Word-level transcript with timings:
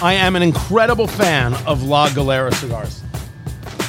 I 0.00 0.12
am 0.14 0.36
an 0.36 0.42
incredible 0.42 1.08
fan 1.08 1.54
of 1.66 1.82
La 1.82 2.08
Galera 2.10 2.52
cigars. 2.52 3.02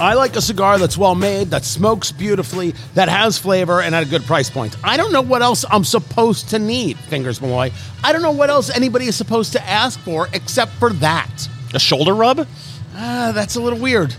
I 0.02 0.16
like 0.16 0.36
a 0.36 0.42
cigar 0.42 0.80
that's 0.80 0.98
well 0.98 1.14
made, 1.14 1.50
that 1.52 1.64
smokes 1.64 2.12
beautifully, 2.12 2.74
that 2.96 3.10
has 3.10 3.38
flavor, 3.38 3.80
and 3.80 3.94
at 3.94 4.02
a 4.02 4.08
good 4.08 4.24
price 4.24 4.50
point. 4.50 4.76
I 4.84 4.98
don't 4.98 5.12
know 5.12 5.22
what 5.22 5.44
else 5.44 5.66
I'm 5.70 5.84
supposed 5.84 6.50
to 6.50 6.58
need, 6.58 6.98
Fingers 6.98 7.40
Malloy. 7.40 7.72
I 8.04 8.12
don't 8.12 8.24
know 8.24 8.32
what 8.32 8.50
else 8.50 8.76
anybody 8.76 9.06
is 9.06 9.16
supposed 9.16 9.52
to 9.54 9.62
ask 9.62 10.00
for 10.00 10.28
except 10.34 10.72
for 10.74 10.92
that. 10.94 11.48
A 11.76 11.80
shoulder 11.80 12.16
rub? 12.16 12.48
Ah, 12.96 13.32
that's 13.36 13.56
a 13.56 13.62
little 13.62 13.78
weird. 13.78 14.16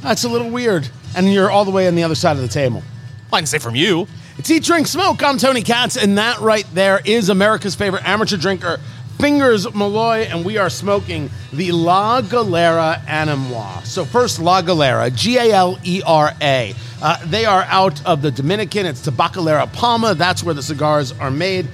That's 0.00 0.24
a 0.24 0.30
little 0.30 0.48
weird. 0.48 0.88
And 1.14 1.30
you're 1.30 1.50
all 1.50 1.66
the 1.66 1.70
way 1.70 1.86
on 1.86 1.96
the 1.96 2.02
other 2.02 2.14
side 2.14 2.36
of 2.36 2.42
the 2.42 2.48
table. 2.48 2.82
I 3.30 3.40
can 3.40 3.46
say 3.46 3.58
from 3.58 3.74
you. 3.74 4.08
It's 4.38 4.50
Eat, 4.50 4.64
Drink, 4.64 4.86
Smoke. 4.86 5.22
I'm 5.22 5.38
Tony 5.38 5.62
Katz, 5.62 5.96
and 5.96 6.16
that 6.18 6.40
right 6.40 6.66
there 6.72 7.00
is 7.04 7.30
America's 7.30 7.74
favorite 7.74 8.06
amateur 8.06 8.36
drinker, 8.36 8.78
Fingers 9.18 9.72
Malloy, 9.74 10.26
and 10.30 10.44
we 10.44 10.58
are 10.58 10.68
smoking 10.68 11.30
the 11.52 11.72
La 11.72 12.20
Galera 12.20 13.02
Anemoi. 13.06 13.84
So 13.86 14.04
first, 14.04 14.38
La 14.38 14.60
Galera, 14.60 15.10
G-A-L-E-R-A. 15.10 16.74
Uh, 17.02 17.26
they 17.26 17.44
are 17.46 17.62
out 17.62 18.04
of 18.06 18.20
the 18.20 18.30
Dominican. 18.30 18.84
It's 18.84 19.06
Tabacalera 19.06 19.72
Palma. 19.72 20.14
That's 20.14 20.44
where 20.44 20.54
the 20.54 20.62
cigars 20.62 21.12
are 21.12 21.30
made. 21.30 21.66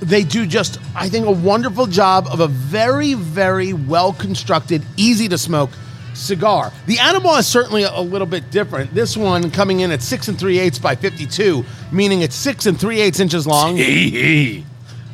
They 0.00 0.24
do 0.24 0.46
just, 0.46 0.78
I 0.96 1.08
think, 1.08 1.26
a 1.26 1.30
wonderful 1.32 1.86
job 1.86 2.26
of 2.28 2.40
a 2.40 2.48
very, 2.48 3.14
very 3.14 3.72
well 3.72 4.12
constructed, 4.12 4.82
easy 4.96 5.28
to 5.28 5.38
smoke 5.38 5.70
cigar. 6.14 6.72
The 6.86 6.96
Anemoi 6.96 7.40
is 7.40 7.46
certainly 7.46 7.84
a 7.84 8.00
little 8.00 8.26
bit 8.26 8.50
different. 8.50 8.92
This 8.94 9.16
one 9.16 9.50
coming 9.50 9.80
in 9.80 9.92
at 9.92 10.02
six 10.02 10.26
and 10.28 10.38
three 10.38 10.58
eighths 10.58 10.78
by 10.78 10.96
52, 10.96 11.64
meaning 11.92 12.22
it's 12.22 12.34
six 12.34 12.66
and 12.66 12.78
three 12.78 13.00
eighths 13.00 13.20
inches 13.20 13.46
long. 13.46 13.76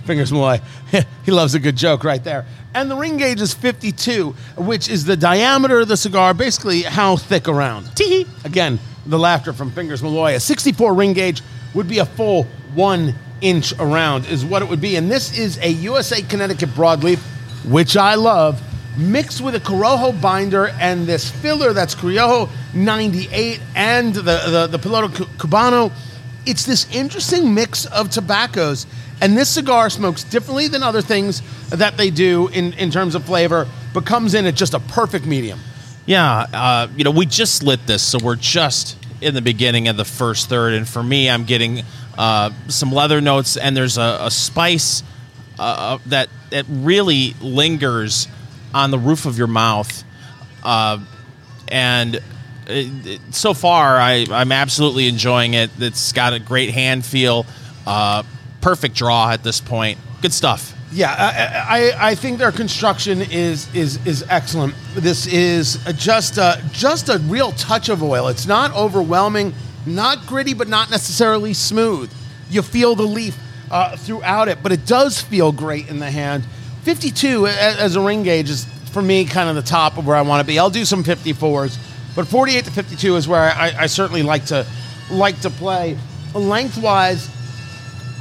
Fingers 0.04 0.32
Malloy. 0.32 0.60
he 1.24 1.30
loves 1.30 1.54
a 1.54 1.58
good 1.58 1.76
joke 1.76 2.04
right 2.04 2.22
there. 2.22 2.46
And 2.74 2.90
the 2.90 2.96
ring 2.96 3.16
gauge 3.16 3.40
is 3.40 3.52
52, 3.52 4.30
which 4.56 4.88
is 4.88 5.04
the 5.04 5.16
diameter 5.16 5.80
of 5.80 5.88
the 5.88 5.96
cigar, 5.96 6.34
basically 6.34 6.82
how 6.82 7.16
thick 7.16 7.48
around. 7.48 7.94
Tee 7.96 8.26
Again, 8.44 8.78
the 9.06 9.18
laughter 9.18 9.52
from 9.52 9.70
Fingers 9.70 10.02
Malloy. 10.02 10.34
A 10.34 10.40
64 10.40 10.94
ring 10.94 11.12
gauge 11.12 11.42
would 11.74 11.88
be 11.88 11.98
a 11.98 12.06
full 12.06 12.44
one 12.74 13.14
inch 13.40 13.72
around, 13.78 14.26
is 14.26 14.44
what 14.44 14.62
it 14.62 14.68
would 14.68 14.80
be. 14.80 14.96
And 14.96 15.10
this 15.10 15.36
is 15.36 15.58
a 15.58 15.68
USA 15.68 16.22
Connecticut 16.22 16.70
broadleaf, 16.70 17.18
which 17.64 17.96
I 17.96 18.14
love, 18.14 18.62
mixed 18.98 19.40
with 19.40 19.54
a 19.54 19.60
Corojo 19.60 20.20
binder 20.20 20.68
and 20.80 21.06
this 21.06 21.30
filler 21.30 21.72
that's 21.72 21.94
Criollo 21.94 22.48
98 22.74 23.60
and 23.74 24.14
the, 24.14 24.22
the, 24.22 24.68
the 24.70 24.78
Piloto 24.78 25.08
Cubano. 25.36 25.92
It's 26.46 26.64
this 26.64 26.92
interesting 26.94 27.54
mix 27.54 27.86
of 27.86 28.10
tobaccos. 28.10 28.86
And 29.20 29.36
this 29.36 29.48
cigar 29.50 29.90
smokes 29.90 30.24
differently 30.24 30.68
than 30.68 30.82
other 30.82 31.02
things 31.02 31.42
that 31.70 31.96
they 31.96 32.10
do 32.10 32.48
in, 32.48 32.72
in 32.74 32.90
terms 32.90 33.14
of 33.14 33.24
flavor, 33.24 33.66
but 33.92 34.06
comes 34.06 34.34
in 34.34 34.46
at 34.46 34.54
just 34.54 34.72
a 34.74 34.80
perfect 34.80 35.26
medium. 35.26 35.58
Yeah, 36.06 36.46
uh, 36.52 36.88
you 36.96 37.04
know, 37.04 37.10
we 37.10 37.26
just 37.26 37.62
lit 37.62 37.86
this, 37.86 38.02
so 38.02 38.18
we're 38.22 38.36
just 38.36 38.96
in 39.20 39.34
the 39.34 39.42
beginning 39.42 39.88
of 39.88 39.96
the 39.96 40.04
first 40.04 40.48
third. 40.48 40.72
And 40.74 40.88
for 40.88 41.02
me, 41.02 41.28
I'm 41.28 41.44
getting 41.44 41.82
uh, 42.16 42.50
some 42.68 42.90
leather 42.92 43.20
notes, 43.20 43.56
and 43.56 43.76
there's 43.76 43.98
a, 43.98 44.18
a 44.22 44.30
spice 44.30 45.02
uh, 45.58 45.98
that 46.06 46.28
that 46.50 46.64
really 46.68 47.34
lingers 47.40 48.26
on 48.74 48.90
the 48.90 48.98
roof 48.98 49.26
of 49.26 49.36
your 49.38 49.46
mouth. 49.46 50.02
Uh, 50.64 50.98
and 51.68 52.16
it, 52.66 53.06
it- 53.06 53.20
so 53.34 53.54
far, 53.54 53.98
I, 53.98 54.26
I'm 54.30 54.50
absolutely 54.52 55.06
enjoying 55.06 55.54
it. 55.54 55.70
It's 55.78 56.12
got 56.12 56.32
a 56.32 56.38
great 56.40 56.70
hand 56.70 57.04
feel, 57.04 57.46
uh, 57.86 58.22
perfect 58.60 58.94
draw 58.94 59.30
at 59.30 59.42
this 59.42 59.60
point. 59.60 59.98
Good 60.22 60.32
stuff. 60.32 60.74
Yeah, 60.92 61.14
I, 61.16 61.90
I, 61.92 62.08
I 62.10 62.14
think 62.16 62.38
their 62.38 62.50
construction 62.50 63.22
is 63.22 63.72
is 63.74 64.04
is 64.04 64.24
excellent. 64.28 64.74
This 64.94 65.26
is 65.26 65.78
just 65.94 66.36
a, 66.36 66.60
just 66.72 67.08
a 67.08 67.18
real 67.18 67.52
touch 67.52 67.88
of 67.88 68.02
oil. 68.02 68.26
It's 68.26 68.46
not 68.46 68.74
overwhelming, 68.74 69.54
not 69.86 70.26
gritty, 70.26 70.52
but 70.52 70.66
not 70.66 70.90
necessarily 70.90 71.54
smooth. 71.54 72.12
You 72.50 72.62
feel 72.62 72.96
the 72.96 73.04
leaf 73.04 73.38
uh, 73.70 73.96
throughout 73.96 74.48
it, 74.48 74.64
but 74.64 74.72
it 74.72 74.84
does 74.84 75.20
feel 75.20 75.52
great 75.52 75.88
in 75.88 76.00
the 76.00 76.10
hand. 76.10 76.44
52 76.82 77.46
as 77.46 77.94
a 77.94 78.00
ring 78.00 78.24
gauge 78.24 78.50
is 78.50 78.64
for 78.92 79.02
me 79.02 79.24
kind 79.24 79.48
of 79.48 79.54
the 79.54 79.62
top 79.62 79.96
of 79.96 80.06
where 80.06 80.16
I 80.16 80.22
want 80.22 80.40
to 80.40 80.46
be. 80.46 80.58
I'll 80.58 80.70
do 80.70 80.84
some 80.84 81.04
54s, 81.04 81.78
but 82.16 82.26
48 82.26 82.64
to 82.64 82.70
52 82.72 83.16
is 83.16 83.28
where 83.28 83.52
I, 83.52 83.72
I 83.80 83.86
certainly 83.86 84.22
like 84.22 84.46
to 84.46 84.66
like 85.10 85.40
to 85.42 85.50
play. 85.50 85.96
Lengthwise, 86.34 87.28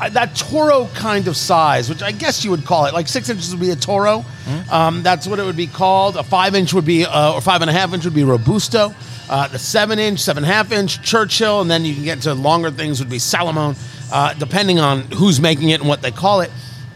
that 0.08 0.36
Toro 0.36 0.88
kind 0.94 1.28
of 1.28 1.36
size, 1.36 1.90
which 1.90 2.02
I 2.02 2.14
guess 2.14 2.46
you 2.46 2.52
would 2.52 2.64
call 2.64 2.86
it, 2.86 2.94
like 2.94 3.10
six 3.10 3.30
inches 3.30 3.52
would 3.52 3.60
be 3.60 3.72
a 3.72 3.76
Toro. 3.76 4.24
Um, 4.72 5.04
that's 5.04 5.28
what 5.28 5.40
it 5.40 5.44
would 5.44 5.58
be 5.58 5.68
called. 5.68 6.16
A 6.16 6.24
five 6.24 6.56
inch 6.56 6.74
would 6.74 6.86
be, 6.86 7.06
uh, 7.06 7.34
or 7.34 7.42
five 7.42 7.62
and 7.62 7.70
a 7.70 7.74
half 7.74 7.94
inch 7.94 8.06
would 8.06 8.14
be 8.16 8.24
Robusto. 8.24 8.94
Uh, 9.30 9.48
the 9.50 9.60
seven 9.60 10.00
inch, 10.00 10.20
seven 10.22 10.44
and 10.44 10.52
a 10.52 10.56
half 10.56 10.72
inch 10.72 11.04
Churchill, 11.04 11.62
and 11.62 11.70
then 11.70 11.84
you 11.86 11.94
can 11.94 12.04
get 12.04 12.22
to 12.22 12.34
longer 12.34 12.72
things 12.72 13.00
would 13.00 13.10
be 13.10 13.20
Salomon, 13.20 13.76
uh, 14.12 14.34
depending 14.36 14.80
on 14.80 15.02
who's 15.02 15.40
making 15.42 15.70
it 15.70 15.82
and 15.82 15.90
what 15.90 16.02
they 16.02 16.12
call 16.12 16.42
it. 16.42 16.50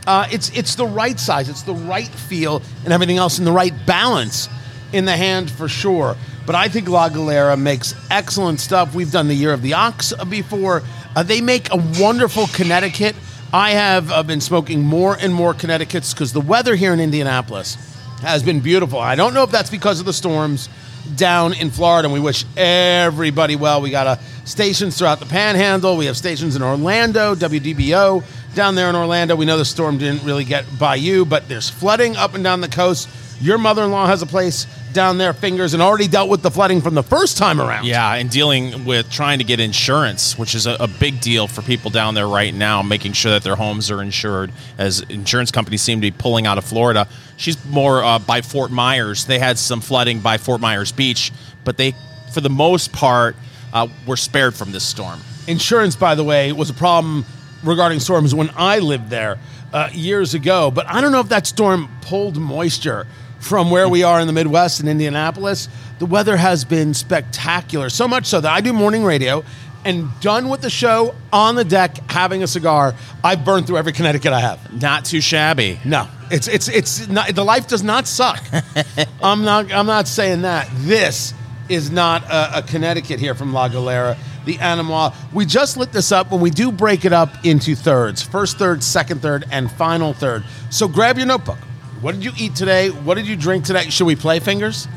Uh, 0.07 0.27
it's 0.31 0.49
it's 0.57 0.75
the 0.75 0.85
right 0.85 1.19
size, 1.19 1.47
it's 1.49 1.61
the 1.63 1.75
right 1.75 2.07
feel, 2.07 2.61
and 2.85 2.93
everything 2.93 3.17
else 3.17 3.37
in 3.37 3.45
the 3.45 3.51
right 3.51 3.73
balance 3.85 4.49
in 4.93 5.05
the 5.05 5.15
hand 5.15 5.51
for 5.51 5.67
sure. 5.67 6.15
But 6.45 6.55
I 6.55 6.67
think 6.67 6.89
La 6.89 7.09
Galera 7.09 7.55
makes 7.55 7.95
excellent 8.11 8.59
stuff. 8.59 8.93
We've 8.93 9.11
done 9.11 9.27
the 9.27 9.35
Year 9.35 9.53
of 9.53 9.61
the 9.61 9.73
Ox 9.73 10.13
before. 10.29 10.83
Uh, 11.15 11.23
they 11.23 11.39
make 11.39 11.71
a 11.71 11.77
wonderful 11.99 12.47
Connecticut. 12.47 13.15
I 13.53 13.71
have 13.71 14.11
uh, 14.11 14.23
been 14.23 14.41
smoking 14.41 14.81
more 14.81 15.15
and 15.19 15.33
more 15.33 15.53
Connecticut's 15.53 16.13
because 16.13 16.33
the 16.33 16.41
weather 16.41 16.75
here 16.75 16.91
in 16.91 16.99
Indianapolis 16.99 17.75
has 18.21 18.43
been 18.43 18.59
beautiful. 18.59 18.99
I 18.99 19.15
don't 19.15 19.33
know 19.33 19.43
if 19.43 19.51
that's 19.51 19.69
because 19.69 19.99
of 19.99 20.05
the 20.05 20.13
storms 20.13 20.69
down 21.15 21.53
in 21.53 21.69
Florida, 21.69 22.07
and 22.07 22.13
we 22.13 22.19
wish 22.19 22.45
everybody 22.57 23.55
well. 23.55 23.81
We 23.81 23.89
got 23.89 24.07
uh, 24.07 24.15
stations 24.45 24.97
throughout 24.97 25.19
the 25.19 25.25
Panhandle. 25.25 25.97
We 25.97 26.05
have 26.07 26.17
stations 26.17 26.55
in 26.55 26.63
Orlando, 26.63 27.35
WDBO 27.35 28.23
down 28.55 28.75
there 28.75 28.89
in 28.89 28.95
Orlando. 28.95 29.35
We 29.35 29.45
know 29.45 29.57
the 29.57 29.65
storm 29.65 29.97
didn't 29.97 30.23
really 30.23 30.45
get 30.45 30.65
by 30.79 30.95
you, 30.95 31.25
but 31.25 31.47
there's 31.47 31.69
flooding 31.69 32.15
up 32.15 32.33
and 32.33 32.43
down 32.43 32.61
the 32.61 32.67
coast. 32.67 33.09
Your 33.41 33.57
mother-in-law 33.57 34.07
has 34.07 34.21
a 34.21 34.25
place 34.25 34.67
down 34.93 35.17
their 35.17 35.33
fingers, 35.33 35.73
and 35.73 35.81
already 35.81 36.07
dealt 36.07 36.29
with 36.29 36.41
the 36.41 36.51
flooding 36.51 36.81
from 36.81 36.93
the 36.93 37.03
first 37.03 37.37
time 37.37 37.59
around. 37.59 37.85
Yeah, 37.85 38.13
and 38.13 38.29
dealing 38.29 38.85
with 38.85 39.09
trying 39.09 39.39
to 39.39 39.43
get 39.43 39.59
insurance, 39.59 40.37
which 40.37 40.55
is 40.55 40.67
a, 40.67 40.77
a 40.79 40.87
big 40.87 41.19
deal 41.19 41.47
for 41.47 41.61
people 41.61 41.91
down 41.91 42.13
there 42.13 42.27
right 42.27 42.53
now, 42.53 42.81
making 42.81 43.13
sure 43.13 43.31
that 43.31 43.43
their 43.43 43.55
homes 43.55 43.91
are 43.91 44.01
insured, 44.01 44.51
as 44.77 45.01
insurance 45.01 45.51
companies 45.51 45.81
seem 45.81 45.99
to 45.99 46.11
be 46.11 46.11
pulling 46.11 46.45
out 46.45 46.57
of 46.57 46.63
Florida. 46.63 47.07
She's 47.37 47.63
more 47.65 48.03
uh, 48.03 48.19
by 48.19 48.41
Fort 48.41 48.71
Myers. 48.71 49.25
They 49.25 49.39
had 49.39 49.57
some 49.57 49.81
flooding 49.81 50.19
by 50.19 50.37
Fort 50.37 50.61
Myers 50.61 50.91
Beach, 50.91 51.31
but 51.63 51.77
they, 51.77 51.93
for 52.31 52.41
the 52.41 52.49
most 52.49 52.93
part, 52.93 53.35
uh, 53.73 53.87
were 54.05 54.17
spared 54.17 54.53
from 54.53 54.71
this 54.71 54.83
storm. 54.83 55.19
Insurance, 55.47 55.95
by 55.95 56.15
the 56.15 56.23
way, 56.23 56.51
was 56.53 56.69
a 56.69 56.73
problem 56.73 57.25
regarding 57.63 57.99
storms 57.99 58.35
when 58.35 58.49
I 58.55 58.79
lived 58.79 59.09
there 59.09 59.39
uh, 59.73 59.89
years 59.91 60.33
ago. 60.33 60.71
But 60.71 60.87
I 60.87 61.01
don't 61.01 61.11
know 61.11 61.19
if 61.19 61.29
that 61.29 61.47
storm 61.47 61.89
pulled 62.01 62.37
moisture 62.37 63.07
from 63.43 63.69
where 63.69 63.89
we 63.89 64.03
are 64.03 64.19
in 64.19 64.27
the 64.27 64.33
Midwest 64.33 64.79
in 64.79 64.87
Indianapolis. 64.87 65.67
The 65.99 66.05
weather 66.05 66.37
has 66.37 66.63
been 66.65 66.93
spectacular, 66.93 67.89
so 67.89 68.07
much 68.07 68.25
so 68.25 68.39
that 68.41 68.51
I 68.51 68.61
do 68.61 68.73
morning 68.73 69.03
radio. 69.03 69.43
And 69.85 70.17
done 70.21 70.47
with 70.47 70.61
the 70.61 70.69
show 70.69 71.13
on 71.33 71.55
the 71.55 71.65
deck, 71.65 72.09
having 72.09 72.41
a 72.41 72.47
cigar, 72.47 72.95
I've 73.21 73.43
burned 73.43 73.67
through 73.67 73.77
every 73.77 73.91
Connecticut 73.91 74.31
I 74.31 74.39
have. 74.39 74.81
Not 74.81 75.03
too 75.03 75.19
shabby. 75.19 75.77
No, 75.83 76.07
it's 76.31 76.47
it's 76.47 76.69
it's 76.69 77.09
not. 77.09 77.35
The 77.35 77.43
life 77.43 77.67
does 77.67 77.83
not 77.83 78.07
suck. 78.07 78.41
I'm 79.21 79.43
not. 79.43 79.73
I'm 79.73 79.85
not 79.85 80.07
saying 80.07 80.43
that. 80.43 80.69
This 80.77 81.33
is 81.67 81.91
not 81.91 82.23
a, 82.23 82.59
a 82.59 82.61
Connecticut 82.61 83.19
here 83.19 83.35
from 83.35 83.51
La 83.51 83.67
Galera, 83.67 84.15
the 84.45 84.55
Anemoi. 84.55 85.13
We 85.33 85.45
just 85.45 85.75
lit 85.75 85.91
this 85.91 86.13
up 86.13 86.31
when 86.31 86.39
we 86.39 86.49
do 86.49 86.71
break 86.71 87.03
it 87.03 87.11
up 87.11 87.45
into 87.45 87.75
thirds: 87.75 88.21
first 88.21 88.57
third, 88.57 88.83
second 88.83 89.21
third, 89.21 89.43
and 89.51 89.69
final 89.69 90.13
third. 90.13 90.45
So 90.69 90.87
grab 90.87 91.17
your 91.17 91.27
notebook. 91.27 91.59
What 92.03 92.13
did 92.15 92.23
you 92.25 92.31
eat 92.37 92.53
today? 92.55 92.89
What 92.89 93.15
did 93.15 93.25
you 93.27 93.35
drink 93.35 93.63
today? 93.65 93.89
Should 93.89 94.05
we 94.05 94.15
play 94.15 94.39
fingers? 94.39 94.87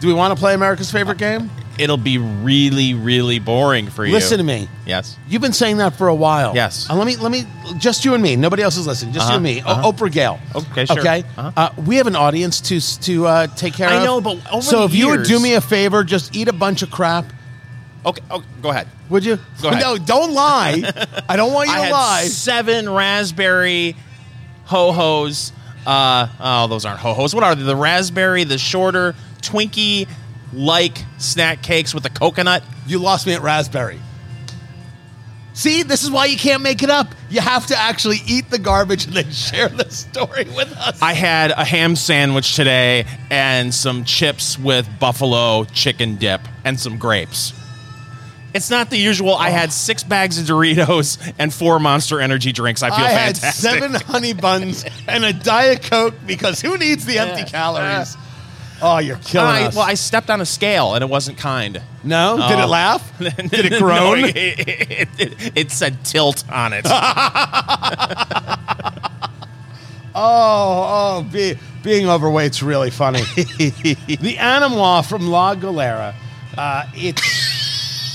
Do 0.00 0.06
we 0.06 0.12
want 0.14 0.36
to 0.36 0.38
play 0.40 0.52
America's 0.54 0.92
favorite 0.92 1.16
game? 1.18 1.50
It'll 1.78 1.96
be 1.96 2.18
really, 2.18 2.92
really 2.92 3.38
boring 3.38 3.88
for 3.88 4.04
you. 4.04 4.12
Listen 4.12 4.36
to 4.36 4.44
me. 4.44 4.68
Yes. 4.84 5.16
You've 5.26 5.40
been 5.40 5.54
saying 5.54 5.78
that 5.78 5.94
for 5.96 6.08
a 6.08 6.14
while. 6.14 6.54
Yes. 6.54 6.90
Uh, 6.90 6.94
let 6.96 7.06
me 7.06 7.16
let 7.16 7.32
me 7.32 7.44
just 7.78 8.04
you 8.04 8.12
and 8.12 8.22
me. 8.22 8.36
Nobody 8.36 8.62
else 8.62 8.76
is 8.76 8.86
listening. 8.86 9.14
Just 9.14 9.24
you 9.24 9.28
Uh-huh, 9.28 9.36
and 9.36 9.42
me. 9.42 9.62
O- 9.62 9.70
uh-huh. 9.70 9.92
Oprah 9.92 10.12
Gale. 10.12 10.38
Okay, 10.54 10.84
sure. 10.84 11.00
Okay. 11.00 11.24
Uh-huh. 11.38 11.52
Uh, 11.56 11.70
we 11.86 11.96
have 11.96 12.06
an 12.06 12.16
audience 12.16 12.60
to 12.60 12.78
to 13.04 13.26
uh, 13.26 13.46
take 13.46 13.72
care 13.72 13.88
I 13.88 13.96
of. 13.96 14.04
know, 14.04 14.20
but 14.20 14.36
over 14.52 14.60
so 14.60 14.80
the 14.80 14.84
if 14.84 14.94
you 14.94 15.08
would 15.08 15.22
do 15.22 15.30
years- 15.30 15.42
me 15.42 15.54
a 15.54 15.62
favor, 15.62 16.04
just 16.04 16.36
eat 16.36 16.48
a 16.48 16.52
bunch 16.52 16.82
of 16.82 16.90
crap. 16.90 17.32
Okay. 18.04 18.22
Oh, 18.30 18.42
go 18.60 18.68
ahead. 18.68 18.88
Would 19.08 19.24
you? 19.24 19.38
Go 19.62 19.68
ahead. 19.70 19.80
No, 19.82 19.96
don't 19.96 20.34
lie. 20.34 20.82
I 21.28 21.36
don't 21.36 21.54
want 21.54 21.68
you 21.70 21.74
I 21.74 21.78
to 21.78 21.82
had 21.84 21.92
lie. 21.92 22.24
seven 22.24 22.90
raspberry 22.90 23.96
ho 24.66 24.92
hos. 24.92 25.52
Uh, 25.86 26.28
oh, 26.40 26.66
those 26.68 26.84
aren't 26.84 27.00
ho 27.00 27.14
hos. 27.14 27.34
What 27.34 27.44
are 27.44 27.54
they? 27.54 27.64
The 27.64 27.76
raspberry, 27.76 28.44
the 28.44 28.58
shorter 28.58 29.14
Twinkie 29.40 30.08
like 30.52 30.98
snack 31.18 31.62
cakes 31.62 31.94
with 31.94 32.02
the 32.02 32.10
coconut. 32.10 32.62
You 32.86 32.98
lost 32.98 33.26
me 33.26 33.34
at 33.34 33.42
raspberry. 33.42 34.00
See, 35.54 35.82
this 35.82 36.02
is 36.02 36.10
why 36.10 36.26
you 36.26 36.38
can't 36.38 36.62
make 36.62 36.82
it 36.82 36.88
up. 36.88 37.14
You 37.28 37.42
have 37.42 37.66
to 37.66 37.78
actually 37.78 38.18
eat 38.26 38.48
the 38.48 38.58
garbage 38.58 39.04
and 39.04 39.14
then 39.14 39.30
share 39.30 39.68
the 39.68 39.90
story 39.90 40.44
with 40.44 40.72
us. 40.78 41.00
I 41.02 41.12
had 41.12 41.50
a 41.50 41.64
ham 41.64 41.94
sandwich 41.94 42.56
today 42.56 43.04
and 43.30 43.74
some 43.74 44.04
chips 44.04 44.58
with 44.58 44.88
buffalo 44.98 45.64
chicken 45.64 46.16
dip 46.16 46.40
and 46.64 46.80
some 46.80 46.96
grapes. 46.96 47.52
It's 48.54 48.70
not 48.70 48.90
the 48.90 48.98
usual. 48.98 49.34
I 49.34 49.50
had 49.50 49.72
six 49.72 50.02
bags 50.04 50.38
of 50.38 50.44
Doritos 50.46 51.32
and 51.38 51.52
four 51.52 51.78
Monster 51.80 52.20
Energy 52.20 52.52
drinks. 52.52 52.82
I 52.82 52.90
feel 52.90 53.04
I 53.06 53.08
had 53.10 53.36
fantastic. 53.38 53.70
seven 53.70 53.94
honey 53.94 54.34
buns 54.34 54.84
and 55.08 55.24
a 55.24 55.32
Diet 55.32 55.82
Coke 55.84 56.14
because 56.26 56.60
who 56.60 56.76
needs 56.76 57.04
the 57.06 57.18
empty 57.18 57.44
calories? 57.44 58.16
Oh, 58.84 58.98
you're 58.98 59.16
killing 59.18 59.46
I, 59.48 59.62
us. 59.66 59.76
well, 59.76 59.84
I 59.84 59.94
stepped 59.94 60.28
on 60.28 60.40
a 60.40 60.44
scale 60.44 60.94
and 60.94 61.04
it 61.04 61.08
wasn't 61.08 61.38
kind. 61.38 61.80
no? 62.02 62.36
Did 62.48 62.58
it 62.58 62.64
Oh. 62.64 62.66
laugh? 62.66 63.18
Did 63.20 63.52
it 63.52 63.70
No, 63.72 63.78
groan? 63.78 64.24
it, 64.24 64.36
it- 64.36 65.08
it- 65.18 65.52
it 65.56 65.70
said 65.70 66.04
tilt 66.04 66.44
on 66.50 66.72
it. 66.74 66.84
Oh, 70.14 71.22
oh, 71.24 71.28
be, 71.32 71.58
being 71.82 72.06
overweight's 72.06 72.62
really 72.62 72.90
funny. 72.90 73.20
the 73.34 74.36
Anemoi 74.38 75.08
from 75.08 75.26
La 75.28 75.54
Galera. 75.54 76.14
Uh, 76.56 76.84
it's 76.92 77.22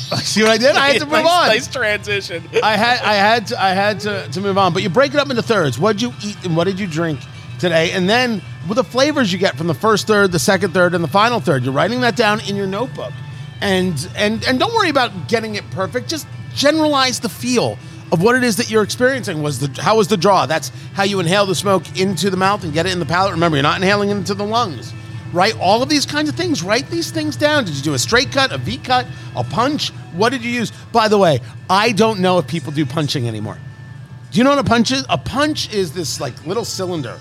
see 0.24 0.42
what 0.42 0.52
I 0.52 0.58
did? 0.58 0.76
I 0.76 0.90
had 0.90 1.00
to 1.00 1.06
move 1.06 1.12
nice, 1.12 1.26
on. 1.26 1.48
nice 1.48 1.68
transition. 1.68 2.44
I 2.64 2.78
had 2.78 3.02
I 3.02 3.14
had 3.16 3.48
to 3.48 3.62
I 3.62 3.70
had 3.70 4.00
to, 4.02 4.28
to 4.30 4.42
move 4.42 4.58
on. 4.58 4.74
But 4.74 4.84
you 4.84 4.90
break 4.90 5.14
it 5.14 5.20
up 5.20 5.30
into 5.30 5.42
thirds. 5.42 5.78
What 5.78 5.94
did 5.94 6.02
you 6.02 6.14
eat 6.24 6.38
and 6.46 6.56
what 6.56 6.64
did 6.64 6.80
you 6.80 6.88
drink 6.88 7.20
today? 7.60 7.92
And 7.92 8.10
then 8.10 8.42
with 8.68 8.78
the 8.78 8.84
flavors 8.84 9.34
you 9.34 9.38
get 9.38 9.58
from 9.58 9.68
the 9.68 9.74
first 9.74 10.08
third, 10.08 10.32
the 10.32 10.40
second 10.40 10.74
third, 10.74 10.94
and 10.94 11.04
the 11.04 11.10
final 11.10 11.40
third, 11.40 11.64
you're 11.64 11.74
writing 11.74 12.02
that 12.02 12.16
down 12.16 12.40
in 12.48 12.56
your 12.56 12.68
notebook. 12.68 13.12
And 13.60 14.08
and 14.16 14.44
and 14.46 14.60
don't 14.60 14.74
worry 14.74 14.90
about 14.90 15.28
getting 15.28 15.56
it 15.56 15.70
perfect. 15.72 16.08
Just 16.08 16.28
generalize 16.54 17.20
the 17.20 17.30
feel 17.30 17.78
of 18.12 18.22
what 18.22 18.36
it 18.36 18.44
is 18.44 18.56
that 18.58 18.70
you're 18.70 18.84
experiencing. 18.84 19.42
Was 19.42 19.60
the 19.60 19.82
how 19.82 19.98
was 19.98 20.08
the 20.08 20.18
draw? 20.18 20.46
That's 20.46 20.72
how 20.94 21.04
you 21.04 21.20
inhale 21.20 21.46
the 21.46 21.56
smoke 21.56 22.00
into 22.00 22.30
the 22.30 22.38
mouth 22.38 22.64
and 22.64 22.72
get 22.72 22.86
it 22.86 22.94
in 22.94 23.00
the 23.00 23.06
palate. 23.06 23.34
Remember, 23.34 23.58
you're 23.58 23.64
not 23.64 23.78
inhaling 23.78 24.10
into 24.10 24.34
the 24.34 24.46
lungs. 24.46 24.94
Right? 25.34 25.58
All 25.60 25.84
of 25.84 25.90
these 25.90 26.06
kinds 26.06 26.30
of 26.30 26.36
things. 26.36 26.64
Write 26.64 26.90
these 26.90 27.12
things 27.12 27.36
down. 27.36 27.66
Did 27.66 27.76
you 27.76 27.84
do 27.84 27.94
a 27.94 28.00
straight 28.00 28.32
cut, 28.32 28.52
a 28.52 28.58
V 28.58 28.78
cut, 28.78 29.06
a 29.36 29.44
punch? 29.44 29.90
What 30.14 30.30
did 30.30 30.44
you 30.44 30.52
use? 30.52 30.72
By 30.92 31.08
the 31.08 31.18
way, 31.18 31.42
I 31.70 31.92
don't 31.92 32.20
know 32.20 32.38
if 32.38 32.48
people 32.48 32.72
do 32.72 32.86
punching 32.86 33.28
anymore. 33.28 33.58
Do 34.32 34.38
you 34.38 34.44
know 34.44 34.52
what 34.52 34.60
a 34.60 34.64
punch 34.64 34.92
is? 34.92 35.06
A 35.10 35.18
punch 35.18 35.74
is 35.74 35.94
this 35.94 36.20
like 36.20 36.46
little 36.46 36.66
cylinder, 36.66 37.20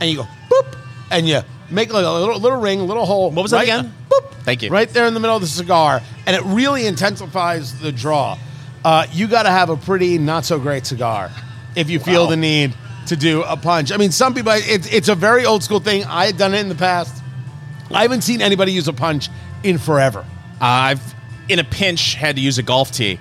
and 0.00 0.10
you 0.10 0.16
go 0.16 0.28
boop, 0.50 0.76
and 1.10 1.28
you 1.28 1.40
make 1.70 1.92
like 1.92 2.04
a 2.04 2.10
little 2.10 2.38
little 2.38 2.60
ring, 2.60 2.80
a 2.80 2.84
little 2.84 3.06
hole. 3.06 3.30
What 3.30 3.42
was 3.42 3.50
that 3.50 3.62
again? 3.62 3.92
Boop. 4.10 4.32
Thank 4.42 4.62
you. 4.62 4.70
Right 4.70 4.88
there 4.88 5.06
in 5.06 5.14
the 5.14 5.20
middle 5.20 5.36
of 5.36 5.42
the 5.42 5.48
cigar, 5.48 6.00
and 6.26 6.36
it 6.36 6.42
really 6.44 6.86
intensifies 6.86 7.78
the 7.80 7.92
draw. 7.92 8.38
Uh, 8.84 9.06
you 9.10 9.26
got 9.26 9.42
to 9.42 9.50
have 9.50 9.68
a 9.68 9.76
pretty 9.76 10.18
not 10.18 10.44
so 10.44 10.58
great 10.58 10.86
cigar 10.86 11.30
if 11.74 11.90
you 11.90 11.98
feel 11.98 12.26
the 12.26 12.36
need 12.36 12.74
to 13.08 13.16
do 13.16 13.42
a 13.42 13.56
punch. 13.56 13.92
I 13.92 13.96
mean, 13.96 14.12
some 14.12 14.34
people 14.34 14.52
it's 14.54 14.86
it's 14.92 15.08
a 15.08 15.14
very 15.14 15.44
old 15.44 15.62
school 15.62 15.80
thing. 15.80 16.04
I 16.04 16.26
had 16.26 16.36
done 16.36 16.54
it 16.54 16.60
in 16.60 16.68
the 16.68 16.74
past. 16.74 17.22
I 17.90 18.02
haven't 18.02 18.22
seen 18.22 18.40
anybody 18.42 18.72
use 18.72 18.88
a 18.88 18.92
punch 18.92 19.28
in 19.62 19.78
forever. 19.78 20.24
I've, 20.60 21.02
in 21.48 21.58
a 21.58 21.64
pinch, 21.64 22.14
had 22.14 22.36
to 22.36 22.42
use 22.42 22.58
a 22.58 22.62
golf 22.62 22.90
tee. 22.90 23.18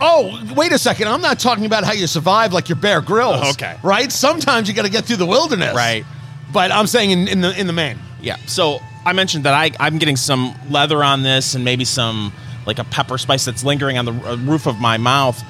Oh, 0.00 0.42
wait 0.56 0.72
a 0.72 0.78
second. 0.78 1.08
I'm 1.08 1.20
not 1.20 1.38
talking 1.38 1.66
about 1.66 1.84
how 1.84 1.92
you 1.92 2.06
survive 2.06 2.52
like 2.52 2.68
your 2.68 2.76
Bear 2.76 3.00
Grylls. 3.00 3.40
Oh, 3.42 3.50
okay. 3.50 3.76
Right? 3.82 4.10
Sometimes 4.10 4.68
you 4.68 4.74
got 4.74 4.86
to 4.86 4.90
get 4.90 5.04
through 5.04 5.16
the 5.16 5.26
wilderness. 5.26 5.76
Right. 5.76 6.04
But 6.52 6.72
I'm 6.72 6.86
saying 6.86 7.10
in, 7.10 7.28
in 7.28 7.40
the 7.42 7.58
in 7.58 7.66
the 7.66 7.72
main. 7.72 7.98
Yeah. 8.20 8.36
So 8.46 8.80
I 9.04 9.12
mentioned 9.12 9.44
that 9.44 9.54
I, 9.54 9.70
I'm 9.78 9.98
getting 9.98 10.16
some 10.16 10.54
leather 10.68 11.04
on 11.04 11.22
this 11.22 11.54
and 11.54 11.64
maybe 11.64 11.84
some 11.84 12.32
like 12.66 12.78
a 12.78 12.84
pepper 12.84 13.18
spice 13.18 13.44
that's 13.44 13.62
lingering 13.62 13.98
on 13.98 14.04
the 14.04 14.12
uh, 14.12 14.36
roof 14.36 14.66
of 14.66 14.80
my 14.80 14.96
mouth. 14.96 15.40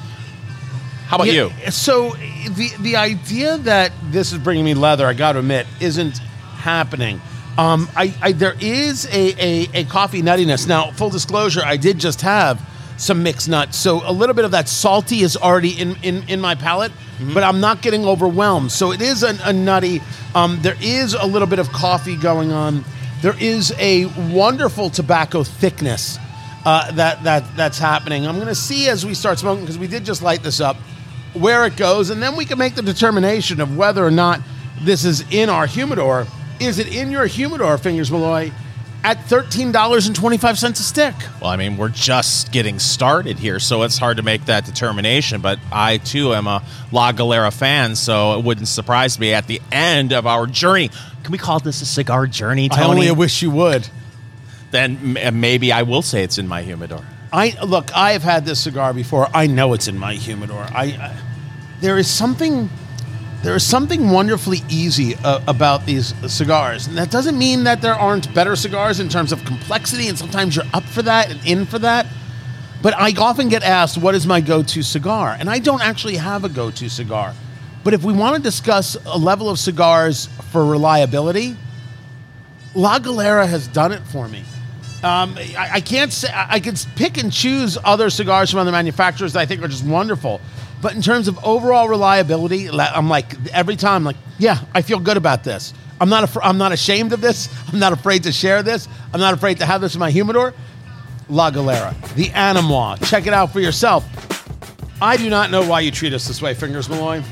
How 1.06 1.16
about 1.16 1.28
you? 1.28 1.50
So 1.70 2.11
the 2.11 2.70
the 2.81 2.96
idea 2.96 3.58
that 3.58 3.93
this 4.11 4.32
is 4.32 4.38
bringing 4.38 4.64
me 4.64 4.75
leather, 4.75 5.06
I 5.06 5.14
got 5.14 5.32
to 5.32 5.38
admit, 5.40 5.66
isn't 5.81 6.19
happening. 6.19 7.20
Um, 7.60 7.90
I, 7.94 8.14
I 8.22 8.32
there 8.32 8.54
is 8.58 9.04
a, 9.12 9.34
a 9.38 9.68
a 9.74 9.84
coffee 9.84 10.22
nuttiness. 10.22 10.66
Now, 10.66 10.92
full 10.92 11.10
disclosure, 11.10 11.60
I 11.62 11.76
did 11.76 11.98
just 11.98 12.22
have 12.22 12.58
some 12.96 13.22
mixed 13.22 13.50
nuts, 13.50 13.76
so 13.76 14.00
a 14.02 14.12
little 14.12 14.34
bit 14.34 14.46
of 14.46 14.52
that 14.52 14.66
salty 14.66 15.20
is 15.20 15.36
already 15.36 15.78
in 15.78 15.94
in, 16.02 16.26
in 16.26 16.40
my 16.40 16.54
palate, 16.54 16.90
but 17.34 17.42
I'm 17.44 17.60
not 17.60 17.82
getting 17.82 18.06
overwhelmed. 18.06 18.72
So 18.72 18.92
it 18.92 19.02
is 19.02 19.22
a, 19.22 19.36
a 19.44 19.52
nutty. 19.52 20.00
Um, 20.34 20.58
there 20.62 20.76
is 20.80 21.12
a 21.12 21.26
little 21.26 21.46
bit 21.46 21.58
of 21.58 21.68
coffee 21.68 22.16
going 22.16 22.50
on. 22.50 22.82
There 23.20 23.36
is 23.38 23.74
a 23.78 24.06
wonderful 24.32 24.88
tobacco 24.88 25.44
thickness 25.44 26.18
uh, 26.64 26.90
that 26.92 27.22
that 27.24 27.44
that's 27.56 27.78
happening. 27.78 28.26
I'm 28.26 28.36
going 28.36 28.48
to 28.48 28.54
see 28.54 28.88
as 28.88 29.04
we 29.04 29.12
start 29.12 29.38
smoking 29.38 29.64
because 29.66 29.76
we 29.76 29.86
did 29.86 30.06
just 30.06 30.22
light 30.22 30.42
this 30.42 30.62
up 30.62 30.76
where 31.34 31.66
it 31.66 31.76
goes, 31.76 32.08
and 32.08 32.22
then 32.22 32.36
we 32.36 32.46
can 32.46 32.56
make 32.56 32.74
the 32.74 32.82
determination 32.82 33.60
of 33.60 33.76
whether 33.76 34.02
or 34.02 34.10
not 34.10 34.40
this 34.80 35.04
is 35.04 35.30
in 35.30 35.50
our 35.50 35.66
humidor. 35.66 36.26
Is 36.60 36.78
it 36.78 36.94
in 36.94 37.10
your 37.10 37.26
humidor, 37.26 37.78
Fingers 37.78 38.10
Malloy, 38.10 38.52
at 39.02 39.24
thirteen 39.24 39.72
dollars 39.72 40.06
and 40.06 40.14
twenty 40.14 40.36
five 40.36 40.58
cents 40.58 40.78
a 40.78 40.82
stick? 40.82 41.14
Well, 41.40 41.50
I 41.50 41.56
mean, 41.56 41.78
we're 41.78 41.88
just 41.88 42.52
getting 42.52 42.78
started 42.78 43.38
here, 43.38 43.58
so 43.58 43.82
it's 43.82 43.96
hard 43.96 44.18
to 44.18 44.22
make 44.22 44.44
that 44.44 44.66
determination. 44.66 45.40
But 45.40 45.58
I 45.72 45.96
too 45.98 46.34
am 46.34 46.46
a 46.46 46.62
La 46.92 47.12
Galera 47.12 47.50
fan, 47.50 47.96
so 47.96 48.38
it 48.38 48.44
wouldn't 48.44 48.68
surprise 48.68 49.18
me 49.18 49.32
at 49.32 49.46
the 49.46 49.60
end 49.72 50.12
of 50.12 50.26
our 50.26 50.46
journey. 50.46 50.90
Can 51.22 51.32
we 51.32 51.38
call 51.38 51.60
this 51.60 51.80
a 51.80 51.86
cigar 51.86 52.26
journey, 52.26 52.68
Tony? 52.68 52.82
I 52.82 52.86
only 52.86 53.10
wish 53.12 53.40
you 53.40 53.50
would. 53.52 53.88
then 54.70 55.16
m- 55.16 55.28
uh, 55.28 55.30
maybe 55.36 55.72
I 55.72 55.82
will 55.82 56.02
say 56.02 56.22
it's 56.22 56.36
in 56.38 56.46
my 56.46 56.62
humidor. 56.62 57.02
I 57.32 57.56
look. 57.64 57.96
I 57.96 58.12
have 58.12 58.22
had 58.22 58.44
this 58.44 58.60
cigar 58.60 58.92
before. 58.92 59.28
I 59.32 59.46
know 59.46 59.72
it's 59.72 59.88
in 59.88 59.96
my 59.96 60.12
humidor. 60.14 60.66
I, 60.74 60.84
I 60.84 61.16
there 61.80 61.96
is 61.96 62.06
something, 62.10 62.68
there 63.42 63.56
is 63.56 63.64
something 63.64 64.10
wonderfully 64.10 64.62
easy 64.69 65.14
uh, 65.16 65.40
about 65.46 65.87
these 65.87 66.14
cigars, 66.31 66.87
and 66.87 66.98
that 66.98 67.10
doesn't 67.10 67.38
mean 67.38 67.64
that 67.64 67.81
there 67.81 67.94
aren't 67.94 68.32
better 68.34 68.54
cigars 68.54 69.00
in 69.00 69.08
terms 69.08 69.32
of 69.32 69.44
complexity. 69.44 70.08
And 70.08 70.19
sometimes 70.19 70.56
you're 70.56 70.66
up 70.75 70.84
for 70.84 71.02
that 71.02 71.31
and 71.31 71.44
in 71.46 71.64
for 71.64 71.78
that. 71.78 72.06
But 72.82 72.94
I 72.94 73.14
often 73.19 73.48
get 73.48 73.62
asked, 73.62 73.98
"What 73.98 74.14
is 74.14 74.26
my 74.26 74.40
go-to 74.40 74.82
cigar?" 74.82 75.37
And 75.38 75.48
I 75.48 75.58
don't 75.58 75.82
actually 75.82 76.16
have 76.16 76.44
a 76.44 76.48
go-to 76.48 76.88
cigar. 76.88 77.34
But 77.82 77.94
if 77.94 78.02
we 78.02 78.12
want 78.12 78.37
to 78.37 78.42
discuss 78.42 78.96
a 79.06 79.16
level 79.16 79.48
of 79.48 79.58
cigars 79.58 80.28
for 80.50 80.64
reliability, 80.64 81.56
La 82.75 82.98
Galera 82.98 83.46
has 83.46 83.66
done 83.66 83.92
it 83.92 84.02
for 84.06 84.28
me. 84.28 84.44
Um, 85.02 85.34
I, 85.58 85.70
I 85.75 85.81
can't 85.81 86.12
say 86.12 86.28
I 86.34 86.60
could 86.60 86.78
pick 86.94 87.16
and 87.16 87.32
choose 87.32 87.78
other 87.82 88.10
cigars 88.10 88.50
from 88.50 88.60
other 88.60 88.72
manufacturers 88.72 89.32
that 89.32 89.40
I 89.40 89.46
think 89.46 89.62
are 89.62 89.69
just 89.69 89.84
wonderful, 89.84 90.42
but 90.82 90.94
in 90.94 91.02
terms 91.02 91.28
of 91.28 91.42
overall 91.44 91.88
reliability, 91.88 92.68
I'm 92.68 93.08
like 93.08 93.34
every 93.52 93.76
time, 93.76 94.04
like 94.04 94.16
yeah, 94.38 94.60
I 94.74 94.82
feel 94.82 94.98
good 94.98 95.16
about 95.16 95.44
this. 95.44 95.74
I'm 96.00 96.08
not 96.08 96.24
af- 96.24 96.38
I'm 96.42 96.58
not 96.58 96.72
ashamed 96.72 97.12
of 97.12 97.20
this. 97.20 97.49
I'm 97.72 97.78
not 97.78 97.92
afraid 97.92 98.25
to 98.25 98.32
share 98.32 98.62
this. 98.62 98.88
I'm 99.12 99.20
not 99.20 99.34
afraid 99.34 99.58
to 99.58 99.66
have 99.66 99.80
this 99.80 99.94
in 99.94 100.00
my 100.00 100.10
humidor. 100.10 100.54
La 101.28 101.50
Galera, 101.50 101.94
the 102.16 102.26
Anemoi. 102.26 103.04
Check 103.08 103.26
it 103.26 103.32
out 103.32 103.52
for 103.52 103.60
yourself. 103.60 104.04
I 105.00 105.16
do 105.16 105.30
not 105.30 105.50
know 105.50 105.66
why 105.66 105.80
you 105.80 105.90
treat 105.90 106.12
us 106.12 106.26
this 106.26 106.42
way, 106.42 106.54
Fingers 106.54 106.88
Malloy. 106.88 107.22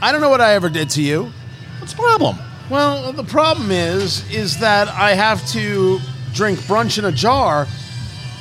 I 0.00 0.12
don't 0.12 0.20
know 0.20 0.30
what 0.30 0.40
I 0.40 0.54
ever 0.54 0.68
did 0.68 0.90
to 0.90 1.02
you. 1.02 1.30
What's 1.78 1.92
the 1.92 2.02
problem? 2.02 2.38
Well, 2.70 3.12
the 3.12 3.24
problem 3.24 3.70
is, 3.70 4.28
is 4.30 4.58
that 4.60 4.88
I 4.88 5.14
have 5.14 5.46
to 5.48 5.98
drink 6.32 6.58
brunch 6.60 6.98
in 6.98 7.04
a 7.04 7.12
jar, 7.12 7.66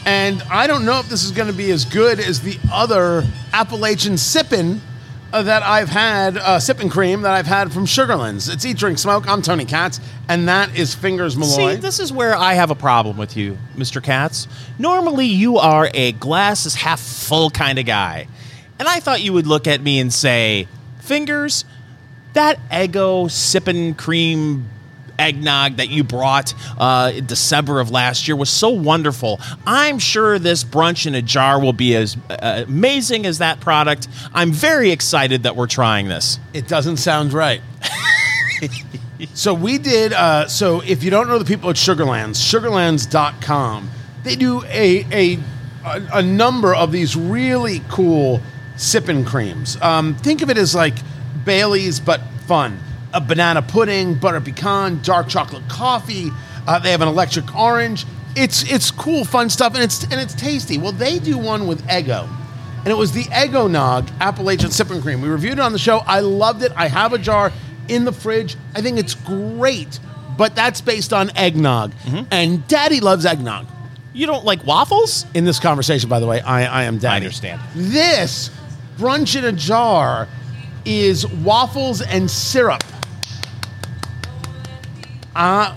and 0.05 0.41
I 0.43 0.67
don't 0.67 0.85
know 0.85 0.99
if 0.99 1.09
this 1.09 1.23
is 1.23 1.31
going 1.31 1.47
to 1.47 1.53
be 1.53 1.71
as 1.71 1.83
good 1.83 2.19
as 2.19 2.41
the 2.41 2.57
other 2.71 3.23
Appalachian 3.51 4.13
sippin' 4.13 4.79
uh, 5.33 5.41
that 5.41 5.63
I've 5.63 5.89
had, 5.89 6.37
uh, 6.37 6.59
sippin' 6.59 6.89
cream 6.91 7.23
that 7.23 7.33
I've 7.33 7.47
had 7.47 7.73
from 7.73 7.85
Sugarlands. 7.85 8.51
It's 8.53 8.63
Eat, 8.65 8.77
Drink, 8.77 8.99
Smoke. 8.99 9.27
I'm 9.27 9.41
Tony 9.41 9.65
Katz, 9.65 9.99
and 10.29 10.47
that 10.47 10.77
is 10.77 10.93
Fingers 10.93 11.35
Malloy. 11.35 11.75
See, 11.75 11.81
this 11.81 11.99
is 11.99 12.13
where 12.13 12.35
I 12.35 12.53
have 12.53 12.69
a 12.69 12.75
problem 12.75 13.17
with 13.17 13.35
you, 13.35 13.57
Mr. 13.75 14.01
Katz. 14.01 14.47
Normally, 14.77 15.25
you 15.25 15.57
are 15.57 15.89
a 15.93 16.11
glass 16.13 16.65
is 16.65 16.75
half 16.75 16.99
full 16.99 17.49
kind 17.49 17.79
of 17.79 17.85
guy. 17.85 18.27
And 18.77 18.87
I 18.87 18.99
thought 18.99 19.21
you 19.21 19.33
would 19.33 19.47
look 19.47 19.67
at 19.67 19.81
me 19.81 19.99
and 19.99 20.13
say, 20.13 20.67
Fingers, 20.99 21.65
that 22.33 22.59
Eggo 22.69 23.29
sipping 23.31 23.95
cream 23.95 24.69
eggnog 25.19 25.77
that 25.77 25.89
you 25.89 26.03
brought 26.03 26.53
uh, 26.77 27.11
in 27.15 27.25
December 27.25 27.79
of 27.79 27.91
last 27.91 28.27
year 28.27 28.35
was 28.35 28.49
so 28.49 28.69
wonderful. 28.69 29.39
I'm 29.65 29.99
sure 29.99 30.39
this 30.39 30.63
brunch 30.63 31.05
in 31.05 31.15
a 31.15 31.21
jar 31.21 31.59
will 31.59 31.73
be 31.73 31.95
as 31.95 32.17
uh, 32.29 32.63
amazing 32.67 33.25
as 33.25 33.39
that 33.39 33.59
product. 33.59 34.07
I'm 34.33 34.51
very 34.51 34.91
excited 34.91 35.43
that 35.43 35.55
we're 35.55 35.67
trying 35.67 36.07
this. 36.07 36.39
It 36.53 36.67
doesn't 36.67 36.97
sound 36.97 37.33
right. 37.33 37.61
so 39.33 39.53
we 39.53 39.77
did. 39.77 40.13
Uh, 40.13 40.47
so 40.47 40.81
if 40.81 41.03
you 41.03 41.11
don't 41.11 41.27
know 41.27 41.39
the 41.39 41.45
people 41.45 41.69
at 41.69 41.75
Sugarlands, 41.75 42.37
sugarlands.com, 42.37 43.89
they 44.23 44.35
do 44.35 44.63
a, 44.65 45.05
a, 45.11 45.39
a, 46.13 46.21
number 46.21 46.73
of 46.73 46.91
these 46.91 47.15
really 47.15 47.81
cool 47.89 48.41
sipping 48.75 49.23
creams. 49.23 49.79
Um, 49.81 50.15
think 50.15 50.41
of 50.41 50.49
it 50.49 50.57
as 50.57 50.73
like 50.73 50.95
Bailey's, 51.45 51.99
but 51.99 52.21
fun. 52.47 52.79
A 53.15 53.21
banana 53.21 53.61
pudding, 53.61 54.15
butter 54.15 54.41
pecan, 54.41 55.01
dark 55.01 55.29
chocolate 55.29 55.67
coffee. 55.69 56.31
Uh, 56.67 56.79
they 56.79 56.91
have 56.91 57.01
an 57.01 57.07
electric 57.07 57.55
orange. 57.55 58.05
It's 58.35 58.69
it's 58.69 58.91
cool, 58.91 59.23
fun 59.23 59.49
stuff, 59.49 59.73
and 59.73 59.81
it's 59.81 60.03
and 60.03 60.15
it's 60.15 60.33
tasty. 60.33 60.77
Well, 60.77 60.91
they 60.91 61.19
do 61.19 61.37
one 61.37 61.65
with 61.65 61.81
Eggo, 61.87 62.27
and 62.79 62.87
it 62.87 62.97
was 62.97 63.13
the 63.13 63.23
Eggo 63.25 63.71
Nog 63.71 64.09
Appalachian 64.19 64.69
Sipping 64.69 65.01
Cream. 65.01 65.21
We 65.21 65.29
reviewed 65.29 65.53
it 65.53 65.59
on 65.59 65.71
the 65.71 65.79
show. 65.79 65.99
I 65.99 66.19
loved 66.19 66.61
it. 66.61 66.73
I 66.75 66.87
have 66.87 67.13
a 67.13 67.17
jar 67.17 67.53
in 67.87 68.03
the 68.03 68.11
fridge. 68.11 68.57
I 68.75 68.81
think 68.81 68.99
it's 68.99 69.13
great, 69.13 69.97
but 70.37 70.53
that's 70.53 70.81
based 70.81 71.13
on 71.13 71.29
eggnog, 71.37 71.93
and 72.31 72.67
Daddy 72.67 72.99
loves 72.99 73.25
eggnog. 73.25 73.65
You 74.11 74.27
don't 74.27 74.43
like 74.43 74.65
waffles? 74.65 75.25
In 75.33 75.45
this 75.45 75.59
conversation, 75.59 76.09
by 76.09 76.19
the 76.19 76.27
way, 76.27 76.41
I, 76.41 76.81
I 76.81 76.83
am 76.83 76.97
Daddy. 76.97 77.13
I 77.13 77.17
understand. 77.17 77.61
This 77.75 78.49
brunch 78.97 79.37
in 79.37 79.45
a 79.45 79.53
jar 79.53 80.27
is 80.83 81.25
waffles 81.27 82.01
and 82.01 82.29
syrup. 82.29 82.83
Uh, 85.35 85.73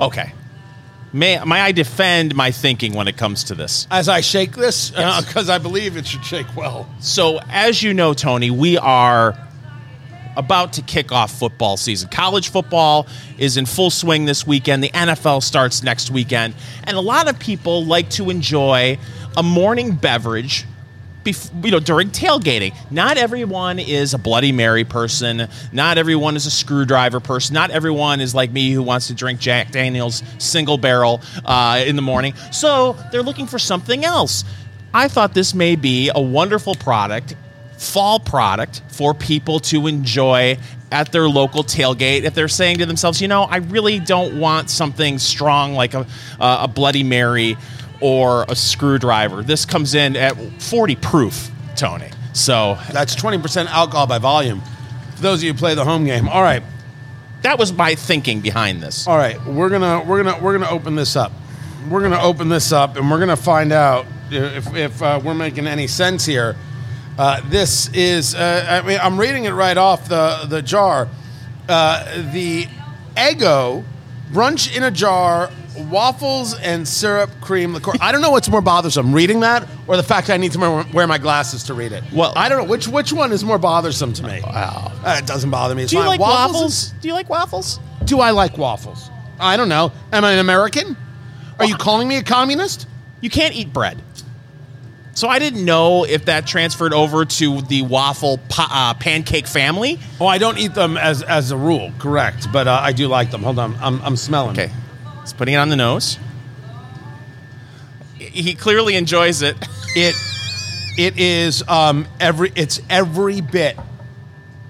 Okay. 0.00 0.32
May, 1.12 1.38
may 1.44 1.60
I 1.60 1.72
defend 1.72 2.34
my 2.34 2.50
thinking 2.50 2.94
when 2.94 3.06
it 3.06 3.16
comes 3.18 3.44
to 3.44 3.54
this? 3.54 3.86
as 3.90 4.08
I 4.08 4.20
shake 4.22 4.52
this, 4.56 4.90
Yes. 4.96 5.24
because 5.26 5.50
I 5.50 5.58
believe 5.58 5.96
it 5.98 6.06
should 6.06 6.24
shake 6.24 6.46
well. 6.56 6.88
So, 7.00 7.38
as 7.50 7.82
you 7.82 7.92
know, 7.92 8.14
Tony, 8.14 8.50
we 8.50 8.78
are 8.78 9.36
about 10.36 10.72
to 10.74 10.82
kick 10.82 11.12
off 11.12 11.30
football 11.38 11.76
season. 11.76 12.08
College 12.08 12.48
football 12.48 13.06
is 13.36 13.58
in 13.58 13.66
full 13.66 13.90
swing 13.90 14.24
this 14.24 14.46
weekend. 14.46 14.82
The 14.82 14.88
NFL 14.88 15.42
starts 15.42 15.82
next 15.82 16.10
weekend. 16.10 16.54
And 16.84 16.96
a 16.96 17.00
lot 17.02 17.28
of 17.28 17.38
people 17.38 17.84
like 17.84 18.08
to 18.10 18.30
enjoy 18.30 18.98
a 19.36 19.42
morning 19.42 19.94
beverage 19.94 20.64
bef- 21.24 21.64
you 21.64 21.70
know 21.70 21.80
during 21.80 22.10
tailgating. 22.10 22.74
Not 22.90 23.16
everyone 23.16 23.78
is 23.78 24.14
a 24.14 24.18
bloody 24.18 24.52
mary 24.52 24.84
person. 24.84 25.48
Not 25.72 25.98
everyone 25.98 26.36
is 26.36 26.46
a 26.46 26.50
screwdriver 26.50 27.20
person. 27.20 27.54
Not 27.54 27.70
everyone 27.70 28.20
is 28.20 28.34
like 28.34 28.50
me 28.50 28.72
who 28.72 28.82
wants 28.82 29.08
to 29.08 29.14
drink 29.14 29.40
Jack 29.40 29.70
Daniels 29.70 30.22
single 30.38 30.78
barrel 30.78 31.20
uh, 31.44 31.82
in 31.86 31.96
the 31.96 32.02
morning. 32.02 32.34
So, 32.50 32.96
they're 33.10 33.22
looking 33.22 33.46
for 33.46 33.58
something 33.58 34.04
else. 34.04 34.44
I 34.94 35.08
thought 35.08 35.32
this 35.34 35.54
may 35.54 35.76
be 35.76 36.10
a 36.14 36.20
wonderful 36.20 36.74
product, 36.74 37.34
fall 37.78 38.20
product 38.20 38.82
for 38.88 39.14
people 39.14 39.60
to 39.60 39.86
enjoy 39.86 40.58
at 40.90 41.10
their 41.10 41.28
local 41.28 41.64
tailgate. 41.64 42.24
If 42.24 42.34
they're 42.34 42.46
saying 42.48 42.78
to 42.78 42.86
themselves, 42.86 43.20
you 43.20 43.26
know, 43.26 43.44
I 43.44 43.56
really 43.56 43.98
don't 43.98 44.38
want 44.38 44.68
something 44.68 45.18
strong 45.18 45.72
like 45.72 45.94
a, 45.94 46.06
uh, 46.38 46.58
a 46.62 46.68
Bloody 46.68 47.02
Mary 47.02 47.56
or 48.02 48.44
a 48.48 48.56
screwdriver. 48.56 49.42
This 49.42 49.64
comes 49.64 49.94
in 49.94 50.16
at 50.16 50.36
40 50.60 50.96
proof, 50.96 51.50
Tony. 51.76 52.10
So 52.32 52.78
That's 52.92 53.14
20% 53.14 53.66
alcohol 53.66 54.06
by 54.06 54.18
volume. 54.18 54.60
For 55.16 55.22
those 55.22 55.38
of 55.40 55.44
you 55.44 55.52
who 55.52 55.58
play 55.58 55.74
the 55.74 55.84
home 55.84 56.04
game. 56.04 56.28
All 56.28 56.42
right. 56.42 56.62
that 57.42 57.58
was 57.58 57.72
my 57.72 57.94
thinking 57.94 58.40
behind 58.40 58.82
this. 58.82 59.06
All 59.06 59.16
right, 59.16 59.42
we're 59.46 59.68
gonna 59.68 60.02
we're 60.04 60.22
gonna 60.22 60.42
we're 60.42 60.56
gonna 60.58 60.70
open 60.70 60.94
this 60.94 61.16
up. 61.16 61.32
We're 61.90 62.02
gonna 62.02 62.20
open 62.22 62.48
this 62.48 62.72
up, 62.72 62.96
and 62.96 63.10
we're 63.10 63.18
gonna 63.18 63.36
find 63.36 63.72
out 63.72 64.06
if 64.30 64.74
if 64.74 65.02
uh, 65.02 65.20
we're 65.24 65.34
making 65.34 65.66
any 65.66 65.86
sense 65.88 66.24
here. 66.24 66.56
Uh, 67.18 67.40
this 67.50 67.88
is 67.92 68.34
uh, 68.34 68.82
I 68.82 68.86
mean 68.86 68.98
I'm 69.02 69.18
reading 69.20 69.44
it 69.44 69.50
right 69.52 69.76
off 69.76 70.08
the 70.08 70.46
the 70.48 70.62
jar. 70.62 71.08
Uh, 71.68 72.30
the 72.32 72.66
Eggo 73.16 73.84
brunch 74.32 74.74
in 74.74 74.82
a 74.82 74.90
jar, 74.90 75.50
waffles 75.76 76.54
and 76.58 76.86
syrup 76.86 77.30
cream 77.40 77.74
liqueur. 77.74 77.92
I 78.00 78.12
don't 78.12 78.20
know 78.20 78.30
what's 78.30 78.48
more 78.48 78.60
bothersome, 78.60 79.12
reading 79.12 79.40
that 79.40 79.66
or 79.86 79.96
the 79.96 80.02
fact 80.02 80.26
that 80.28 80.34
I 80.34 80.36
need 80.36 80.52
to 80.52 80.58
wear- 80.58 80.86
wear 80.92 81.06
my 81.06 81.18
glasses 81.18 81.64
to 81.64 81.74
read 81.74 81.92
it. 81.92 82.02
Well- 82.12 82.32
I 82.36 82.48
don't 82.48 82.58
know 82.58 82.64
which 82.70 82.88
which 82.88 83.12
one 83.12 83.32
is 83.32 83.44
more 83.44 83.58
bothersome 83.58 84.12
to 84.14 84.22
me. 84.22 84.40
Wow. 84.44 84.92
Uh, 85.04 85.16
it 85.18 85.26
doesn't 85.26 85.50
bother 85.50 85.74
me. 85.74 85.82
It's 85.84 85.90
Do 85.90 85.96
you 85.96 86.02
fine. 86.02 86.08
like 86.08 86.20
Waffles 86.20 86.54
is- 86.56 86.60
waffles? 86.62 86.94
Do 87.00 87.08
you 87.08 87.14
like 87.14 87.28
waffles? 87.30 87.80
do 88.04 88.20
I 88.20 88.30
like 88.30 88.58
waffles? 88.58 89.10
I 89.40 89.56
don't 89.56 89.68
know. 89.68 89.92
Am 90.12 90.24
I 90.24 90.32
an 90.32 90.38
American? 90.38 90.96
Are 91.58 91.64
you 91.66 91.76
calling 91.76 92.08
me 92.08 92.16
a 92.16 92.22
communist? 92.22 92.86
You 93.20 93.30
can't 93.30 93.54
eat 93.54 93.72
bread. 93.72 94.00
So 95.14 95.28
I 95.28 95.38
didn't 95.38 95.64
know 95.64 96.04
if 96.04 96.24
that 96.24 96.46
transferred 96.46 96.94
over 96.94 97.24
to 97.26 97.60
the 97.62 97.82
waffle 97.82 98.38
pa- 98.48 98.68
uh, 98.72 98.94
pancake 98.98 99.46
family. 99.46 99.98
Oh, 100.18 100.26
I 100.26 100.38
don't 100.38 100.56
eat 100.58 100.72
them 100.74 100.96
as 100.96 101.22
as 101.22 101.50
a 101.50 101.56
rule, 101.56 101.92
correct? 101.98 102.48
But 102.50 102.66
uh, 102.66 102.80
I 102.82 102.92
do 102.92 103.08
like 103.08 103.30
them. 103.30 103.42
Hold 103.42 103.58
on, 103.58 103.76
I'm 103.82 104.00
I'm 104.02 104.16
smelling. 104.16 104.58
Okay. 104.58 104.72
He's 105.22 105.32
putting 105.32 105.54
it 105.54 105.58
on 105.58 105.68
the 105.68 105.76
nose. 105.76 106.18
He 108.18 108.54
clearly 108.54 108.96
enjoys 108.96 109.42
it. 109.42 109.56
It 109.94 110.14
it 110.98 111.18
is 111.18 111.66
um 111.68 112.06
every 112.20 112.52
it's 112.54 112.80
every 112.88 113.40
bit, 113.40 113.76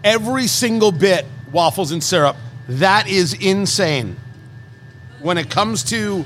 every 0.02 0.46
single 0.46 0.92
bit 0.92 1.26
waffles 1.52 1.92
and 1.92 2.02
syrup. 2.02 2.36
That 2.68 3.08
is 3.08 3.34
insane. 3.34 4.16
When 5.20 5.38
it 5.38 5.50
comes 5.50 5.84
to 5.84 6.24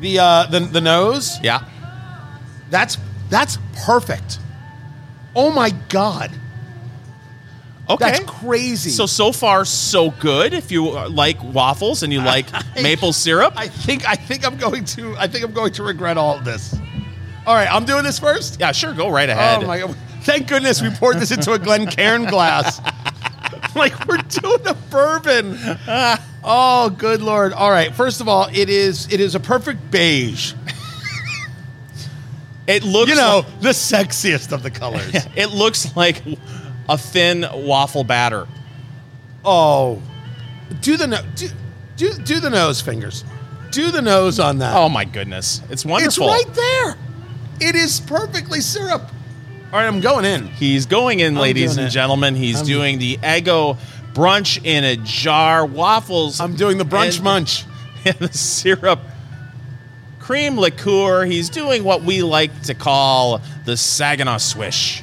the 0.00 0.18
uh, 0.18 0.46
the 0.46 0.60
the 0.60 0.80
nose, 0.80 1.38
Yeah. 1.42 1.64
that's 2.70 2.98
that's 3.30 3.58
perfect. 3.84 4.38
Oh 5.34 5.50
my 5.52 5.70
god, 5.88 6.30
Okay. 7.90 8.12
that's 8.12 8.24
crazy. 8.24 8.90
so 8.90 9.06
so 9.06 9.32
far 9.32 9.64
so 9.64 10.10
good. 10.12 10.54
If 10.54 10.70
you 10.70 10.96
uh, 10.96 11.08
like 11.08 11.42
waffles 11.42 12.02
and 12.02 12.12
you 12.12 12.20
like 12.34 12.46
maple 12.76 13.12
syrup, 13.12 13.54
I 13.56 13.68
think 13.68 14.08
I 14.08 14.14
think 14.14 14.46
I'm 14.46 14.56
going 14.56 14.84
to 14.86 15.16
I 15.16 15.26
think 15.26 15.44
I'm 15.44 15.52
going 15.52 15.72
to 15.74 15.82
regret 15.82 16.16
all 16.16 16.36
of 16.38 16.44
this. 16.44 16.74
All 17.44 17.54
right, 17.54 17.68
I'm 17.70 17.84
doing 17.84 18.04
this 18.04 18.18
first. 18.20 18.60
yeah, 18.60 18.70
sure, 18.72 18.94
go 18.94 19.08
right 19.10 19.28
ahead. 19.28 19.64
Oh 19.64 19.66
my 19.66 19.80
god! 19.80 19.96
Thank 20.22 20.46
goodness 20.46 20.80
we 20.80 20.90
poured 20.90 21.18
this 21.18 21.32
into 21.32 21.52
a 21.52 21.58
Glencairn 21.58 22.26
glass. 22.26 22.80
like 23.74 24.06
we're 24.06 24.18
doing 24.18 24.66
a 24.66 24.74
bourbon. 24.74 25.58
Oh, 26.44 26.90
good 26.96 27.20
lord! 27.20 27.52
All 27.52 27.70
right, 27.70 27.92
first 27.92 28.20
of 28.20 28.28
all, 28.28 28.48
it 28.52 28.68
is 28.68 29.12
it 29.12 29.20
is 29.20 29.34
a 29.34 29.40
perfect 29.40 29.90
beige. 29.90 30.54
It 32.66 32.84
looks 32.84 33.10
You 33.10 33.16
know, 33.16 33.38
like, 33.44 33.60
the 33.60 33.68
sexiest 33.70 34.52
of 34.52 34.62
the 34.62 34.70
colors. 34.70 35.26
it 35.36 35.50
looks 35.50 35.96
like 35.96 36.22
a 36.88 36.98
thin 36.98 37.46
waffle 37.52 38.04
batter. 38.04 38.46
Oh, 39.44 40.02
do 40.80 40.96
the 40.96 41.06
no, 41.06 41.22
do, 41.34 41.48
do 41.96 42.12
do 42.14 42.40
the 42.40 42.50
nose 42.50 42.80
fingers. 42.80 43.24
Do 43.70 43.90
the 43.90 44.02
nose 44.02 44.38
on 44.38 44.58
that. 44.58 44.76
Oh 44.76 44.88
my 44.88 45.04
goodness. 45.04 45.62
It's 45.70 45.84
wonderful. 45.84 46.28
it's 46.30 46.46
right 46.46 46.54
there. 46.54 46.96
It 47.68 47.74
is 47.74 48.00
perfectly 48.00 48.60
syrup. 48.60 49.02
All 49.72 49.78
right, 49.78 49.86
I'm 49.86 50.00
going 50.00 50.24
in. 50.26 50.46
He's 50.48 50.84
going 50.84 51.20
in, 51.20 51.34
ladies 51.36 51.70
doing 51.74 51.78
and 51.78 51.88
it. 51.88 51.90
gentlemen. 51.90 52.34
He's 52.34 52.56
I'm- 52.58 52.66
doing 52.66 52.98
the 52.98 53.16
Eggo 53.18 53.78
brunch 54.12 54.62
in 54.64 54.84
a 54.84 54.96
jar, 54.96 55.64
waffles. 55.64 56.40
I'm 56.40 56.54
doing 56.54 56.76
the 56.76 56.84
brunch 56.84 57.16
and- 57.16 57.24
munch. 57.24 57.64
and 58.04 58.16
the 58.18 58.32
syrup 58.32 59.00
cream 60.18 60.58
liqueur. 60.58 61.24
He's 61.24 61.48
doing 61.48 61.84
what 61.84 62.02
we 62.02 62.22
like 62.22 62.62
to 62.64 62.74
call 62.74 63.40
the 63.64 63.76
Saginaw 63.76 64.38
Swish. 64.38 65.02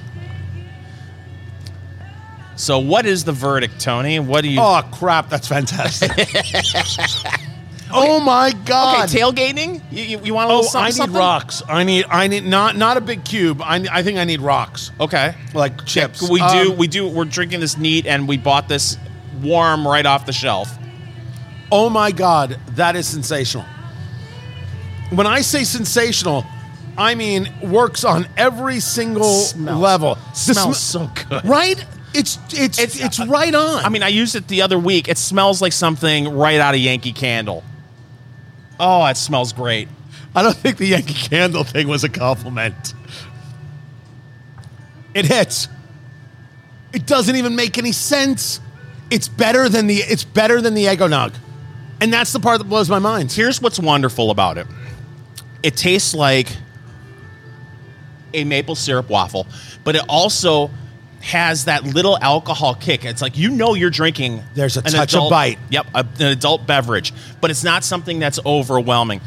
So, 2.59 2.77
what 2.79 3.05
is 3.05 3.23
the 3.23 3.31
verdict, 3.31 3.79
Tony? 3.79 4.19
What 4.19 4.41
do 4.41 4.49
you? 4.49 4.59
Oh 4.59 4.81
crap, 4.91 5.29
that's 5.29 5.47
fantastic. 5.47 6.11
oh 7.91 8.19
my 8.19 8.49
okay, 8.49 8.57
god. 8.65 9.07
tailgating. 9.07 9.81
You, 9.89 10.03
you, 10.03 10.19
you 10.25 10.33
want 10.33 10.51
a 10.51 10.55
little 10.55 10.65
oh, 10.65 10.67
something? 10.67 10.83
I 10.83 10.87
need 10.87 10.93
something? 10.95 11.17
rocks. 11.17 11.63
I 11.69 11.83
need 11.85 12.05
I 12.09 12.27
need 12.27 12.43
not 12.43 12.75
not 12.75 12.97
a 12.97 13.01
big 13.01 13.23
cube. 13.23 13.61
I 13.61 13.85
I 13.89 14.03
think 14.03 14.17
I 14.17 14.25
need 14.25 14.41
rocks. 14.41 14.91
Okay, 14.99 15.35
Like 15.53 15.85
chips. 15.85 16.29
we 16.29 16.39
do. 16.39 16.73
Um, 16.73 16.77
We 16.77 16.87
do. 16.87 17.07
We're 17.07 17.23
drinking 17.23 17.61
this 17.61 17.77
neat, 17.77 18.05
and 18.05 18.27
we 18.27 18.35
bought 18.37 18.67
this 18.67 18.97
warm 19.41 19.87
right 19.87 20.05
off 20.05 20.25
the 20.25 20.33
shelf. 20.33 20.69
Oh 21.71 21.89
my 21.89 22.11
god, 22.11 22.59
that 22.71 22.97
is 22.97 23.07
sensational. 23.07 23.63
When 25.11 25.27
I 25.27 25.41
say 25.41 25.63
sensational, 25.63 26.43
I 26.97 27.15
mean 27.15 27.47
works 27.63 28.03
on 28.03 28.27
every 28.35 28.81
single 28.81 29.23
Smells- 29.43 29.79
level. 29.79 30.17
Smells 30.33 30.77
sm- 30.77 30.97
so 30.97 31.11
good. 31.29 31.45
Right? 31.45 31.85
It's 32.13 32.37
it's 32.51 32.79
It's- 32.79 32.99
it's, 32.99 33.19
uh, 33.19 33.25
right 33.27 33.53
on. 33.53 33.85
I 33.85 33.89
mean, 33.89 34.03
I 34.03 34.07
used 34.07 34.35
it 34.35 34.47
the 34.47 34.61
other 34.63 34.79
week. 34.79 35.07
It 35.07 35.17
smells 35.17 35.61
like 35.61 35.73
something 35.73 36.27
right 36.35 36.59
out 36.59 36.73
of 36.73 36.79
Yankee 36.79 37.13
Candle. 37.13 37.63
Oh, 38.79 39.05
it 39.05 39.17
smells 39.17 39.53
great. 39.53 39.87
I 40.35 40.41
don't 40.43 40.55
think 40.55 40.77
the 40.77 40.87
Yankee 40.87 41.13
Candle 41.29 41.63
thing 41.63 41.87
was 41.87 42.03
a 42.03 42.09
compliment. 42.09 42.93
It 45.13 45.25
hits. 45.25 45.67
It 46.93 47.05
doesn't 47.05 47.35
even 47.35 47.55
make 47.55 47.77
any 47.77 47.91
sense. 47.91 48.59
It's 49.11 49.27
better 49.27 49.69
than 49.69 49.87
the 49.87 49.97
it's 49.97 50.23
better 50.23 50.61
than 50.61 50.73
the 50.73 50.87
eggnog. 50.87 51.33
And 52.01 52.13
that's 52.13 52.31
the 52.31 52.39
part 52.39 52.59
that 52.59 52.65
blows 52.65 52.89
my 52.89 52.99
mind. 52.99 53.31
Here's 53.31 53.61
what's 53.61 53.79
wonderful 53.79 54.31
about 54.31 54.57
it. 54.57 54.67
It 55.63 55.75
tastes 55.75 56.13
like 56.13 56.55
a 58.33 58.43
maple 58.45 58.75
syrup 58.75 59.09
waffle, 59.09 59.47
but 59.83 59.95
it 59.95 60.03
also 60.07 60.71
has 61.21 61.65
that 61.65 61.83
little 61.83 62.17
alcohol 62.21 62.75
kick. 62.75 63.03
It's 63.05 63.21
like 63.21 63.37
you 63.37 63.49
know 63.51 63.73
you're 63.73 63.89
drinking. 63.89 64.41
There's 64.55 64.77
a 64.77 64.81
touch 64.81 65.15
of 65.15 65.29
bite. 65.29 65.59
Yep, 65.69 65.87
a- 65.93 66.05
an 66.19 66.27
adult 66.27 66.65
beverage, 66.65 67.13
but 67.41 67.51
it's 67.51 67.63
not 67.63 67.83
something 67.83 68.19
that's 68.19 68.39
overwhelming. 68.45 69.21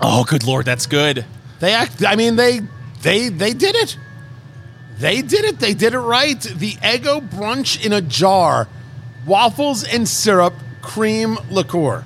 Oh, 0.00 0.24
good 0.24 0.44
lord, 0.44 0.66
that's 0.66 0.86
good. 0.86 1.24
They 1.60 1.72
act 1.72 2.04
I 2.06 2.16
mean 2.16 2.36
they 2.36 2.60
they 3.02 3.28
they 3.28 3.52
did 3.54 3.74
it. 3.76 3.96
They 4.98 5.22
did 5.22 5.44
it. 5.44 5.58
They 5.58 5.74
did 5.74 5.94
it 5.94 5.98
right. 5.98 6.40
The 6.40 6.72
Eggo 6.76 7.26
brunch 7.26 7.84
in 7.84 7.92
a 7.92 8.00
jar. 8.00 8.68
Waffles 9.26 9.84
and 9.84 10.08
syrup, 10.08 10.54
cream 10.82 11.38
liqueur. 11.50 12.04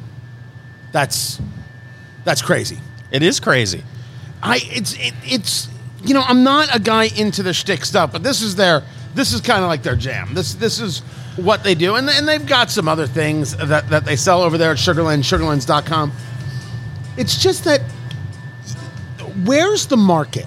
That's 0.93 1.41
that's 2.25 2.43
crazy. 2.43 2.79
It 3.11 3.23
is 3.23 3.41
crazy. 3.41 3.85
I 4.43 4.61
it's 4.63 4.95
it, 4.95 5.15
it's 5.25 5.69
you 6.03 6.15
know, 6.15 6.23
I'm 6.23 6.43
not 6.43 6.75
a 6.75 6.81
guy 6.81 7.05
into 7.05 7.43
the 7.43 7.53
shtick 7.53 7.85
stuff, 7.85 8.13
but 8.13 8.23
this 8.23 8.43
is 8.43 8.57
their, 8.57 8.83
this 9.15 9.33
is 9.33 9.41
kind 9.41 9.63
of 9.63 9.69
like 9.69 9.83
their 9.83 9.97
jam. 9.97 10.35
This, 10.35 10.55
this 10.55 10.81
is 10.81 11.01
what 11.37 11.63
they 11.63 11.75
do, 11.75 11.97
and, 11.97 12.09
and 12.09 12.29
they've 12.29 12.47
got 12.47 12.71
some 12.71 12.89
other 12.89 13.07
things 13.07 13.57
that, 13.57 13.89
that 13.89 14.05
they 14.05 14.17
sell 14.17 14.43
over 14.43 14.59
there 14.59 14.73
at 14.73 14.79
Sugarland, 14.79 15.23
sugarlands.com. 15.23 16.13
It's 17.17 17.41
just 17.41 17.65
that, 17.65 17.81
where's 19.45 19.87
the 19.87 19.97
market? 19.97 20.47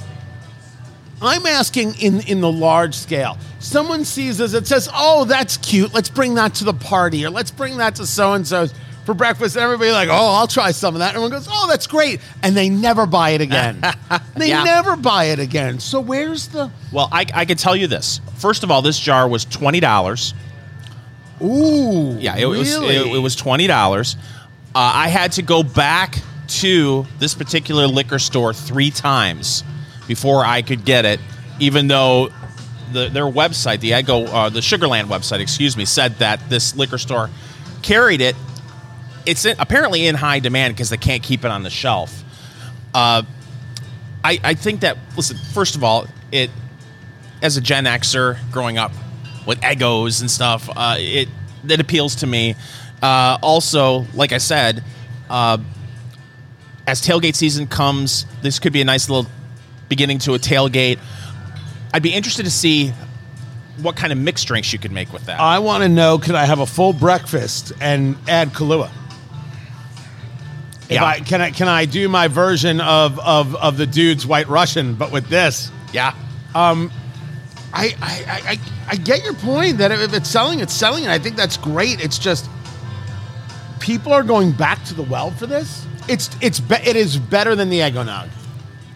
I'm 1.21 1.45
asking 1.45 1.95
in 1.95 2.19
in 2.21 2.41
the 2.41 2.51
large 2.51 2.95
scale. 2.95 3.37
Someone 3.59 4.03
sees 4.03 4.39
this, 4.39 4.53
it 4.53 4.67
says, 4.67 4.89
"Oh, 4.93 5.23
that's 5.23 5.55
cute. 5.55 5.93
Let's 5.93 6.09
bring 6.09 6.35
that 6.35 6.55
to 6.55 6.65
the 6.65 6.73
party, 6.73 7.25
or 7.25 7.29
let's 7.29 7.49
bring 7.49 7.77
that 7.77 7.95
to 7.95 8.05
so 8.05 8.33
and 8.33 8.45
so's 8.45 8.73
for 9.05 9.13
breakfast." 9.13 9.55
And 9.55 9.63
everybody 9.63 9.91
like, 9.91 10.09
"Oh, 10.09 10.35
I'll 10.35 10.47
try 10.47 10.71
some 10.71 10.95
of 10.95 10.99
that." 10.99 11.15
And 11.15 11.23
everyone 11.23 11.31
goes, 11.31 11.47
"Oh, 11.51 11.67
that's 11.67 11.87
great," 11.87 12.19
and 12.41 12.55
they 12.55 12.69
never 12.69 13.05
buy 13.05 13.31
it 13.31 13.41
again. 13.41 13.81
they 14.35 14.49
Yeah. 14.49 14.63
never 14.63 14.95
buy 14.95 15.25
it 15.25 15.39
again. 15.39 15.79
So 15.79 15.99
where's 15.99 16.47
the? 16.47 16.71
Well, 16.91 17.09
I, 17.11 17.25
I 17.33 17.45
can 17.45 17.57
tell 17.57 17.75
you 17.75 17.87
this. 17.87 18.19
First 18.37 18.63
of 18.63 18.71
all, 18.71 18.81
this 18.81 18.99
jar 18.99 19.27
was 19.27 19.45
twenty 19.45 19.79
dollars. 19.79 20.33
Ooh, 21.41 22.15
Yeah, 22.19 22.37
it 22.37 22.45
was 22.45 22.71
really? 22.77 22.95
it, 22.95 23.15
it 23.15 23.19
was 23.19 23.35
twenty 23.35 23.67
dollars. 23.67 24.15
Uh, 24.75 24.79
I 24.95 25.07
had 25.09 25.33
to 25.33 25.41
go 25.41 25.61
back 25.63 26.19
to 26.47 27.05
this 27.19 27.33
particular 27.35 27.87
liquor 27.87 28.19
store 28.19 28.53
three 28.53 28.91
times 28.91 29.63
before 30.07 30.45
I 30.45 30.61
could 30.61 30.85
get 30.85 31.05
it, 31.05 31.19
even 31.59 31.87
though 31.87 32.29
the, 32.91 33.09
their 33.09 33.25
website, 33.25 33.79
the 33.79 33.91
Eggo, 33.91 34.27
uh, 34.31 34.49
the 34.49 34.59
Sugarland 34.59 35.05
website, 35.05 35.39
excuse 35.39 35.75
me, 35.77 35.85
said 35.85 36.15
that 36.19 36.39
this 36.49 36.75
liquor 36.75 36.97
store 36.97 37.29
carried 37.81 38.21
it. 38.21 38.35
It's 39.25 39.45
in, 39.45 39.55
apparently 39.59 40.07
in 40.07 40.15
high 40.15 40.39
demand 40.39 40.75
because 40.75 40.89
they 40.89 40.97
can't 40.97 41.23
keep 41.23 41.45
it 41.45 41.51
on 41.51 41.63
the 41.63 41.69
shelf. 41.69 42.23
Uh, 42.93 43.23
I, 44.23 44.39
I 44.43 44.53
think 44.53 44.81
that 44.81 44.97
listen. 45.15 45.37
First 45.53 45.75
of 45.75 45.83
all, 45.83 46.07
it 46.31 46.49
as 47.41 47.57
a 47.57 47.61
Gen 47.61 47.85
Xer 47.85 48.37
growing 48.51 48.77
up 48.77 48.91
with 49.45 49.59
Eggos 49.61 50.21
and 50.21 50.31
stuff, 50.31 50.69
uh, 50.75 50.95
it 50.97 51.29
it 51.67 51.79
appeals 51.79 52.15
to 52.15 52.27
me. 52.27 52.55
Uh, 53.01 53.37
also, 53.41 54.05
like 54.13 54.31
I 54.31 54.37
said, 54.37 54.83
uh, 55.29 55.57
as 56.87 57.01
tailgate 57.01 57.35
season 57.35 57.67
comes, 57.67 58.25
this 58.41 58.59
could 58.59 58.71
be 58.73 58.81
a 58.81 58.85
nice 58.85 59.09
little 59.09 59.29
beginning 59.89 60.19
to 60.19 60.33
a 60.33 60.39
tailgate. 60.39 60.99
I'd 61.93 62.03
be 62.03 62.13
interested 62.13 62.43
to 62.43 62.51
see 62.51 62.93
what 63.81 63.95
kind 63.95 64.13
of 64.13 64.19
mixed 64.19 64.47
drinks 64.47 64.71
you 64.71 64.79
could 64.79 64.91
make 64.91 65.11
with 65.11 65.25
that. 65.25 65.39
I 65.39 65.59
want 65.59 65.83
to 65.83 65.89
know: 65.89 66.17
Could 66.17 66.35
I 66.35 66.45
have 66.45 66.59
a 66.59 66.65
full 66.65 66.93
breakfast 66.93 67.73
and 67.81 68.15
add 68.27 68.49
Kahlua? 68.49 68.89
If 70.85 70.91
Yeah. 70.91 71.05
I, 71.05 71.19
can 71.19 71.41
I 71.41 71.51
can 71.51 71.67
I 71.67 71.85
do 71.85 72.09
my 72.09 72.27
version 72.27 72.81
of, 72.81 73.19
of, 73.19 73.55
of 73.55 73.77
the 73.77 73.87
dude's 73.87 74.25
White 74.25 74.47
Russian, 74.49 74.95
but 74.95 75.11
with 75.11 75.27
this? 75.29 75.71
yeah, 75.93 76.13
um, 76.55 76.91
I, 77.71 77.95
I, 78.01 78.23
I, 78.27 78.51
I, 78.51 78.59
I 78.89 78.95
get 78.95 79.23
your 79.23 79.33
point 79.33 79.77
that 79.79 79.91
if 79.91 80.13
it's 80.13 80.29
selling, 80.29 80.59
it's 80.59 80.73
selling, 80.73 81.03
and 81.03 81.11
I 81.11 81.19
think 81.19 81.35
that's 81.35 81.57
great. 81.57 82.03
It's 82.03 82.19
just 82.19 82.49
people 83.79 84.13
are 84.13 84.23
going 84.23 84.51
back 84.51 84.83
to 84.85 84.93
the 84.93 85.03
well 85.03 85.31
for 85.31 85.45
this. 85.47 85.85
It's 86.07 86.29
it's 86.41 86.59
be, 86.59 86.75
it 86.75 86.95
is 86.95 87.17
better 87.17 87.55
than 87.55 87.69
the 87.69 87.81
eggnog, 87.81 88.29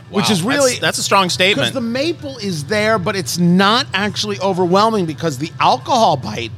which 0.10 0.30
is 0.30 0.44
really 0.44 0.72
that's, 0.72 0.82
that's 0.82 0.98
a 1.00 1.04
strong 1.04 1.30
statement. 1.30 1.68
because 1.68 1.74
the 1.74 1.82
maple 1.82 2.38
is 2.38 2.66
there, 2.66 3.00
but 3.00 3.16
it's 3.16 3.38
not 3.38 3.88
actually 3.94 4.40
overwhelming 4.40 5.06
because 5.06 5.38
the 5.38 5.52
alcohol 5.60 6.18
bite 6.18 6.52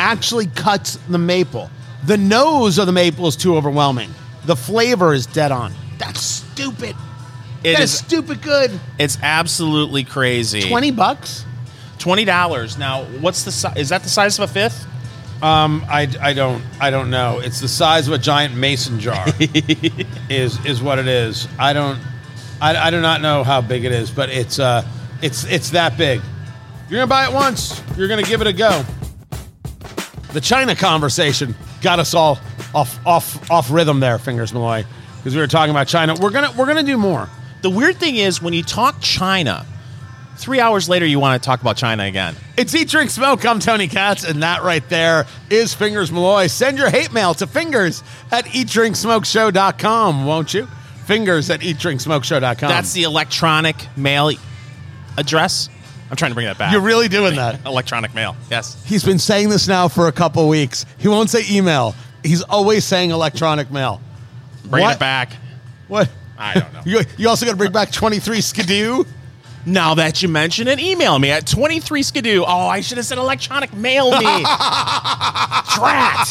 actually 0.00 0.46
cuts 0.46 0.96
the 1.08 1.18
maple. 1.18 1.70
The 2.06 2.16
nose 2.16 2.78
of 2.78 2.86
the 2.86 2.92
maple 2.92 3.26
is 3.26 3.36
too 3.36 3.56
overwhelming. 3.56 4.10
The 4.48 4.56
flavor 4.56 5.12
is 5.12 5.26
dead 5.26 5.52
on. 5.52 5.74
That's 5.98 6.22
stupid. 6.22 6.96
It 7.62 7.74
That 7.74 7.82
is 7.82 7.92
is- 7.92 7.98
stupid 7.98 8.40
good. 8.40 8.70
it's 8.98 9.18
absolutely 9.22 10.04
crazy. 10.04 10.62
Twenty 10.62 10.90
bucks. 10.90 11.44
Twenty 11.98 12.24
dollars. 12.24 12.78
Now, 12.78 13.02
what's 13.20 13.42
the 13.42 13.52
si- 13.52 13.68
is 13.76 13.90
that 13.90 14.04
the 14.04 14.08
size 14.08 14.38
of 14.38 14.48
a 14.48 14.52
fifth? 14.52 14.86
Um, 15.42 15.84
I, 15.86 16.08
I 16.18 16.32
don't 16.32 16.62
I 16.80 16.88
don't 16.88 17.10
know. 17.10 17.40
It's 17.40 17.60
the 17.60 17.68
size 17.68 18.08
of 18.08 18.14
a 18.14 18.18
giant 18.18 18.54
mason 18.56 19.00
jar. 19.00 19.22
is 20.30 20.64
is 20.64 20.80
what 20.80 20.98
it 20.98 21.08
is. 21.08 21.46
I 21.58 21.74
don't 21.74 21.98
I, 22.58 22.74
I 22.74 22.90
do 22.90 23.02
not 23.02 23.20
know 23.20 23.44
how 23.44 23.60
big 23.60 23.84
it 23.84 23.92
is, 23.92 24.10
but 24.10 24.30
it's 24.30 24.58
uh 24.58 24.82
it's 25.20 25.44
it's 25.44 25.70
that 25.72 25.98
big. 25.98 26.22
You're 26.88 27.00
gonna 27.00 27.06
buy 27.06 27.26
it 27.28 27.34
once. 27.34 27.82
You're 27.98 28.08
gonna 28.08 28.22
give 28.22 28.40
it 28.40 28.46
a 28.46 28.52
go. 28.54 28.82
The 30.32 30.40
China 30.40 30.74
conversation 30.74 31.54
got 31.82 31.98
us 31.98 32.14
all 32.14 32.38
off 32.74 32.98
off 33.06 33.50
off 33.50 33.70
rhythm 33.70 34.00
there, 34.00 34.18
fingers 34.18 34.52
Malloy, 34.52 34.84
because 35.18 35.34
we 35.34 35.40
were 35.40 35.46
talking 35.46 35.70
about 35.70 35.88
China. 35.88 36.14
We're 36.20 36.30
gonna 36.30 36.52
we're 36.56 36.66
gonna 36.66 36.82
do 36.82 36.96
more. 36.96 37.28
The 37.62 37.70
weird 37.70 37.96
thing 37.96 38.16
is 38.16 38.40
when 38.40 38.54
you 38.54 38.62
talk 38.62 39.00
China, 39.00 39.66
three 40.36 40.60
hours 40.60 40.88
later 40.88 41.06
you 41.06 41.18
want 41.18 41.42
to 41.42 41.46
talk 41.46 41.60
about 41.60 41.76
China 41.76 42.04
again. 42.04 42.36
It's 42.56 42.74
Eat 42.74 42.88
Drink 42.88 43.10
Smoke. 43.10 43.44
I'm 43.44 43.58
Tony 43.58 43.88
Katz, 43.88 44.24
and 44.24 44.42
that 44.42 44.62
right 44.62 44.86
there 44.88 45.26
is 45.50 45.74
Fingers 45.74 46.12
Malloy. 46.12 46.46
Send 46.46 46.78
your 46.78 46.90
hate 46.90 47.12
mail 47.12 47.34
to 47.34 47.46
fingers 47.46 48.02
at 48.30 48.44
eatdrinksmokeshow.com, 48.46 50.26
won't 50.26 50.54
you? 50.54 50.66
Fingers 51.06 51.50
at 51.50 51.60
eatdrinksmokeshow.com. 51.60 52.68
That's 52.68 52.92
the 52.92 53.04
electronic 53.04 53.76
mail 53.96 54.30
address. 55.16 55.68
I'm 56.10 56.16
trying 56.16 56.30
to 56.30 56.34
bring 56.34 56.46
that 56.46 56.58
back. 56.58 56.72
You're 56.72 56.80
really 56.80 57.08
doing 57.08 57.36
that. 57.36 57.66
electronic 57.66 58.14
mail. 58.14 58.36
Yes. 58.50 58.82
He's 58.86 59.04
been 59.04 59.18
saying 59.18 59.50
this 59.50 59.68
now 59.68 59.88
for 59.88 60.08
a 60.08 60.12
couple 60.12 60.48
weeks. 60.48 60.86
He 60.98 61.08
won't 61.08 61.28
say 61.28 61.42
email. 61.50 61.94
He's 62.28 62.42
always 62.42 62.84
saying 62.84 63.10
electronic 63.10 63.70
mail. 63.70 64.00
Bring 64.64 64.84
What? 64.84 64.96
it 64.96 65.00
back. 65.00 65.32
What? 65.88 66.08
I 66.38 66.54
don't 66.60 66.72
know. 66.72 66.80
You, 66.86 67.00
you 67.16 67.28
also 67.28 67.44
got 67.46 67.52
to 67.52 67.56
bring 67.58 67.72
back 67.72 67.90
23 67.90 68.40
Skidoo? 68.40 69.04
Now 69.66 69.94
that 69.94 70.22
you 70.22 70.28
mention 70.28 70.68
it, 70.68 70.78
email 70.80 71.18
me 71.18 71.30
at 71.30 71.46
23 71.46 72.02
skidoo. 72.02 72.42
Oh, 72.46 72.68
I 72.68 72.80
should 72.80 72.96
have 72.96 73.04
said 73.06 73.18
electronic 73.18 73.74
mail 73.74 74.10
me. 74.12 74.18
Drat. 75.74 76.28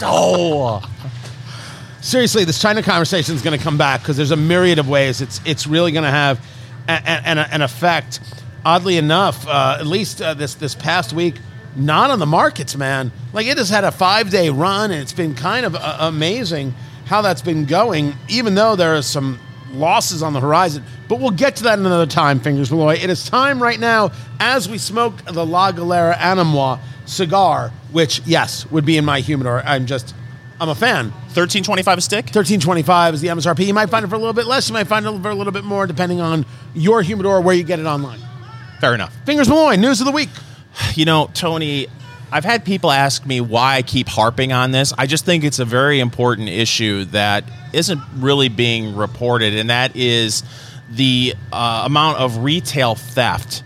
Oh. 0.00 0.80
seriously, 2.00 2.44
this 2.44 2.60
China 2.60 2.82
conversation 2.82 3.34
is 3.34 3.42
going 3.42 3.58
to 3.58 3.62
come 3.62 3.76
back 3.76 4.00
because 4.00 4.16
there's 4.16 4.30
a 4.30 4.36
myriad 4.36 4.78
of 4.78 4.88
ways 4.88 5.20
it's 5.20 5.40
it's 5.44 5.66
really 5.66 5.90
going 5.92 6.04
to 6.04 6.10
have 6.10 6.38
a, 6.88 6.92
a- 6.92 6.94
an, 7.28 7.38
an 7.38 7.62
effect. 7.62 8.20
Oddly 8.64 8.96
enough, 8.96 9.46
uh, 9.46 9.76
at 9.80 9.86
least 9.86 10.22
uh, 10.22 10.34
this 10.34 10.54
this 10.54 10.74
past 10.74 11.12
week, 11.12 11.34
not 11.78 12.10
on 12.10 12.18
the 12.18 12.26
markets, 12.26 12.76
man. 12.76 13.12
Like 13.32 13.46
it 13.46 13.58
has 13.58 13.70
had 13.70 13.84
a 13.84 13.92
five 13.92 14.30
day 14.30 14.50
run, 14.50 14.90
and 14.90 15.00
it's 15.00 15.12
been 15.12 15.34
kind 15.34 15.64
of 15.64 15.74
uh, 15.74 15.96
amazing 16.00 16.74
how 17.06 17.22
that's 17.22 17.42
been 17.42 17.64
going. 17.64 18.14
Even 18.28 18.54
though 18.54 18.76
there 18.76 18.96
are 18.96 19.02
some 19.02 19.38
losses 19.72 20.22
on 20.22 20.32
the 20.32 20.40
horizon, 20.40 20.82
but 21.08 21.20
we'll 21.20 21.30
get 21.30 21.56
to 21.56 21.64
that 21.64 21.78
another 21.78 22.06
time. 22.06 22.40
Fingers 22.40 22.70
Malloy. 22.70 22.94
It 22.94 23.10
is 23.10 23.28
time 23.28 23.62
right 23.62 23.78
now 23.78 24.10
as 24.40 24.68
we 24.68 24.78
smoke 24.78 25.24
the 25.24 25.44
La 25.44 25.72
Galera 25.72 26.14
Anemoi 26.14 26.80
cigar, 27.06 27.70
which 27.92 28.20
yes 28.26 28.70
would 28.70 28.84
be 28.84 28.96
in 28.96 29.04
my 29.04 29.20
humidor. 29.20 29.62
I'm 29.64 29.86
just 29.86 30.14
I'm 30.60 30.68
a 30.68 30.74
fan. 30.74 31.10
1325 31.34 31.98
a 31.98 32.00
stick? 32.00 32.28
Thirteen 32.30 32.60
twenty-five 32.60 33.14
is 33.14 33.20
the 33.20 33.28
MSRP. 33.28 33.66
You 33.66 33.74
might 33.74 33.90
find 33.90 34.04
it 34.04 34.08
for 34.08 34.16
a 34.16 34.18
little 34.18 34.32
bit 34.32 34.46
less. 34.46 34.68
You 34.68 34.72
might 34.74 34.88
find 34.88 35.06
it 35.06 35.22
for 35.22 35.30
a 35.30 35.34
little 35.34 35.52
bit 35.52 35.64
more, 35.64 35.86
depending 35.86 36.20
on 36.20 36.44
your 36.74 37.02
humidor 37.02 37.36
or 37.36 37.40
where 37.40 37.54
you 37.54 37.62
get 37.62 37.78
it 37.78 37.86
online. 37.86 38.18
Fair 38.80 38.94
enough. 38.94 39.14
Fingers 39.24 39.48
Malloy, 39.48 39.76
news 39.76 40.00
of 40.00 40.06
the 40.06 40.12
week. 40.12 40.30
You 40.94 41.04
know, 41.04 41.30
Tony, 41.34 41.86
I've 42.30 42.44
had 42.44 42.64
people 42.64 42.90
ask 42.90 43.24
me 43.24 43.40
why 43.40 43.76
I 43.76 43.82
keep 43.82 44.08
harping 44.08 44.52
on 44.52 44.70
this. 44.70 44.92
I 44.98 45.06
just 45.06 45.24
think 45.24 45.44
it's 45.44 45.58
a 45.58 45.64
very 45.64 46.00
important 46.00 46.48
issue 46.48 47.04
that 47.06 47.44
isn't 47.72 48.00
really 48.16 48.48
being 48.48 48.96
reported, 48.96 49.54
and 49.54 49.70
that 49.70 49.96
is 49.96 50.42
the 50.90 51.34
uh, 51.52 51.82
amount 51.86 52.18
of 52.18 52.38
retail 52.38 52.94
theft 52.94 53.62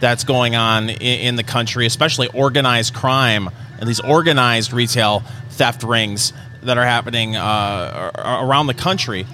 that's 0.00 0.24
going 0.24 0.56
on 0.56 0.90
in, 0.90 1.20
in 1.20 1.36
the 1.36 1.42
country, 1.42 1.86
especially 1.86 2.28
organized 2.28 2.94
crime 2.94 3.50
and 3.78 3.88
these 3.88 4.00
organized 4.00 4.72
retail 4.72 5.20
theft 5.50 5.82
rings 5.82 6.32
that 6.62 6.78
are 6.78 6.84
happening 6.84 7.36
uh, 7.36 8.10
around 8.42 8.66
the 8.66 8.74
country. 8.74 9.26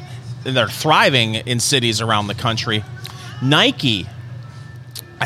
They're 0.45 0.69
thriving 0.69 1.35
in 1.35 1.61
cities 1.61 2.01
around 2.01 2.27
the 2.27 2.35
country. 2.35 2.85
Nike 3.41 4.07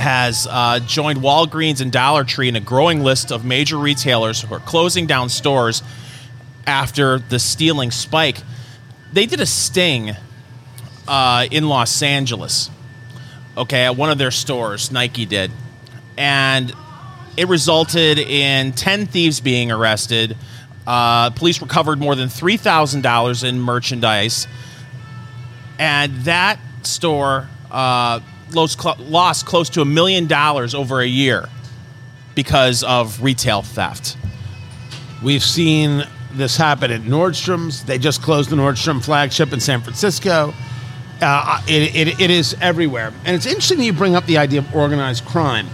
has 0.00 0.46
uh, 0.50 0.80
joined 0.80 1.20
Walgreens 1.20 1.80
and 1.80 1.92
Dollar 1.92 2.24
Tree 2.24 2.48
in 2.48 2.56
a 2.56 2.60
growing 2.60 3.02
list 3.02 3.30
of 3.30 3.44
major 3.44 3.76
retailers 3.76 4.42
who 4.42 4.54
are 4.54 4.60
closing 4.60 5.06
down 5.06 5.28
stores 5.28 5.82
after 6.66 7.18
the 7.18 7.38
stealing 7.38 7.90
spike. 7.90 8.38
They 9.12 9.26
did 9.26 9.40
a 9.40 9.46
sting 9.46 10.16
uh, 11.06 11.46
in 11.50 11.68
Los 11.68 12.02
Angeles, 12.02 12.70
okay, 13.56 13.84
at 13.84 13.96
one 13.96 14.10
of 14.10 14.18
their 14.18 14.30
stores, 14.30 14.90
Nike 14.90 15.26
did. 15.26 15.50
And 16.16 16.72
it 17.36 17.48
resulted 17.48 18.18
in 18.18 18.72
10 18.72 19.06
thieves 19.06 19.40
being 19.40 19.70
arrested. 19.70 20.36
Uh, 20.86 21.30
police 21.30 21.60
recovered 21.60 21.98
more 21.98 22.14
than 22.14 22.28
$3,000 22.28 23.44
in 23.48 23.60
merchandise 23.60 24.46
and 25.78 26.14
that 26.24 26.58
store 26.82 27.48
uh, 27.70 28.20
lost, 28.52 28.82
lost 29.00 29.46
close 29.46 29.68
to 29.70 29.80
a 29.80 29.84
million 29.84 30.26
dollars 30.26 30.74
over 30.74 31.00
a 31.00 31.06
year 31.06 31.48
because 32.34 32.82
of 32.82 33.22
retail 33.22 33.62
theft. 33.62 34.16
We've 35.22 35.42
seen 35.42 36.04
this 36.32 36.56
happen 36.56 36.90
at 36.90 37.02
Nordstrom's. 37.02 37.84
They 37.84 37.98
just 37.98 38.22
closed 38.22 38.50
the 38.50 38.56
Nordstrom 38.56 39.02
flagship 39.02 39.52
in 39.52 39.60
San 39.60 39.80
Francisco. 39.80 40.52
Uh, 41.20 41.62
it, 41.66 41.96
it, 41.96 42.20
it 42.20 42.30
is 42.30 42.54
everywhere. 42.60 43.12
And 43.24 43.34
it's 43.34 43.46
interesting 43.46 43.80
you 43.80 43.94
bring 43.94 44.14
up 44.14 44.26
the 44.26 44.36
idea 44.36 44.60
of 44.60 44.74
organized 44.74 45.24
crime 45.24 45.66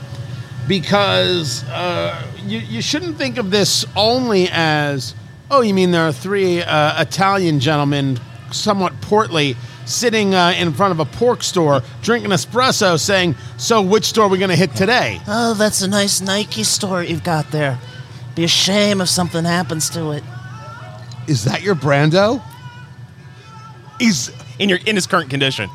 because 0.68 1.64
uh, 1.64 2.30
you, 2.44 2.58
you 2.58 2.80
shouldn't 2.80 3.18
think 3.18 3.38
of 3.38 3.50
this 3.50 3.84
only 3.96 4.48
as, 4.52 5.16
oh, 5.50 5.62
you 5.62 5.74
mean 5.74 5.90
there 5.90 6.06
are 6.06 6.12
three 6.12 6.62
uh, 6.62 7.02
Italian 7.02 7.58
gentlemen, 7.58 8.20
somewhat 8.52 9.00
portly, 9.00 9.56
sitting 9.84 10.34
uh, 10.34 10.54
in 10.56 10.72
front 10.72 10.92
of 10.92 11.00
a 11.00 11.04
pork 11.04 11.42
store 11.42 11.82
drinking 12.02 12.30
espresso 12.30 12.98
saying, 12.98 13.34
so 13.56 13.82
which 13.82 14.04
store 14.04 14.26
are 14.26 14.28
we 14.28 14.38
going 14.38 14.50
to 14.50 14.56
hit 14.56 14.74
today? 14.74 15.20
Oh, 15.26 15.54
that's 15.54 15.82
a 15.82 15.88
nice 15.88 16.20
Nike 16.20 16.64
store 16.64 17.02
you've 17.02 17.24
got 17.24 17.50
there. 17.50 17.78
Be 18.34 18.44
a 18.44 18.48
shame 18.48 19.00
if 19.00 19.08
something 19.08 19.44
happens 19.44 19.90
to 19.90 20.12
it. 20.12 20.24
Is 21.28 21.44
that 21.44 21.62
your 21.62 21.74
Brando? 21.74 22.42
He's 23.98 24.30
in 24.58 24.68
your 24.68 24.78
in 24.86 24.96
his 24.96 25.06
current 25.06 25.30
condition. 25.30 25.68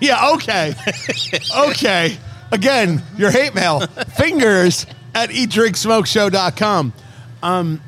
Yeah, 0.00 0.32
okay. 0.34 0.74
okay. 1.68 2.18
Again, 2.52 3.02
your 3.16 3.30
hate 3.30 3.54
mail. 3.54 3.80
Fingers 4.16 4.86
at 5.14 5.30
eatdrinksmokeshow.com. 5.30 6.92
Um, 7.42 7.80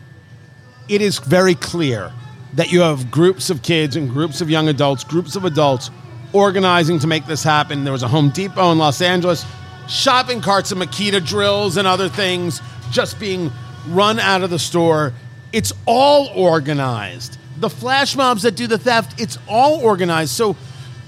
it 0.88 1.02
is 1.02 1.18
very 1.18 1.54
clear 1.54 2.12
that 2.58 2.72
you 2.72 2.80
have 2.80 3.08
groups 3.08 3.50
of 3.50 3.62
kids 3.62 3.94
and 3.94 4.10
groups 4.10 4.40
of 4.40 4.50
young 4.50 4.66
adults, 4.68 5.04
groups 5.04 5.36
of 5.36 5.44
adults 5.44 5.92
organizing 6.32 6.98
to 6.98 7.06
make 7.06 7.24
this 7.24 7.44
happen. 7.44 7.84
There 7.84 7.92
was 7.92 8.02
a 8.02 8.08
Home 8.08 8.30
Depot 8.30 8.72
in 8.72 8.78
Los 8.78 9.00
Angeles, 9.00 9.46
shopping 9.88 10.40
carts 10.40 10.72
and 10.72 10.82
Makita 10.82 11.24
drills 11.24 11.76
and 11.76 11.86
other 11.86 12.08
things 12.08 12.60
just 12.90 13.20
being 13.20 13.52
run 13.90 14.18
out 14.18 14.42
of 14.42 14.50
the 14.50 14.58
store. 14.58 15.12
It's 15.52 15.72
all 15.86 16.32
organized. 16.34 17.38
The 17.58 17.70
flash 17.70 18.16
mobs 18.16 18.42
that 18.42 18.56
do 18.56 18.66
the 18.66 18.76
theft, 18.76 19.20
it's 19.20 19.38
all 19.46 19.78
organized. 19.80 20.32
So 20.32 20.56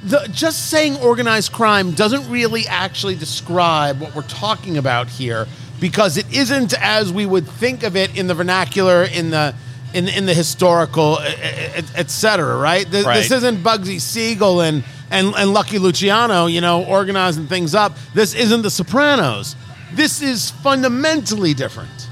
the, 0.04 0.28
just 0.30 0.70
saying 0.70 0.98
organized 0.98 1.50
crime 1.50 1.90
doesn't 1.90 2.30
really 2.30 2.68
actually 2.68 3.16
describe 3.16 4.00
what 4.00 4.14
we're 4.14 4.22
talking 4.22 4.78
about 4.78 5.08
here 5.08 5.48
because 5.80 6.16
it 6.16 6.32
isn't 6.32 6.74
as 6.80 7.12
we 7.12 7.26
would 7.26 7.48
think 7.48 7.82
of 7.82 7.96
it 7.96 8.16
in 8.16 8.28
the 8.28 8.34
vernacular 8.34 9.02
in 9.02 9.30
the 9.30 9.52
in, 9.92 10.09
in 10.09 10.26
the 10.26 10.35
historical 10.35 11.18
etc 11.18 12.55
et 12.55 12.62
right? 12.62 12.85
right 12.85 13.16
this 13.16 13.31
isn't 13.31 13.59
bugsy 13.59 14.00
siegel 14.00 14.61
and, 14.61 14.85
and 15.11 15.35
and 15.37 15.53
lucky 15.53 15.79
luciano 15.79 16.46
you 16.46 16.61
know 16.61 16.85
organizing 16.85 17.46
things 17.46 17.74
up 17.74 17.96
this 18.14 18.35
isn't 18.35 18.62
the 18.62 18.70
sopranos 18.70 19.57
this 19.92 20.22
is 20.22 20.50
fundamentally 20.50 21.55
different 21.55 22.09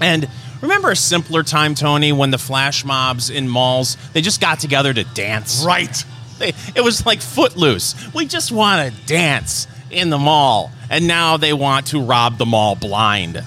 and 0.00 0.28
remember 0.60 0.90
a 0.90 0.96
simpler 0.96 1.42
time 1.42 1.74
tony 1.74 2.12
when 2.12 2.30
the 2.30 2.38
flash 2.38 2.84
mobs 2.84 3.30
in 3.30 3.48
malls 3.48 3.96
they 4.12 4.20
just 4.20 4.40
got 4.40 4.58
together 4.58 4.92
to 4.92 5.04
dance 5.04 5.64
right 5.64 6.04
they, 6.38 6.52
it 6.74 6.82
was 6.82 7.06
like 7.06 7.20
footloose. 7.20 7.94
We 8.14 8.26
just 8.26 8.52
want 8.52 8.92
to 8.92 9.06
dance 9.06 9.66
in 9.90 10.10
the 10.10 10.18
mall, 10.18 10.72
and 10.90 11.06
now 11.06 11.36
they 11.36 11.52
want 11.52 11.86
to 11.88 12.00
rob 12.00 12.38
the 12.38 12.46
mall 12.46 12.74
blind. 12.74 13.42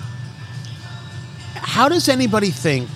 How 1.55 1.89
does 1.89 2.07
anybody 2.07 2.49
think 2.51 2.89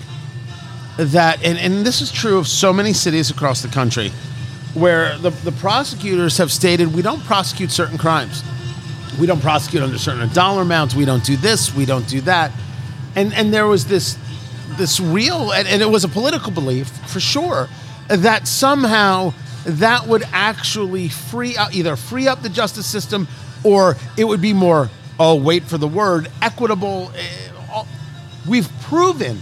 that, 0.96 1.44
and, 1.44 1.58
and 1.58 1.86
this 1.86 2.00
is 2.00 2.10
true 2.10 2.38
of 2.38 2.46
so 2.46 2.72
many 2.72 2.92
cities 2.92 3.30
across 3.30 3.62
the 3.62 3.68
country, 3.68 4.10
where 4.74 5.16
the, 5.18 5.30
the 5.30 5.52
prosecutors 5.52 6.38
have 6.38 6.50
stated 6.50 6.94
we 6.94 7.02
don't 7.02 7.22
prosecute 7.24 7.70
certain 7.70 7.98
crimes. 7.98 8.42
We 9.20 9.26
don't 9.26 9.40
prosecute 9.40 9.82
under 9.82 9.98
certain 9.98 10.28
dollar 10.32 10.62
amounts. 10.62 10.94
We 10.94 11.04
don't 11.04 11.24
do 11.24 11.36
this. 11.36 11.74
We 11.74 11.84
don't 11.84 12.08
do 12.08 12.22
that. 12.22 12.50
And, 13.14 13.34
and 13.34 13.52
there 13.52 13.66
was 13.66 13.86
this, 13.86 14.16
this 14.78 15.00
real, 15.00 15.52
and, 15.52 15.68
and 15.68 15.82
it 15.82 15.90
was 15.90 16.04
a 16.04 16.08
political 16.08 16.50
belief 16.50 16.88
for 17.08 17.20
sure, 17.20 17.68
that 18.08 18.48
somehow 18.48 19.34
that 19.64 20.06
would 20.06 20.24
actually 20.32 21.08
free 21.08 21.56
up 21.56 21.74
either 21.74 21.96
free 21.96 22.26
up 22.26 22.42
the 22.42 22.48
justice 22.48 22.86
system 22.86 23.28
or 23.64 23.96
it 24.16 24.24
would 24.24 24.40
be 24.40 24.52
more 24.52 24.90
oh 25.20 25.36
wait 25.36 25.62
for 25.62 25.78
the 25.78 25.86
word 25.86 26.28
equitable 26.40 27.12
eh, 27.14 27.84
we've 28.48 28.68
proven 28.82 29.40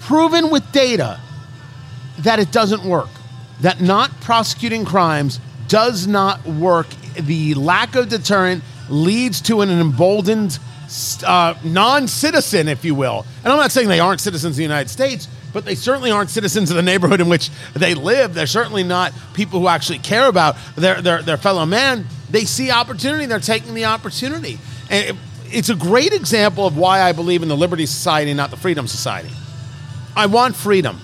proven 0.00 0.50
with 0.50 0.70
data 0.72 1.20
that 2.20 2.38
it 2.38 2.50
doesn't 2.50 2.84
work 2.84 3.08
that 3.60 3.80
not 3.80 4.10
prosecuting 4.20 4.84
crimes 4.84 5.40
does 5.68 6.06
not 6.06 6.44
work 6.46 6.88
the 7.14 7.54
lack 7.54 7.94
of 7.94 8.08
deterrent 8.08 8.62
leads 8.88 9.40
to 9.40 9.60
an 9.60 9.70
emboldened 9.70 10.58
uh, 11.26 11.54
non-citizen 11.64 12.68
if 12.68 12.84
you 12.84 12.94
will 12.94 13.26
and 13.44 13.52
i'm 13.52 13.58
not 13.58 13.70
saying 13.70 13.88
they 13.88 14.00
aren't 14.00 14.20
citizens 14.20 14.54
of 14.54 14.56
the 14.56 14.62
united 14.62 14.88
states 14.88 15.28
but 15.52 15.64
they 15.64 15.74
certainly 15.74 16.10
aren't 16.10 16.30
citizens 16.30 16.70
of 16.70 16.76
the 16.76 16.82
neighborhood 16.82 17.20
in 17.20 17.28
which 17.28 17.50
they 17.74 17.94
live. 17.94 18.34
They're 18.34 18.46
certainly 18.46 18.82
not 18.82 19.12
people 19.34 19.60
who 19.60 19.68
actually 19.68 19.98
care 19.98 20.28
about 20.28 20.56
their, 20.76 21.00
their, 21.00 21.22
their 21.22 21.36
fellow 21.36 21.66
man. 21.66 22.06
They 22.30 22.44
see 22.44 22.70
opportunity, 22.70 23.26
they're 23.26 23.40
taking 23.40 23.74
the 23.74 23.86
opportunity. 23.86 24.58
And 24.90 25.06
it, 25.06 25.16
it's 25.46 25.70
a 25.70 25.74
great 25.74 26.12
example 26.12 26.66
of 26.66 26.76
why 26.76 27.00
I 27.00 27.12
believe 27.12 27.42
in 27.42 27.48
the 27.48 27.56
Liberty 27.56 27.86
Society, 27.86 28.34
not 28.34 28.50
the 28.50 28.56
Freedom 28.56 28.86
Society. 28.86 29.30
I 30.18 30.26
want 30.26 30.56
freedom, 30.56 30.98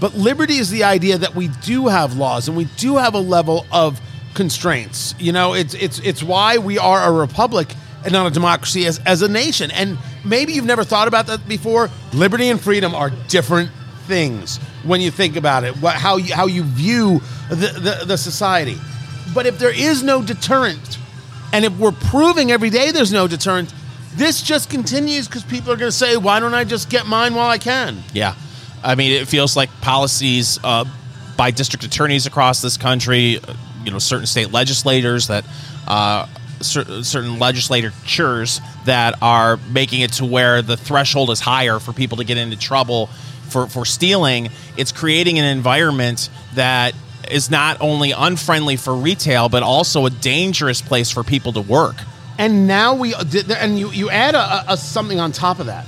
but 0.00 0.14
liberty 0.14 0.56
is 0.56 0.70
the 0.70 0.84
idea 0.84 1.18
that 1.18 1.34
we 1.34 1.48
do 1.62 1.88
have 1.88 2.16
laws 2.16 2.48
and 2.48 2.56
we 2.56 2.64
do 2.76 2.96
have 2.96 3.14
a 3.14 3.20
level 3.20 3.66
of 3.70 4.00
constraints. 4.32 5.14
You 5.18 5.32
know, 5.32 5.52
it's 5.52 5.74
it's 5.74 5.98
it's 5.98 6.22
why 6.22 6.56
we 6.56 6.78
are 6.78 7.06
a 7.06 7.12
republic 7.12 7.74
and 8.02 8.12
not 8.12 8.26
a 8.26 8.30
democracy 8.30 8.86
as, 8.86 8.98
as 9.04 9.20
a 9.20 9.28
nation. 9.28 9.70
And 9.70 9.98
maybe 10.24 10.54
you've 10.54 10.64
never 10.64 10.84
thought 10.84 11.06
about 11.06 11.26
that 11.26 11.46
before. 11.46 11.90
Liberty 12.14 12.48
and 12.48 12.60
freedom 12.60 12.94
are 12.94 13.10
different 13.28 13.70
things 14.06 14.58
when 14.84 15.00
you 15.00 15.10
think 15.10 15.36
about 15.36 15.64
it, 15.64 15.76
what, 15.82 15.96
how, 15.96 16.16
you, 16.16 16.32
how 16.32 16.46
you 16.46 16.62
view 16.62 17.20
the, 17.50 17.56
the, 17.56 18.04
the 18.06 18.16
society. 18.16 18.76
But 19.34 19.46
if 19.46 19.58
there 19.58 19.74
is 19.74 20.02
no 20.02 20.22
deterrent, 20.22 20.98
and 21.52 21.64
if 21.64 21.76
we're 21.76 21.92
proving 21.92 22.52
every 22.52 22.70
day 22.70 22.92
there's 22.92 23.12
no 23.12 23.26
deterrent, 23.26 23.74
this 24.14 24.40
just 24.40 24.70
continues 24.70 25.26
because 25.26 25.44
people 25.44 25.72
are 25.72 25.76
going 25.76 25.90
to 25.90 25.96
say, 25.96 26.16
why 26.16 26.38
don't 26.40 26.54
I 26.54 26.64
just 26.64 26.88
get 26.88 27.06
mine 27.06 27.34
while 27.34 27.50
I 27.50 27.58
can? 27.58 28.02
Yeah. 28.14 28.34
I 28.86 28.94
mean, 28.94 29.10
it 29.10 29.26
feels 29.26 29.56
like 29.56 29.68
policies 29.80 30.60
uh, 30.62 30.84
by 31.36 31.50
district 31.50 31.84
attorneys 31.84 32.26
across 32.26 32.62
this 32.62 32.76
country, 32.76 33.38
uh, 33.38 33.54
you 33.84 33.90
know, 33.90 33.98
certain 33.98 34.26
state 34.26 34.52
legislators 34.52 35.26
that 35.26 35.44
uh, 35.88 36.26
certain 36.60 37.38
legislatures 37.40 38.60
that 38.84 39.16
are 39.20 39.58
making 39.72 40.02
it 40.02 40.12
to 40.14 40.24
where 40.24 40.62
the 40.62 40.76
threshold 40.76 41.30
is 41.30 41.40
higher 41.40 41.80
for 41.80 41.92
people 41.92 42.18
to 42.18 42.24
get 42.24 42.38
into 42.38 42.56
trouble 42.56 43.08
for, 43.48 43.66
for 43.66 43.84
stealing. 43.84 44.50
It's 44.76 44.92
creating 44.92 45.40
an 45.40 45.44
environment 45.44 46.30
that 46.54 46.94
is 47.28 47.50
not 47.50 47.78
only 47.80 48.12
unfriendly 48.12 48.76
for 48.76 48.94
retail, 48.94 49.48
but 49.48 49.64
also 49.64 50.06
a 50.06 50.10
dangerous 50.10 50.80
place 50.80 51.10
for 51.10 51.24
people 51.24 51.52
to 51.54 51.60
work. 51.60 51.96
And 52.38 52.68
now 52.68 52.94
we, 52.94 53.14
and 53.14 53.78
you, 53.78 53.90
you 53.90 54.10
add 54.10 54.36
a, 54.36 54.72
a 54.72 54.76
something 54.76 55.18
on 55.18 55.32
top 55.32 55.58
of 55.58 55.66
that. 55.66 55.86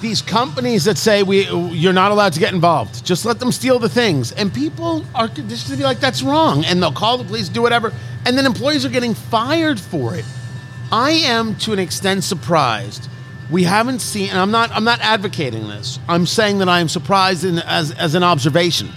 These 0.00 0.22
companies 0.22 0.84
that 0.84 0.98
say 0.98 1.22
we 1.22 1.48
you're 1.48 1.92
not 1.92 2.12
allowed 2.12 2.34
to 2.34 2.40
get 2.40 2.52
involved, 2.52 3.04
just 3.04 3.24
let 3.24 3.38
them 3.38 3.50
steal 3.50 3.78
the 3.78 3.88
things, 3.88 4.32
and 4.32 4.52
people 4.52 5.04
are 5.14 5.28
conditioned 5.28 5.70
to 5.72 5.76
be 5.76 5.84
like 5.84 6.00
that's 6.00 6.22
wrong, 6.22 6.64
and 6.64 6.82
they'll 6.82 6.92
call 6.92 7.16
the 7.18 7.24
police, 7.24 7.48
do 7.48 7.62
whatever 7.62 7.92
and 8.26 8.36
then 8.36 8.44
employees 8.44 8.84
are 8.84 8.90
getting 8.90 9.14
fired 9.14 9.78
for 9.78 10.16
it. 10.16 10.24
I 10.90 11.12
am 11.12 11.54
to 11.58 11.72
an 11.72 11.78
extent 11.78 12.24
surprised. 12.24 13.08
We 13.50 13.62
haven't 13.62 14.00
seen, 14.00 14.30
and 14.30 14.38
I'm 14.38 14.50
not, 14.50 14.72
I'm 14.72 14.82
not 14.82 15.00
advocating 15.00 15.68
this. 15.68 16.00
I'm 16.08 16.26
saying 16.26 16.58
that 16.58 16.68
I 16.68 16.80
am 16.80 16.88
surprised 16.88 17.44
in, 17.44 17.60
as, 17.60 17.92
as 17.92 18.16
an 18.16 18.24
observation 18.24 18.90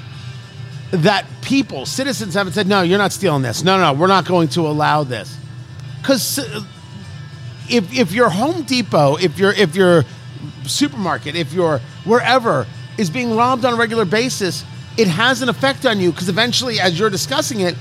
that 0.90 1.28
people, 1.44 1.86
citizens, 1.86 2.34
haven't 2.34 2.54
said, 2.54 2.66
"No, 2.66 2.82
you're 2.82 2.98
not 2.98 3.12
stealing 3.12 3.44
this. 3.44 3.64
No, 3.64 3.78
no, 3.78 3.94
no 3.94 4.00
we're 4.00 4.08
not 4.08 4.26
going 4.26 4.48
to 4.50 4.62
allow 4.62 5.04
this." 5.04 5.38
Because 6.02 6.40
uh, 6.40 6.64
if 7.70 7.94
if 7.94 8.12
your 8.12 8.30
Home 8.30 8.64
Depot, 8.64 9.18
if 9.18 9.38
you're 9.38 9.54
if 9.54 9.76
your 9.76 10.04
supermarket, 10.70 11.36
if 11.36 11.54
you're 11.54 11.80
wherever 12.06 12.66
is 12.98 13.10
being 13.10 13.36
robbed 13.36 13.66
on 13.66 13.74
a 13.74 13.78
regular 13.78 14.06
basis, 14.06 14.64
it 14.98 15.08
has 15.08 15.42
an 15.42 15.50
effect 15.50 15.86
on 15.86 16.00
you. 16.00 16.12
Because 16.12 16.30
eventually, 16.30 16.80
as 16.80 17.00
you're 17.00 17.10
discussing 17.10 17.62
it, 17.62 17.76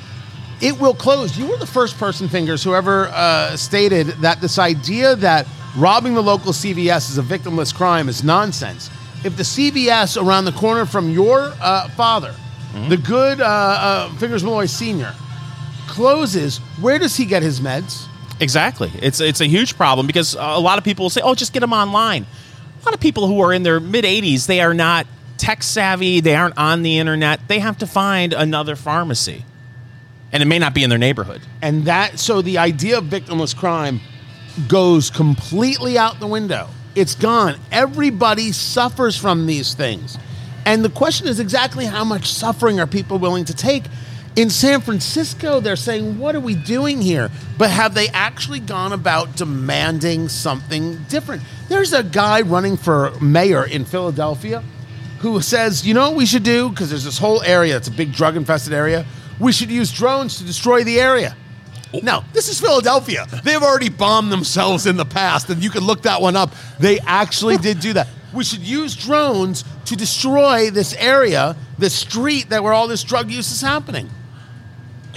it 0.60 0.78
will 0.80 0.94
close. 0.94 1.36
You 1.36 1.46
were 1.46 1.56
the 1.56 1.66
first 1.66 1.98
person, 1.98 2.28
Fingers, 2.28 2.62
who 2.64 2.74
ever 2.74 3.08
uh, 3.08 3.56
stated 3.56 4.08
that 4.22 4.40
this 4.40 4.58
idea 4.58 5.16
that 5.16 5.46
robbing 5.76 6.14
the 6.14 6.22
local 6.22 6.52
CVS 6.52 7.10
is 7.10 7.18
a 7.18 7.22
victimless 7.22 7.74
crime 7.74 8.08
is 8.08 8.24
nonsense. 8.24 8.90
If 9.24 9.36
the 9.36 9.42
CVS 9.42 10.20
around 10.20 10.44
the 10.44 10.52
corner 10.52 10.86
from 10.86 11.10
your 11.10 11.52
uh, 11.60 11.88
father, 11.90 12.30
mm-hmm. 12.30 12.88
the 12.88 12.96
good 12.96 13.40
uh, 13.40 13.44
uh, 13.44 14.14
Fingers 14.14 14.44
Malloy 14.44 14.66
Sr., 14.66 15.14
closes, 15.88 16.58
where 16.80 16.98
does 16.98 17.16
he 17.16 17.24
get 17.24 17.42
his 17.42 17.60
meds? 17.60 18.06
Exactly. 18.40 18.92
It's, 19.02 19.20
it's 19.20 19.40
a 19.40 19.46
huge 19.46 19.76
problem 19.76 20.06
because 20.06 20.34
a 20.34 20.60
lot 20.60 20.78
of 20.78 20.84
people 20.84 21.04
will 21.04 21.10
say, 21.10 21.20
oh, 21.22 21.34
just 21.34 21.52
get 21.52 21.60
them 21.60 21.72
online. 21.72 22.26
A 22.80 22.84
lot 22.84 22.94
of 22.94 23.00
people 23.00 23.26
who 23.26 23.40
are 23.40 23.52
in 23.52 23.62
their 23.62 23.80
mid 23.80 24.04
80s, 24.04 24.46
they 24.46 24.60
are 24.60 24.74
not 24.74 25.06
tech 25.36 25.62
savvy, 25.62 26.20
they 26.20 26.34
aren't 26.34 26.58
on 26.58 26.82
the 26.82 26.98
internet, 26.98 27.40
they 27.48 27.58
have 27.58 27.78
to 27.78 27.86
find 27.86 28.32
another 28.32 28.76
pharmacy 28.76 29.44
and 30.32 30.42
it 30.42 30.46
may 30.46 30.58
not 30.58 30.74
be 30.74 30.82
in 30.84 30.90
their 30.90 30.98
neighborhood. 30.98 31.40
And 31.62 31.84
that 31.84 32.18
so 32.18 32.42
the 32.42 32.58
idea 32.58 32.98
of 32.98 33.04
victimless 33.04 33.56
crime 33.56 34.00
goes 34.66 35.10
completely 35.10 35.96
out 35.96 36.20
the 36.20 36.26
window. 36.26 36.68
It's 36.94 37.14
gone. 37.14 37.56
Everybody 37.70 38.52
suffers 38.52 39.16
from 39.16 39.46
these 39.46 39.74
things. 39.74 40.18
And 40.66 40.84
the 40.84 40.90
question 40.90 41.28
is 41.28 41.40
exactly 41.40 41.86
how 41.86 42.04
much 42.04 42.26
suffering 42.26 42.80
are 42.80 42.86
people 42.86 43.18
willing 43.18 43.44
to 43.46 43.54
take? 43.54 43.84
In 44.38 44.50
San 44.50 44.80
Francisco, 44.82 45.58
they're 45.58 45.74
saying, 45.74 46.16
What 46.16 46.36
are 46.36 46.40
we 46.40 46.54
doing 46.54 47.02
here? 47.02 47.28
But 47.58 47.70
have 47.70 47.94
they 47.94 48.06
actually 48.10 48.60
gone 48.60 48.92
about 48.92 49.34
demanding 49.34 50.28
something 50.28 50.96
different? 51.08 51.42
There's 51.68 51.92
a 51.92 52.04
guy 52.04 52.42
running 52.42 52.76
for 52.76 53.10
mayor 53.20 53.64
in 53.64 53.84
Philadelphia 53.84 54.62
who 55.18 55.40
says, 55.40 55.84
You 55.84 55.92
know 55.92 56.10
what 56.10 56.16
we 56.16 56.24
should 56.24 56.44
do? 56.44 56.68
Because 56.68 56.88
there's 56.88 57.02
this 57.02 57.18
whole 57.18 57.42
area, 57.42 57.76
it's 57.76 57.88
a 57.88 57.90
big 57.90 58.12
drug 58.12 58.36
infested 58.36 58.72
area. 58.72 59.04
We 59.40 59.50
should 59.50 59.72
use 59.72 59.90
drones 59.90 60.38
to 60.38 60.44
destroy 60.44 60.84
the 60.84 61.00
area. 61.00 61.34
Now, 62.00 62.24
this 62.32 62.48
is 62.48 62.60
Philadelphia. 62.60 63.26
They've 63.42 63.60
already 63.60 63.88
bombed 63.88 64.30
themselves 64.30 64.86
in 64.86 64.96
the 64.96 65.04
past, 65.04 65.50
and 65.50 65.64
you 65.64 65.70
can 65.70 65.82
look 65.82 66.02
that 66.02 66.22
one 66.22 66.36
up. 66.36 66.54
They 66.78 67.00
actually 67.00 67.56
did 67.56 67.80
do 67.80 67.92
that. 67.94 68.06
We 68.32 68.44
should 68.44 68.60
use 68.60 68.94
drones 68.94 69.64
to 69.86 69.96
destroy 69.96 70.70
this 70.70 70.94
area, 70.94 71.56
the 71.78 71.90
street 71.90 72.50
that 72.50 72.62
where 72.62 72.72
all 72.72 72.86
this 72.86 73.02
drug 73.02 73.32
use 73.32 73.50
is 73.50 73.60
happening. 73.60 74.08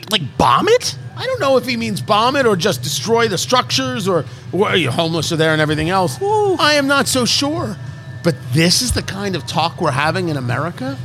Like 0.10 0.38
bomb 0.38 0.68
it? 0.68 0.98
I 1.16 1.26
don't 1.26 1.40
know 1.40 1.58
if 1.58 1.66
he 1.66 1.78
means 1.78 2.02
bomb 2.02 2.36
it 2.36 2.46
or 2.46 2.56
just 2.56 2.82
destroy 2.82 3.28
the 3.28 3.38
structures 3.38 4.08
or 4.08 4.24
where 4.52 4.76
you 4.76 4.90
homeless 4.90 5.32
are 5.32 5.36
there 5.36 5.54
and 5.54 5.62
everything 5.62 5.90
else. 5.90 6.22
I 6.22 6.74
am 6.74 6.88
not 6.88 7.08
so 7.08 7.26
sure. 7.26 7.78
But 8.24 8.36
this 8.54 8.82
is 8.82 8.92
the 8.92 9.02
kind 9.02 9.36
of 9.36 9.46
talk 9.48 9.82
we're 9.82 9.92
having 9.92 10.30
in 10.30 10.38
America? 10.38 10.98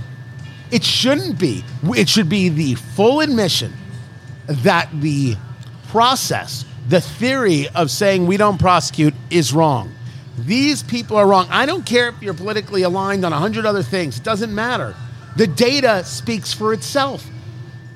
It 0.71 0.85
shouldn't 0.85 1.39
be. 1.39 1.65
It 1.85 2.09
should 2.09 2.29
be 2.29 2.49
the 2.49 2.75
full 2.75 3.21
admission 3.21 3.73
that 4.47 4.89
the 4.93 5.37
process, 5.89 6.65
the 6.89 7.01
theory 7.01 7.69
of 7.69 7.91
saying 7.91 8.27
we 8.27 8.37
don't 8.37 8.59
prosecute 8.59 9.15
is 9.31 9.53
wrong. 9.53 9.93
These 10.39 10.83
people 10.83 11.17
are 11.17 11.27
wrong. 11.27 11.47
I 11.51 11.65
don't 11.65 11.87
care 11.87 12.09
if 12.09 12.21
you're 12.21 12.35
politically 12.35 12.83
aligned 12.83 13.25
on 13.25 13.33
a 13.33 13.39
hundred 13.39 13.65
other 13.65 13.83
things. 13.83 14.19
It 14.19 14.25
doesn't 14.25 14.55
matter. 14.55 14.95
The 15.37 15.47
data 15.47 16.05
speaks 16.05 16.53
for 16.53 16.73
itself. 16.73 17.27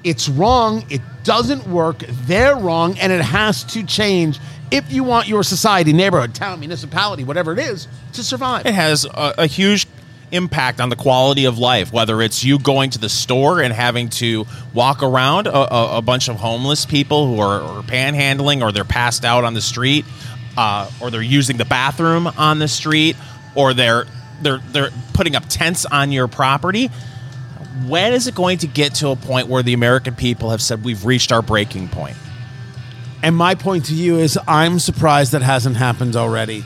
It's 0.03 0.29
wrong. 0.29 0.85
It 0.91 1.03
doesn't 1.25 1.67
work. 1.67 1.99
They're 2.27 2.57
wrong, 2.57 2.99
and 2.99 3.13
it 3.13 3.21
has 3.21 3.65
to 3.65 3.85
change 3.85 4.39
if 4.71 4.93
you 4.93 5.05
want 5.05 5.29
your 5.29 5.43
society, 5.43 5.93
neighborhood, 5.93 6.35
town, 6.35 6.61
municipality, 6.61 7.25
whatever 7.25 7.53
it 7.53 7.59
is, 7.59 7.89
to 8.13 8.23
survive. 8.23 8.67
It 8.67 8.75
has 8.75 9.05
a, 9.05 9.35
a 9.39 9.47
huge 9.47 9.87
impact 10.33 10.81
on 10.81 10.89
the 10.89 10.97
quality 10.97 11.45
of 11.45 11.59
life, 11.59 11.93
whether 11.93 12.23
it's 12.23 12.45
you 12.45 12.59
going 12.59 12.91
to 12.91 12.99
the 12.99 13.09
store 13.09 13.61
and 13.61 13.73
having 13.75 14.09
to 14.09 14.47
walk 14.73 15.03
around 15.03 15.47
a, 15.47 15.75
a, 15.75 15.99
a 15.99 16.03
bunch 16.03 16.29
of 16.29 16.37
homeless 16.37 16.87
people 16.87 17.27
who 17.27 17.41
are, 17.41 17.61
are, 17.61 17.83
panhandling 17.83 18.63
or 18.63 18.71
they're 18.71 18.85
passed 18.85 19.25
out 19.25 19.45
on 19.45 19.55
the 19.55 19.61
street, 19.61 20.05
uh, 20.57 20.89
or 21.01 21.11
they're 21.11 21.23
using 21.23 21.57
the 21.57 21.65
bathroom 21.65 22.27
on 22.27 22.59
the 22.59 22.69
street, 22.69 23.17
or 23.55 23.75
they're 23.75 24.07
they're 24.43 24.59
they're 24.71 24.91
putting 25.13 25.35
up 25.35 25.45
tents 25.49 25.85
on 25.85 26.13
your 26.13 26.29
property. 26.29 26.91
When 27.87 28.13
is 28.13 28.27
it 28.27 28.35
going 28.35 28.59
to 28.59 28.67
get 28.67 28.95
to 28.97 29.09
a 29.11 29.17
point 29.17 29.49
where 29.49 29.63
the 29.63 29.75
American 29.75 30.15
people 30.15 30.51
have 30.51 30.61
said 30.61 30.85
we've 30.85 31.05
reached 31.05 31.31
our 31.33 31.43
breaking 31.43 31.89
point? 31.89 32.17
And 33.23 33.37
my 33.37 33.55
point 33.55 33.87
to 33.87 33.95
you 33.95 34.19
is, 34.19 34.39
I'm 34.49 34.79
surprised 34.79 35.33
that 35.33 35.43
hasn't 35.43 35.77
happened 35.77 36.17
already. 36.17 36.65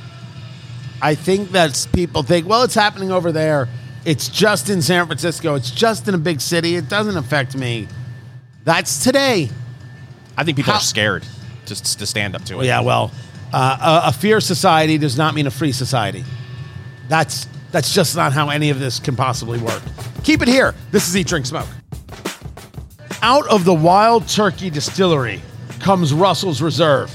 I 1.03 1.15
think 1.15 1.51
that 1.51 1.87
people 1.93 2.23
think, 2.23 2.47
well, 2.47 2.63
it's 2.63 2.75
happening 2.75 3.11
over 3.11 3.33
there. 3.33 3.69
It's 4.05 4.29
just 4.29 4.71
in 4.71 4.81
San 4.81 5.07
Francisco. 5.07 5.55
It's 5.55 5.71
just 5.71 6.09
in 6.09 6.15
a 6.15 6.19
big 6.19 6.41
city. 6.41 6.77
It 6.77 6.89
doesn't 6.89 7.17
affect 7.17 7.57
me. 7.57 7.89
That's 8.65 9.03
today. 9.05 9.51
I 10.37 10.45
think 10.45 10.57
people 10.57 10.73
How- 10.73 10.79
are 10.79 10.83
scared 10.83 11.27
just 11.67 11.99
to 11.99 12.07
stand 12.07 12.35
up 12.35 12.45
to 12.45 12.61
it. 12.61 12.67
Yeah, 12.67 12.81
well, 12.81 13.11
uh, 13.53 14.03
a, 14.05 14.09
a 14.09 14.13
fear 14.13 14.41
society 14.41 14.99
does 14.99 15.17
not 15.19 15.35
mean 15.35 15.47
a 15.47 15.51
free 15.51 15.73
society. 15.73 16.25
That's 17.09 17.47
that's 17.75 17.93
just 17.93 18.15
not 18.15 18.33
how 18.33 18.51
any 18.51 18.71
of 18.71 18.79
this 18.79 19.01
can 19.01 19.17
possibly 19.17 19.59
work. 19.59 19.83
Keep 20.23 20.43
it 20.43 20.49
here. 20.49 20.77
This 20.93 21.09
is 21.09 21.17
Eat, 21.17 21.27
Drink, 21.27 21.45
Smoke. 21.45 21.67
Out 23.21 23.49
of 23.49 23.65
the 23.65 23.75
Wild 23.75 24.29
Turkey 24.29 24.71
Distillery 24.71 25.43
comes 25.81 26.15
Russell's 26.15 26.63
Reserve, 26.63 27.11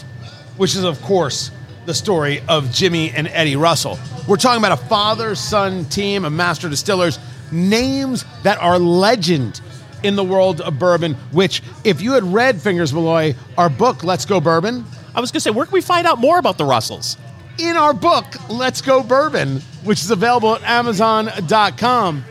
which 0.57 0.75
is, 0.75 0.83
of 0.83 1.01
course, 1.01 1.51
the 1.85 1.93
story 1.93 2.41
of 2.49 2.73
Jimmy 2.73 3.09
and 3.11 3.29
Eddie 3.29 3.55
Russell. 3.55 3.97
We're 4.27 4.35
talking 4.35 4.59
about 4.61 4.73
a 4.73 4.85
father 4.87 5.33
son 5.33 5.85
team 5.85 6.25
of 6.25 6.33
master 6.33 6.67
distillers, 6.67 7.19
names 7.53 8.25
that 8.43 8.57
are 8.57 8.77
legend 8.77 9.61
in 10.03 10.17
the 10.17 10.25
world 10.25 10.59
of 10.59 10.77
bourbon. 10.77 11.13
Which, 11.31 11.63
if 11.85 12.01
you 12.01 12.11
had 12.11 12.25
read 12.25 12.61
Fingers 12.61 12.93
Malloy, 12.93 13.33
our 13.57 13.69
book, 13.69 14.03
Let's 14.03 14.25
Go 14.25 14.41
Bourbon, 14.41 14.83
I 15.15 15.21
was 15.21 15.31
going 15.31 15.39
to 15.39 15.39
say, 15.39 15.51
where 15.51 15.65
can 15.65 15.71
we 15.71 15.79
find 15.79 16.05
out 16.05 16.19
more 16.19 16.37
about 16.37 16.57
the 16.57 16.65
Russells? 16.65 17.15
in 17.59 17.75
our 17.75 17.93
book, 17.93 18.25
Let's 18.49 18.81
Go 18.81 19.03
Bourbon, 19.03 19.61
which 19.83 20.01
is 20.01 20.11
available 20.11 20.55
at 20.55 20.63
Amazon.com. 20.63 22.23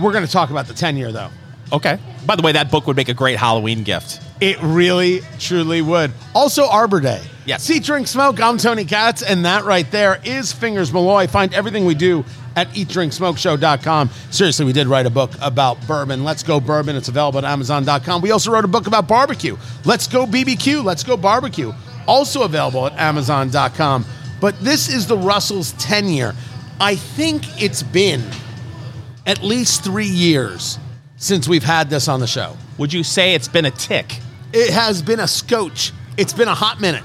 We're 0.00 0.12
going 0.12 0.26
to 0.26 0.30
talk 0.30 0.50
about 0.50 0.66
the 0.66 0.74
10 0.74 0.96
year, 0.96 1.12
though. 1.12 1.30
Okay. 1.72 1.98
By 2.26 2.36
the 2.36 2.42
way, 2.42 2.52
that 2.52 2.70
book 2.70 2.86
would 2.86 2.96
make 2.96 3.08
a 3.08 3.14
great 3.14 3.38
Halloween 3.38 3.82
gift. 3.82 4.20
It 4.40 4.58
really, 4.62 5.20
truly 5.38 5.80
would. 5.80 6.12
Also, 6.34 6.68
Arbor 6.68 7.00
Day. 7.00 7.22
Yes. 7.46 7.62
See, 7.62 7.78
drink, 7.78 8.06
smoke. 8.08 8.40
I'm 8.40 8.58
Tony 8.58 8.84
Katz, 8.84 9.22
and 9.22 9.44
that 9.44 9.64
right 9.64 9.90
there 9.90 10.20
is 10.24 10.52
Fingers 10.52 10.92
Malloy. 10.92 11.26
Find 11.26 11.54
everything 11.54 11.84
we 11.84 11.94
do 11.94 12.24
at 12.56 12.68
eatdrinksmokeshow.com. 12.70 14.10
Seriously, 14.30 14.64
we 14.64 14.72
did 14.72 14.88
write 14.88 15.06
a 15.06 15.10
book 15.10 15.30
about 15.40 15.84
bourbon. 15.86 16.24
Let's 16.24 16.42
Go 16.42 16.58
Bourbon. 16.58 16.96
It's 16.96 17.08
available 17.08 17.38
at 17.38 17.44
Amazon.com. 17.44 18.20
We 18.20 18.32
also 18.32 18.50
wrote 18.50 18.64
a 18.64 18.68
book 18.68 18.86
about 18.86 19.06
barbecue. 19.06 19.56
Let's 19.84 20.06
Go 20.06 20.26
BBQ. 20.26 20.82
Let's 20.82 21.04
Go 21.04 21.16
Barbecue. 21.16 21.72
Also 22.08 22.42
available 22.42 22.86
at 22.86 22.94
Amazon.com. 22.98 24.04
But 24.40 24.58
this 24.60 24.88
is 24.88 25.06
the 25.06 25.16
Russell's 25.16 25.72
10 25.72 26.08
year. 26.08 26.34
I 26.78 26.96
think 26.96 27.62
it's 27.62 27.82
been 27.82 28.22
at 29.24 29.42
least 29.42 29.82
three 29.82 30.06
years 30.06 30.78
since 31.16 31.48
we've 31.48 31.64
had 31.64 31.88
this 31.88 32.06
on 32.06 32.20
the 32.20 32.26
show. 32.26 32.56
Would 32.76 32.92
you 32.92 33.02
say 33.02 33.34
it's 33.34 33.48
been 33.48 33.64
a 33.64 33.70
tick? 33.70 34.20
It 34.52 34.70
has 34.70 35.00
been 35.00 35.20
a 35.20 35.26
scotch. 35.26 35.92
It's 36.18 36.34
been 36.34 36.48
a 36.48 36.54
hot 36.54 36.80
minute. 36.80 37.02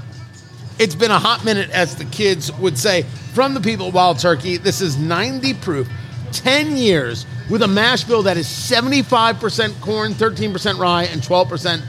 It's 0.77 0.95
been 0.95 1.12
a 1.12 1.19
hot 1.19 1.45
minute, 1.45 1.69
as 1.69 1.95
the 1.95 2.05
kids 2.05 2.51
would 2.53 2.77
say. 2.77 3.03
From 3.34 3.53
the 3.53 3.62
people 3.62 3.88
at 3.88 3.93
Wild 3.93 4.19
Turkey, 4.19 4.57
this 4.57 4.81
is 4.81 4.97
90 4.97 5.53
proof, 5.55 5.89
10 6.34 6.75
years 6.75 7.25
with 7.49 7.62
a 7.62 7.67
mash 7.67 8.03
bill 8.03 8.23
that 8.23 8.36
is 8.36 8.47
75% 8.47 9.79
corn, 9.79 10.13
13% 10.13 10.79
rye, 10.79 11.03
and 11.03 11.21
12% 11.21 11.81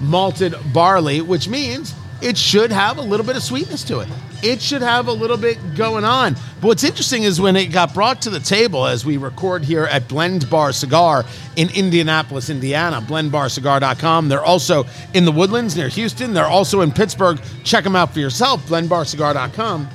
malted 0.00 0.54
barley, 0.74 1.22
which 1.22 1.48
means 1.48 1.94
it 2.20 2.36
should 2.36 2.70
have 2.70 2.98
a 2.98 3.02
little 3.02 3.24
bit 3.24 3.36
of 3.36 3.42
sweetness 3.42 3.82
to 3.84 4.00
it. 4.00 4.08
It 4.42 4.60
should 4.62 4.82
have 4.82 5.08
a 5.08 5.12
little 5.12 5.36
bit 5.36 5.58
going 5.74 6.04
on. 6.04 6.34
But 6.60 6.68
what's 6.68 6.84
interesting 6.84 7.24
is 7.24 7.40
when 7.40 7.56
it 7.56 7.66
got 7.66 7.94
brought 7.94 8.22
to 8.22 8.30
the 8.30 8.40
table 8.40 8.86
as 8.86 9.04
we 9.04 9.16
record 9.16 9.64
here 9.64 9.84
at 9.84 10.08
Blend 10.08 10.48
Bar 10.48 10.72
Cigar 10.72 11.24
in 11.56 11.68
Indianapolis, 11.74 12.50
Indiana, 12.50 13.00
blendbarcigar.com. 13.00 14.28
They're 14.28 14.44
also 14.44 14.86
in 15.14 15.24
the 15.24 15.32
Woodlands 15.32 15.76
near 15.76 15.88
Houston. 15.88 16.34
They're 16.34 16.46
also 16.46 16.80
in 16.80 16.92
Pittsburgh. 16.92 17.40
Check 17.64 17.84
them 17.84 17.96
out 17.96 18.12
for 18.12 18.20
yourself, 18.20 18.66
blendbarcigar.com. 18.66 19.88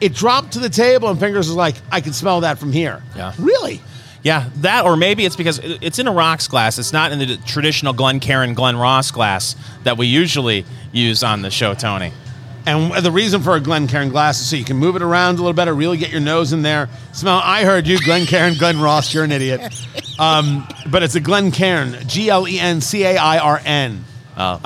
It 0.00 0.14
dropped 0.14 0.52
to 0.52 0.60
the 0.60 0.70
table 0.70 1.08
and 1.08 1.18
Fingers 1.18 1.48
was 1.48 1.56
like, 1.56 1.76
I 1.90 2.00
can 2.00 2.12
smell 2.12 2.42
that 2.42 2.58
from 2.58 2.72
here. 2.72 3.02
Yeah. 3.16 3.34
Really? 3.38 3.80
Yeah, 4.22 4.48
that 4.56 4.84
or 4.84 4.96
maybe 4.96 5.24
it's 5.24 5.36
because 5.36 5.60
it's 5.62 5.98
in 5.98 6.08
a 6.08 6.12
rocks 6.12 6.48
glass. 6.48 6.78
It's 6.78 6.92
not 6.92 7.12
in 7.12 7.18
the 7.18 7.36
traditional 7.46 7.92
Glen 7.92 8.20
Karen, 8.20 8.54
Glen 8.54 8.76
Ross 8.76 9.10
glass 9.10 9.54
that 9.84 9.96
we 9.96 10.06
usually 10.06 10.64
use 10.92 11.22
on 11.22 11.42
the 11.42 11.50
show, 11.50 11.74
Tony. 11.74 12.12
And 12.66 12.92
the 13.04 13.10
reason 13.10 13.42
for 13.42 13.56
a 13.56 13.60
Glencairn 13.60 14.10
glass 14.10 14.40
is 14.40 14.48
so 14.48 14.56
you 14.56 14.64
can 14.64 14.76
move 14.76 14.96
it 14.96 15.02
around 15.02 15.34
a 15.34 15.38
little 15.38 15.52
better, 15.52 15.74
really 15.74 15.96
get 15.96 16.10
your 16.10 16.20
nose 16.20 16.52
in 16.52 16.62
there. 16.62 16.88
Smell. 17.12 17.40
I 17.42 17.64
heard 17.64 17.86
you, 17.86 17.98
Glencairn, 17.98 18.54
Glen 18.54 18.80
Ross. 18.80 19.12
You're 19.14 19.24
an 19.24 19.32
idiot. 19.32 19.60
Um, 20.18 20.66
but 20.90 21.04
it's 21.04 21.14
a 21.14 21.20
Glencairn, 21.20 22.08
G 22.08 22.28
L 22.28 22.48
E 22.48 22.58
N 22.58 22.80
C 22.80 23.04
A 23.04 23.16
I 23.16 23.38
R 23.38 23.62
N. 23.64 24.04
Oh. 24.36 24.60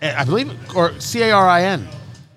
I 0.00 0.24
believe, 0.24 0.74
or 0.74 0.98
C 0.98 1.20
A 1.20 1.32
R 1.32 1.46
I 1.46 1.64
N. 1.64 1.86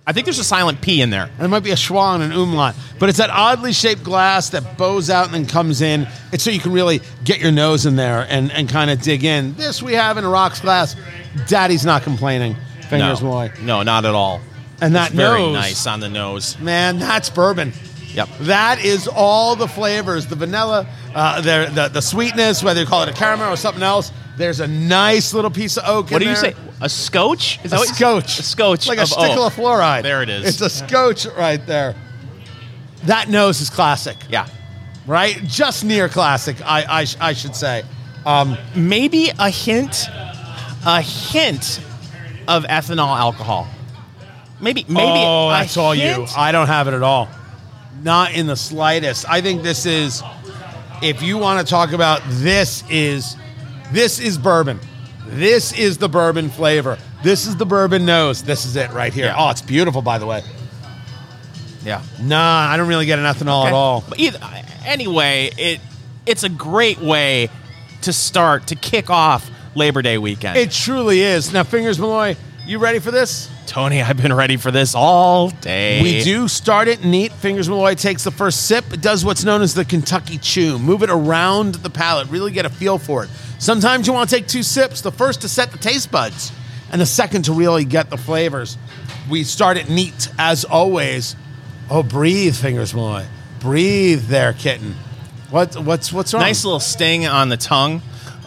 I 0.06 0.13
think 0.13 0.26
there's 0.26 0.39
a 0.39 0.43
silent 0.43 0.82
P 0.82 1.02
in 1.02 1.12
there. 1.12 1.30
And 1.38 1.45
it 1.45 1.47
might 1.47 1.63
be 1.63 1.71
a 1.71 1.76
schwa 1.76 2.15
and 2.15 2.24
an 2.24 2.32
umlaut. 2.32 2.76
But 3.00 3.10
it's 3.10 3.19
that 3.19 3.30
oddly 3.30 3.71
shaped 3.71 4.04
glass 4.04 4.50
that 4.50 4.78
bows 4.78 5.10
out 5.10 5.26
and 5.26 5.34
then 5.34 5.45
comes 5.45 5.82
in. 5.82 6.08
It's 6.34 6.43
so 6.43 6.50
you 6.50 6.60
can 6.60 6.74
really 6.74 7.02
get 7.24 7.39
your 7.39 7.52
nose 7.52 7.86
in 7.86 7.95
there 7.95 8.26
and, 8.28 8.52
and 8.52 8.67
kind 8.67 8.89
of 8.89 9.02
dig 9.02 9.24
in. 9.24 9.54
This 9.56 9.82
we 9.82 9.93
have 9.93 10.17
in 10.17 10.26
a 10.26 10.30
rocks 10.30 10.60
glass. 10.60 10.95
Daddy's 11.47 11.86
not 11.86 12.02
complaining. 12.02 12.56
Fingers 12.91 13.21
no, 13.21 13.30
Malloy. 13.30 13.51
no, 13.62 13.84
not 13.84 14.06
at 14.06 14.13
all. 14.13 14.39
And 14.82 14.95
that 14.95 15.08
It's 15.08 15.15
very 15.15 15.39
nose. 15.41 15.54
nice 15.54 15.88
on 15.88 15.99
the 15.99 16.10
nose. 16.10 16.58
Man, 16.60 16.99
that's 16.99 17.30
bourbon. 17.30 17.73
Yep. 18.13 18.30
That 18.41 18.84
is 18.84 19.08
all 19.08 19.56
the 19.56 19.67
flavors 19.67 20.27
the 20.27 20.36
vanilla, 20.36 20.86
uh, 21.15 21.41
the, 21.41 21.71
the, 21.73 21.88
the 21.88 22.01
sweetness, 22.01 22.62
whether 22.63 22.82
you 22.82 22.86
call 22.86 23.04
it 23.04 23.10
a 23.10 23.13
caramel 23.13 23.54
or 23.54 23.56
something 23.56 23.84
else. 23.84 24.12
There's 24.38 24.60
a 24.60 24.67
nice 24.67 25.34
little 25.34 25.51
piece 25.51 25.77
of 25.77 25.84
oak 25.88 26.10
What 26.12 26.19
do 26.19 26.25
you 26.27 26.34
there. 26.36 26.51
say? 26.51 26.56
A 26.82 26.89
scotch? 26.89 27.60
Is 27.63 27.73
A 27.73 27.77
what 27.77 27.88
you- 27.89 27.93
scotch. 27.95 28.39
A 28.39 28.43
scotch. 28.43 28.88
Like 28.88 28.97
a 28.97 29.04
of 29.04 29.08
stickle 29.08 29.43
oak. 29.43 29.51
of 29.51 29.56
fluoride. 29.56 30.01
There 30.04 30.23
it 30.23 30.30
is. 30.30 30.45
It's 30.47 30.62
a 30.62 30.69
scotch 30.69 31.25
right 31.38 31.63
there. 31.67 31.95
That 33.04 33.30
nose 33.30 33.62
is 33.62 33.69
classic, 33.69 34.17
Yeah. 34.30 34.47
right? 35.08 35.39
Just 35.45 35.84
near 35.86 36.10
classic, 36.10 36.58
I, 36.65 37.01
I, 37.01 37.30
I 37.30 37.34
should 37.34 37.56
say. 37.56 37.84
Um, 38.25 38.58
Maybe 38.75 39.30
a 39.39 39.49
hint, 39.49 40.08
a 40.86 41.01
hint 41.01 41.82
of 42.57 42.63
ethanol 42.65 43.17
alcohol. 43.17 43.67
Maybe, 44.59 44.85
maybe. 44.87 45.01
oh, 45.01 45.49
that's 45.49 45.75
all 45.77 45.95
you. 45.95 46.01
hint? 46.01 46.37
I 46.37 46.51
don't 46.51 46.67
have 46.67 46.87
it 46.87 46.93
at 46.93 47.01
all. 47.01 47.29
Not 48.03 48.33
in 48.33 48.47
the 48.47 48.55
slightest. 48.55 49.27
I 49.27 49.41
think 49.41 49.63
this 49.63 49.85
is, 49.85 50.21
if 51.01 51.21
you 51.21 51.37
want 51.37 51.65
to 51.65 51.69
talk 51.69 51.93
about 51.93 52.21
this 52.27 52.83
is, 52.89 53.35
this 53.91 54.19
is 54.19 54.37
bourbon. 54.37 54.79
This 55.27 55.73
is 55.73 55.97
the 55.97 56.09
bourbon 56.09 56.49
flavor. 56.49 56.97
This 57.23 57.47
is 57.47 57.55
the 57.55 57.65
bourbon 57.65 58.05
nose. 58.05 58.43
This 58.43 58.65
is 58.65 58.75
it 58.75 58.91
right 58.91 59.13
here. 59.13 59.25
Yeah. 59.25 59.35
Oh, 59.37 59.49
it's 59.49 59.61
beautiful, 59.61 60.01
by 60.01 60.17
the 60.17 60.25
way. 60.25 60.43
Yeah. 61.83 62.01
Nah, 62.19 62.67
I 62.69 62.77
don't 62.77 62.87
really 62.87 63.05
get 63.05 63.19
an 63.19 63.25
ethanol 63.25 63.65
at 63.65 63.73
all. 63.73 64.03
But 64.07 64.19
either, 64.19 64.39
anyway, 64.85 65.51
it 65.57 65.81
it's 66.25 66.43
a 66.43 66.49
great 66.49 66.99
way 66.99 67.49
to 68.03 68.13
start 68.13 68.67
to 68.67 68.75
kick 68.75 69.09
off 69.09 69.49
Labor 69.75 70.01
Day 70.01 70.17
weekend. 70.17 70.57
It 70.57 70.71
truly 70.71 71.21
is. 71.21 71.53
Now, 71.53 71.63
Fingers 71.63 71.99
Malloy, 71.99 72.36
you 72.65 72.79
ready 72.79 72.99
for 72.99 73.12
this? 73.12 73.49
Tony, 73.67 74.01
I've 74.01 74.21
been 74.21 74.34
ready 74.34 74.57
for 74.57 74.69
this 74.69 74.95
all 74.95 75.49
day. 75.49 76.01
We 76.03 76.23
do 76.23 76.47
start 76.49 76.89
it 76.89 77.05
neat. 77.05 77.31
Fingers 77.31 77.69
Malloy 77.69 77.95
takes 77.95 78.23
the 78.25 78.31
first 78.31 78.67
sip. 78.67 78.91
It 78.91 79.01
does 79.01 79.23
what's 79.23 79.45
known 79.45 79.62
as 79.62 79.73
the 79.73 79.86
Kentucky 79.86 80.38
Chew. 80.38 80.77
Move 80.77 81.03
it 81.03 81.10
around 81.10 81.75
the 81.75 81.89
palate. 81.89 82.29
Really 82.29 82.51
get 82.51 82.65
a 82.65 82.69
feel 82.69 82.97
for 82.97 83.23
it. 83.23 83.29
Sometimes 83.60 84.07
you 84.07 84.13
want 84.13 84.29
to 84.29 84.36
take 84.36 84.47
two 84.47 84.63
sips. 84.63 85.01
The 85.01 85.12
first 85.12 85.41
to 85.41 85.49
set 85.49 85.71
the 85.71 85.77
taste 85.77 86.12
buds, 86.12 86.51
and 86.91 86.99
the 86.99 87.05
second 87.05 87.43
to 87.43 87.53
really 87.53 87.86
get 87.86 88.10
the 88.10 88.17
flavors. 88.17 88.77
We 89.29 89.43
start 89.45 89.77
it 89.77 89.89
neat 89.89 90.27
as 90.38 90.65
always. 90.65 91.38
Oh, 91.89 92.03
breathe, 92.03 92.55
Fingers 92.55 92.93
Malloy. 92.93 93.25
Breathe 93.62 94.27
there, 94.27 94.51
kitten. 94.51 94.95
What, 95.49 95.75
what's 95.77 96.12
what's 96.12 96.34
wrong? 96.34 96.41
Nice 96.41 96.65
little 96.65 96.79
sting 96.79 97.25
on 97.25 97.49
the 97.49 97.57
tongue. 97.57 98.01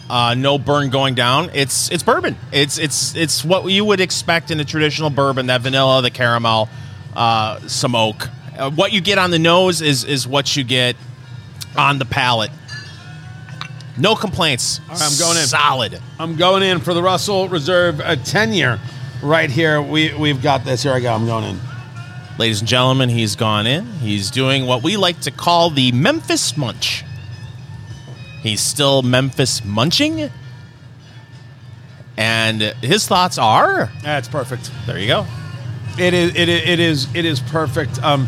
Uh, 0.09 0.35
no 0.35 0.57
burn 0.57 0.89
going 0.91 1.15
down. 1.15 1.49
It's 1.53 1.91
it's 1.91 2.03
bourbon. 2.03 2.35
It's 2.51 2.77
it's 2.77 3.15
it's 3.15 3.43
what 3.43 3.65
you 3.65 3.83
would 3.85 3.99
expect 3.99 4.51
in 4.51 4.59
a 4.59 4.65
traditional 4.65 5.09
bourbon. 5.09 5.47
That 5.47 5.61
vanilla, 5.61 6.01
the 6.01 6.11
caramel, 6.11 6.69
uh, 7.15 7.59
some 7.67 7.95
oak. 7.95 8.29
Uh, 8.57 8.69
what 8.69 8.93
you 8.93 9.01
get 9.01 9.17
on 9.17 9.31
the 9.31 9.39
nose 9.39 9.81
is 9.81 10.03
is 10.03 10.27
what 10.27 10.55
you 10.55 10.63
get 10.63 10.95
on 11.75 11.97
the 11.97 12.05
palate. 12.05 12.51
No 13.97 14.15
complaints. 14.15 14.81
right, 14.89 15.01
I'm 15.01 15.17
going 15.17 15.37
in. 15.37 15.45
Solid. 15.47 16.01
I'm 16.19 16.35
going 16.35 16.63
in 16.63 16.79
for 16.79 16.93
the 16.93 17.01
Russell 17.01 17.47
Reserve 17.47 18.01
a 18.01 18.17
10 18.17 18.53
year 18.53 18.79
right 19.23 19.49
here. 19.49 19.81
We, 19.81 20.13
we've 20.13 20.41
got 20.41 20.65
this. 20.65 20.83
Here 20.83 20.91
I 20.91 20.99
go. 20.99 21.13
I'm 21.13 21.25
going 21.25 21.45
in. 21.45 21.59
Ladies 22.37 22.59
and 22.59 22.67
gentlemen, 22.67 23.07
he's 23.07 23.37
gone 23.37 23.65
in. 23.65 23.85
He's 23.85 24.29
doing 24.29 24.65
what 24.65 24.83
we 24.83 24.97
like 24.97 25.21
to 25.21 25.31
call 25.31 25.69
the 25.69 25.93
Memphis 25.93 26.57
Munch. 26.57 27.05
He's 28.45 28.61
still 28.61 29.01
Memphis 29.01 29.65
munching. 29.65 30.29
And 32.15 32.61
his 32.61 33.07
thoughts 33.07 33.39
are 33.39 33.89
That's 34.03 34.27
perfect. 34.27 34.69
there 34.85 34.99
you 34.99 35.07
go. 35.07 35.25
It 35.97 36.13
is. 36.13 36.35
It 36.35 36.47
is. 36.47 36.69
It 36.69 36.79
is. 36.79 37.15
It 37.15 37.25
is 37.25 37.39
perfect. 37.39 38.03
Um, 38.03 38.27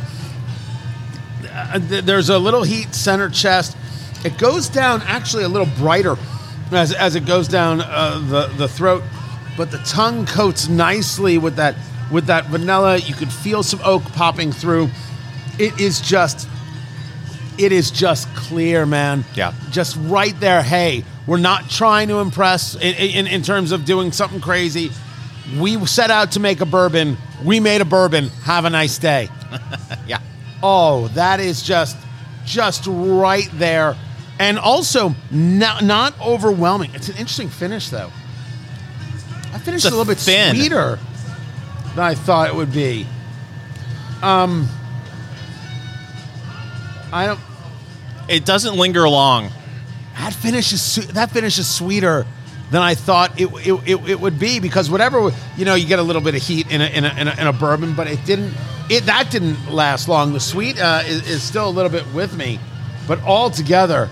uh, 1.52 1.78
there's 1.80 2.30
a 2.30 2.40
little 2.40 2.64
heat 2.64 2.96
center 2.96 3.30
chest. 3.30 3.78
It 4.26 4.40
goes 4.40 4.70
down 4.70 5.04
actually 5.04 5.44
a 5.44 5.50
little 5.50 5.70
brighter 5.78 6.18
as, 6.72 6.94
as 6.94 7.16
it 7.16 7.28
goes 7.28 7.48
down 7.48 7.82
uh, 7.82 8.20
the 8.28 8.48
the 8.58 8.68
throat, 8.68 9.04
but 9.56 9.70
the 9.70 9.78
tongue 9.80 10.26
coats 10.26 10.68
nicely 10.68 11.38
with 11.38 11.58
that 11.58 11.76
with 12.12 12.26
that 12.26 12.48
vanilla. 12.48 12.98
You 12.98 13.14
could 13.14 13.32
feel 13.32 13.62
some 13.62 13.82
oak 13.84 14.02
popping 14.14 14.52
through. 14.52 14.90
It 15.60 15.80
is 15.80 16.02
just. 16.02 16.50
It 17.58 17.72
is 17.72 17.90
just 17.92 18.28
clear, 18.36 18.86
man. 18.86 19.26
Yeah. 19.34 19.54
Just 19.72 19.98
right 20.02 20.38
there. 20.40 20.62
Hey, 20.62 21.04
we're 21.26 21.38
not 21.38 21.70
trying 21.70 22.08
to 22.10 22.20
impress 22.20 22.76
in, 22.76 22.94
in, 22.96 23.28
in 23.28 23.42
terms 23.42 23.72
of 23.72 23.84
doing 23.86 24.12
something 24.12 24.40
crazy. 24.40 24.92
We 25.60 25.84
set 25.86 26.12
out 26.12 26.34
to 26.34 26.40
make 26.40 26.62
a 26.62 26.66
bourbon. 26.66 27.18
We 27.44 27.60
made 27.60 27.82
a 27.82 27.86
bourbon. 27.86 28.30
Have 28.44 28.66
a 28.66 28.70
nice 28.70 28.98
day. 28.98 29.30
Yeah. 30.08 30.20
Oh, 30.64 31.10
that 31.10 31.40
is 31.42 31.62
just 31.62 31.98
just 32.46 32.86
right 32.88 33.50
there. 33.54 33.96
And 34.40 34.58
also 34.58 35.16
not, 35.32 35.84
not 35.84 36.20
overwhelming. 36.22 36.92
It's 36.94 37.10
an 37.10 37.16
interesting 37.18 37.50
finish 37.50 37.90
though. 37.90 38.12
I 39.54 39.60
finished 39.60 39.86
a 39.86 39.90
a 39.90 39.92
little 39.92 40.06
bit 40.06 40.18
thin. 40.18 40.56
sweeter 40.56 40.98
than 41.96 42.00
I 42.00 42.16
thought 42.16 42.48
it 42.48 42.56
would 42.56 42.72
be. 42.72 43.06
Um 44.22 44.68
I 47.12 47.26
don't 47.26 47.40
It 48.28 48.46
doesn't 48.46 48.76
linger 48.76 49.08
long. 49.10 49.50
that 50.16 50.34
finish 50.34 50.74
is 50.74 50.82
su- 50.82 51.14
that 51.14 51.32
finish 51.32 51.58
is 51.60 51.68
sweeter 51.68 52.26
than 52.72 52.82
I 52.82 52.96
thought 52.96 53.40
it, 53.40 53.48
it, 53.66 53.74
it, 53.86 54.10
it 54.10 54.20
would 54.20 54.40
be 54.40 54.60
because 54.60 54.90
whatever 54.90 55.32
you 55.56 55.66
know 55.66 55.76
you 55.76 55.88
get 55.88 56.00
a 56.00 56.04
little 56.04 56.22
bit 56.22 56.36
of 56.36 56.42
heat 56.42 56.70
in 56.72 56.82
a, 56.82 56.86
in 56.86 57.06
a, 57.06 57.10
in 57.22 57.28
a, 57.28 57.42
in 57.42 57.48
a 57.48 57.54
bourbon 57.54 57.94
but 57.96 58.08
it 58.08 58.24
didn't 58.26 58.54
it 58.90 59.06
that 59.06 59.30
didn't 59.32 59.72
last 59.72 60.10
long 60.10 60.34
the 60.34 60.40
sweet 60.40 60.78
uh, 60.80 61.02
is, 61.06 61.30
is 61.30 61.44
still 61.44 61.70
a 61.70 61.72
little 61.72 61.92
bit 61.92 62.06
with 62.14 62.36
me 62.36 62.60
but 63.08 63.22
altogether 63.22 64.10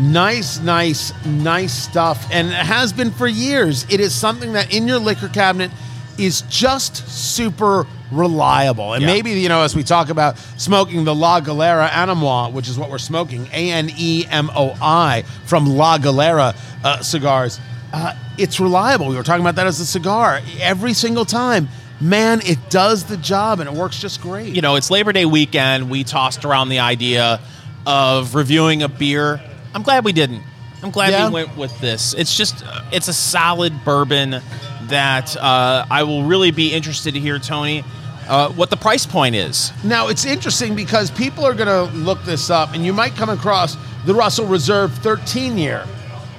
nice 0.00 0.58
nice 0.60 1.12
nice 1.26 1.72
stuff 1.72 2.26
and 2.32 2.48
it 2.48 2.54
has 2.54 2.92
been 2.92 3.10
for 3.12 3.28
years 3.28 3.84
it 3.88 4.00
is 4.00 4.12
something 4.14 4.54
that 4.54 4.74
in 4.74 4.88
your 4.88 4.98
liquor 4.98 5.28
cabinet 5.28 5.70
is 6.18 6.42
just 6.42 7.08
super 7.08 7.86
reliable 8.10 8.92
and 8.92 9.02
Yeah. 9.02 9.08
maybe 9.08 9.30
you 9.32 9.48
know 9.48 9.62
as 9.62 9.74
we 9.74 9.82
talk 9.82 10.10
about 10.10 10.36
smoking 10.58 11.04
the 11.04 11.14
La 11.14 11.40
Galera 11.40 11.88
Anemoi, 11.88 12.52
which 12.52 12.68
is 12.68 12.78
what 12.78 12.90
we're 12.90 12.98
smoking, 12.98 13.48
A 13.52 13.70
N 13.70 13.90
E 13.96 14.26
M 14.30 14.50
O 14.54 14.74
I 14.80 15.24
from 15.46 15.66
La 15.66 15.98
Galera 15.98 16.54
uh, 16.84 17.00
cigars. 17.00 17.58
Uh, 17.92 18.14
it's 18.38 18.58
reliable. 18.60 19.08
We 19.08 19.16
were 19.16 19.22
talking 19.22 19.42
about 19.42 19.56
that 19.56 19.66
as 19.66 19.80
a 19.80 19.86
cigar 19.86 20.40
every 20.60 20.92
single 20.94 21.24
time. 21.24 21.68
Man, 22.00 22.40
it 22.44 22.58
does 22.70 23.04
the 23.04 23.16
job 23.16 23.60
and 23.60 23.68
it 23.68 23.74
works 23.76 23.98
just 24.00 24.20
great. 24.22 24.54
You 24.54 24.60
know, 24.62 24.76
it's 24.76 24.90
Labor 24.90 25.12
Day 25.12 25.24
weekend. 25.26 25.88
We 25.90 26.02
tossed 26.04 26.44
around 26.44 26.68
the 26.70 26.80
idea 26.80 27.38
of 27.86 28.34
reviewing 28.34 28.82
a 28.82 28.88
beer. 28.88 29.40
I'm 29.74 29.82
glad 29.82 30.04
we 30.04 30.12
didn't. 30.12 30.42
I'm 30.82 30.90
glad 30.90 31.10
Yeah. 31.12 31.28
we 31.28 31.34
went 31.34 31.56
with 31.56 31.78
this. 31.80 32.12
It's 32.14 32.36
just, 32.36 32.64
uh, 32.66 32.80
it's 32.90 33.06
a 33.08 33.12
solid 33.12 33.84
bourbon 33.84 34.40
that 34.88 35.36
uh, 35.36 35.86
I 35.90 36.02
will 36.02 36.24
really 36.24 36.50
be 36.50 36.72
interested 36.72 37.14
to 37.14 37.20
hear, 37.20 37.38
Tony, 37.38 37.84
uh, 38.28 38.50
what 38.50 38.70
the 38.70 38.76
price 38.76 39.06
point 39.06 39.34
is. 39.34 39.72
Now 39.84 40.08
it's 40.08 40.24
interesting 40.24 40.74
because 40.74 41.10
people 41.10 41.44
are 41.44 41.54
going 41.54 41.68
to 41.68 41.94
look 41.96 42.22
this 42.24 42.50
up, 42.50 42.74
and 42.74 42.84
you 42.84 42.92
might 42.92 43.14
come 43.14 43.28
across 43.30 43.76
the 44.06 44.14
Russell 44.14 44.46
Reserve 44.46 44.92
13 44.94 45.58
year. 45.58 45.86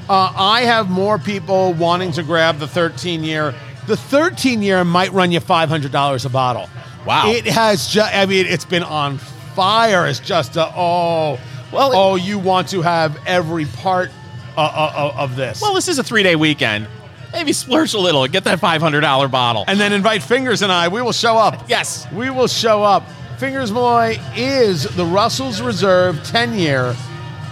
Uh, 0.10 0.34
I 0.36 0.62
have 0.62 0.90
more 0.90 1.18
people 1.18 1.74
wanting 1.74 2.12
to 2.14 2.24
grab 2.24 2.60
the 2.60 2.68
13 2.68 3.24
year. 3.24 3.54
The 3.88 3.98
13 3.98 4.62
year 4.62 4.84
might 4.84 5.12
run 5.12 5.32
you 5.32 5.40
$500 5.40 6.26
a 6.26 6.30
bottle. 6.30 6.70
Wow. 7.06 7.30
It 7.32 7.46
has 7.46 7.88
just, 7.88 8.14
I 8.14 8.26
mean, 8.26 8.46
it's 8.46 8.66
been 8.66 8.84
on 8.84 9.18
fire. 9.18 10.08
It's 10.08 10.20
just 10.20 10.56
a, 10.56 10.68
oh, 10.76 11.40
Well, 11.72 11.92
oh, 11.94 12.16
you 12.16 12.40
want 12.40 12.70
to 12.70 12.82
have 12.82 13.18
every 13.26 13.66
part 13.66 14.12
uh, 14.58 14.62
uh, 14.62 15.14
of 15.18 15.36
this. 15.36 15.62
Well, 15.62 15.74
this 15.74 15.88
is 15.88 16.00
a 16.00 16.04
three 16.04 16.24
day 16.24 16.36
weekend. 16.36 16.88
Maybe 17.34 17.52
splurge 17.52 17.94
a 17.94 18.00
little 18.00 18.26
get 18.28 18.44
that 18.46 18.60
$500 18.60 19.32
bottle. 19.32 19.66
and 19.68 19.80
then 19.80 19.92
invite 19.92 20.24
Fingers 20.24 20.62
and 20.62 20.72
I. 20.72 20.88
We 20.88 21.02
will 21.02 21.12
show 21.12 21.36
up. 21.38 21.66
yes. 21.68 22.08
We 22.14 22.30
will 22.30 22.48
show 22.48 22.84
up. 22.84 23.04
Fingers 23.40 23.72
Malloy 23.72 24.18
is 24.36 24.84
the 24.96 25.04
Russell's 25.06 25.62
Reserve 25.62 26.24
10 26.24 26.54
year 26.58 26.96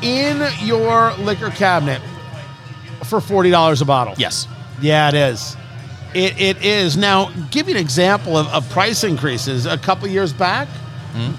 in 0.02 0.42
your 0.62 1.12
liquor 1.16 1.50
cabinet 1.50 2.02
for 3.06 3.20
$40 3.20 3.82
a 3.82 3.86
bottle. 3.86 4.14
Yes. 4.18 4.48
Yeah, 4.80 5.10
it 5.10 5.16
is. 5.16 5.58
It, 6.14 6.40
it 6.40 6.64
is. 6.66 6.96
Now, 6.98 7.32
give 7.52 7.68
you 7.68 7.76
an 7.76 7.82
example 7.82 8.38
of, 8.38 8.48
of 8.48 8.70
price 8.70 9.04
increases. 9.04 9.66
A 9.66 9.78
couple 9.78 10.08
years 10.08 10.32
back, 10.34 10.68
hmm? 11.14 11.32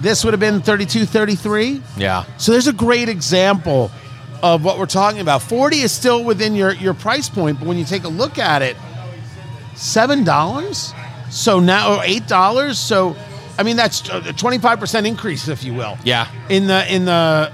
this 0.00 0.24
would 0.24 0.32
have 0.32 0.40
been 0.40 0.60
32 0.62 1.04
33 1.04 1.82
Yeah. 1.96 2.24
so 2.38 2.52
there's 2.52 2.68
a 2.68 2.72
great 2.72 3.08
example 3.08 3.90
of 4.42 4.64
what 4.64 4.78
we're 4.78 4.86
talking 4.86 5.20
about. 5.20 5.42
40 5.42 5.80
is 5.80 5.92
still 5.92 6.24
within 6.24 6.54
your, 6.54 6.72
your 6.72 6.94
price 6.94 7.28
point, 7.28 7.58
but 7.58 7.68
when 7.68 7.78
you 7.78 7.84
take 7.84 8.04
a 8.04 8.08
look 8.08 8.38
at 8.38 8.62
it, 8.62 8.76
$7? 9.74 11.32
So 11.32 11.60
now, 11.60 11.96
or 11.96 12.02
$8? 12.02 12.74
So, 12.74 13.16
I 13.58 13.62
mean, 13.62 13.76
that's 13.76 14.00
a 14.08 14.20
25% 14.20 15.06
increase, 15.06 15.48
if 15.48 15.64
you 15.64 15.74
will. 15.74 15.98
Yeah. 16.04 16.28
In 16.48 16.66
the, 16.66 16.92
in 16.92 17.04
the, 17.04 17.52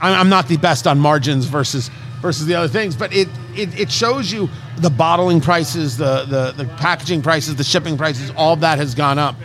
I'm 0.00 0.20
I'm 0.20 0.28
not 0.28 0.48
the 0.48 0.58
best 0.58 0.86
on 0.86 1.00
margins 1.00 1.46
versus 1.46 1.90
versus 2.20 2.46
the 2.46 2.54
other 2.54 2.68
things, 2.68 2.96
but 2.96 3.12
it, 3.12 3.28
it, 3.54 3.78
it 3.78 3.92
shows 3.92 4.32
you 4.32 4.48
the 4.78 4.88
bottling 4.88 5.42
prices, 5.42 5.98
the, 5.98 6.24
the, 6.24 6.52
the 6.52 6.64
packaging 6.76 7.20
prices, 7.20 7.56
the 7.56 7.64
shipping 7.64 7.98
prices, 7.98 8.30
all 8.34 8.56
that 8.56 8.78
has 8.78 8.94
gone 8.94 9.18
up. 9.18 9.36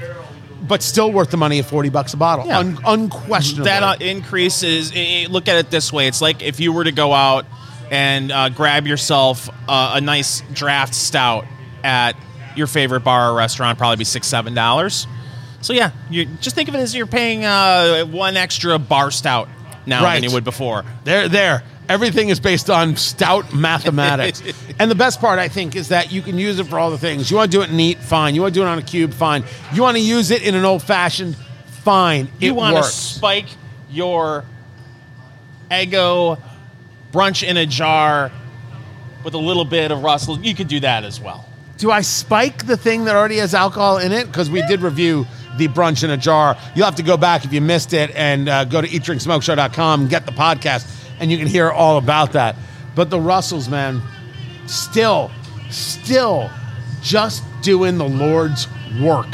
But 0.62 0.84
still 0.84 1.12
worth 1.12 1.32
the 1.32 1.38
money 1.38 1.60
at 1.60 1.66
40 1.66 1.90
bucks 1.90 2.14
a 2.14 2.18
bottle. 2.18 2.46
Yeah. 2.46 2.60
Un- 2.60 2.78
unquestionably. 2.86 3.66
That 3.66 3.84
uh, 3.84 3.96
increase 4.00 4.62
is, 4.64 4.92
i- 4.94 5.24
i- 5.24 5.28
look 5.30 5.48
at 5.48 5.58
it 5.58 5.70
this 5.72 5.92
way. 5.94 6.08
It's 6.08 6.22
like 6.22 6.42
if 6.42 6.60
you 6.60 6.74
were 6.74 6.84
to 6.84 6.92
go 6.92 7.14
out 7.14 7.46
and 7.92 8.32
uh, 8.32 8.50
grab 8.50 8.86
yourself 8.86 9.50
uh, 9.68 9.94
a 9.96 10.02
nice 10.02 10.42
draft 10.54 10.94
stout 10.94 11.46
at 11.84 12.16
your 12.56 12.68
favorite 12.68 13.02
bar 13.02 13.32
or 13.32 13.36
restaurant, 13.36 13.78
probably 13.78 13.98
be 13.98 14.04
six, 14.04 14.28
seven 14.28 14.54
dollars. 14.54 15.08
So 15.62 15.74
yeah, 15.74 15.92
you 16.10 16.26
just 16.26 16.56
think 16.56 16.70
of 16.70 16.76
it 16.76 16.80
as 16.80 16.94
you're 16.96 17.06
paying 17.08 17.46
uh, 17.46 18.04
one 18.06 18.38
extra 18.38 18.78
bar 18.80 19.12
stout 19.12 19.50
now 19.86 20.04
Right. 20.04 20.16
than 20.16 20.24
you 20.30 20.34
would 20.34 20.44
before. 20.44 20.84
There, 21.04 21.28
there. 21.30 21.64
Everything 21.90 22.30
is 22.30 22.40
based 22.40 22.70
on 22.70 22.96
stout 22.96 23.54
mathematics. 23.54 24.42
and 24.80 24.90
the 24.90 24.96
best 24.96 25.20
part, 25.20 25.40
I 25.40 25.50
think, 25.50 25.76
is 25.76 25.90
that 25.90 26.12
you 26.12 26.22
can 26.22 26.38
use 26.38 26.60
it 26.60 26.68
for 26.68 26.80
all 26.80 26.92
the 26.92 26.98
things. 26.98 27.30
You 27.30 27.38
want 27.38 27.52
to 27.52 27.58
do 27.58 27.64
it 27.64 27.72
neat, 27.72 27.98
fine. 27.98 28.36
You 28.36 28.42
want 28.42 28.54
to 28.54 28.60
do 28.60 28.64
it 28.64 28.70
on 28.70 28.78
a 28.78 28.84
cube, 28.84 29.12
fine. 29.12 29.44
You 29.74 29.82
want 29.82 29.98
to 29.98 30.04
use 30.04 30.32
it 30.32 30.44
in 30.44 30.56
an 30.56 30.64
old 30.64 30.84
fashioned, 30.84 31.36
fine. 31.66 32.30
You 32.40 32.52
it 32.52 32.56
want 32.56 32.78
to 32.78 32.84
spike 32.84 33.48
your 33.90 34.46
Eggo 35.70 36.40
brunch 37.12 37.48
in 37.48 37.58
a 37.58 37.66
jar 37.66 38.32
with 39.24 39.34
a 39.34 39.38
little 39.38 39.66
bit 39.66 39.92
of 39.92 40.04
Russell, 40.04 40.40
you 40.40 40.56
could 40.56 40.68
do 40.68 40.80
that 40.80 41.04
as 41.04 41.20
well. 41.20 41.48
Do 41.78 41.92
I 41.92 42.02
spike 42.02 42.66
the 42.66 42.78
thing 42.78 43.06
that 43.06 43.16
already 43.16 43.38
has 43.38 43.54
alcohol 43.54 43.98
in 43.98 44.12
it? 44.12 44.28
Because 44.28 44.50
we 44.50 44.62
did 44.68 44.82
review 44.82 45.26
the 45.58 45.68
brunch 45.68 46.04
in 46.04 46.10
a 46.10 46.18
jar. 46.18 46.58
You'll 46.76 46.86
have 46.86 46.96
to 46.96 47.04
go 47.04 47.18
back 47.18 47.46
if 47.46 47.54
you 47.54 47.62
missed 47.62 47.94
it 47.94 48.12
and 48.16 48.50
uh, 48.50 48.66
go 48.66 48.82
to 48.82 48.88
eatdrinksmokeshow.com, 48.88 50.08
get 50.08 50.26
the 50.26 50.32
podcast, 50.32 50.88
and 51.20 51.32
you 51.32 51.38
can 51.38 51.48
hear 51.48 51.70
all 51.70 51.98
about 51.98 52.34
that. 52.34 52.56
But 52.96 53.10
the 53.10 53.20
Russells, 53.20 53.70
man, 53.70 54.02
still, 54.68 55.32
still 55.70 56.50
just 57.02 57.44
doing 57.62 57.98
the 57.98 58.08
Lord's 58.08 58.68
work. 59.02 59.28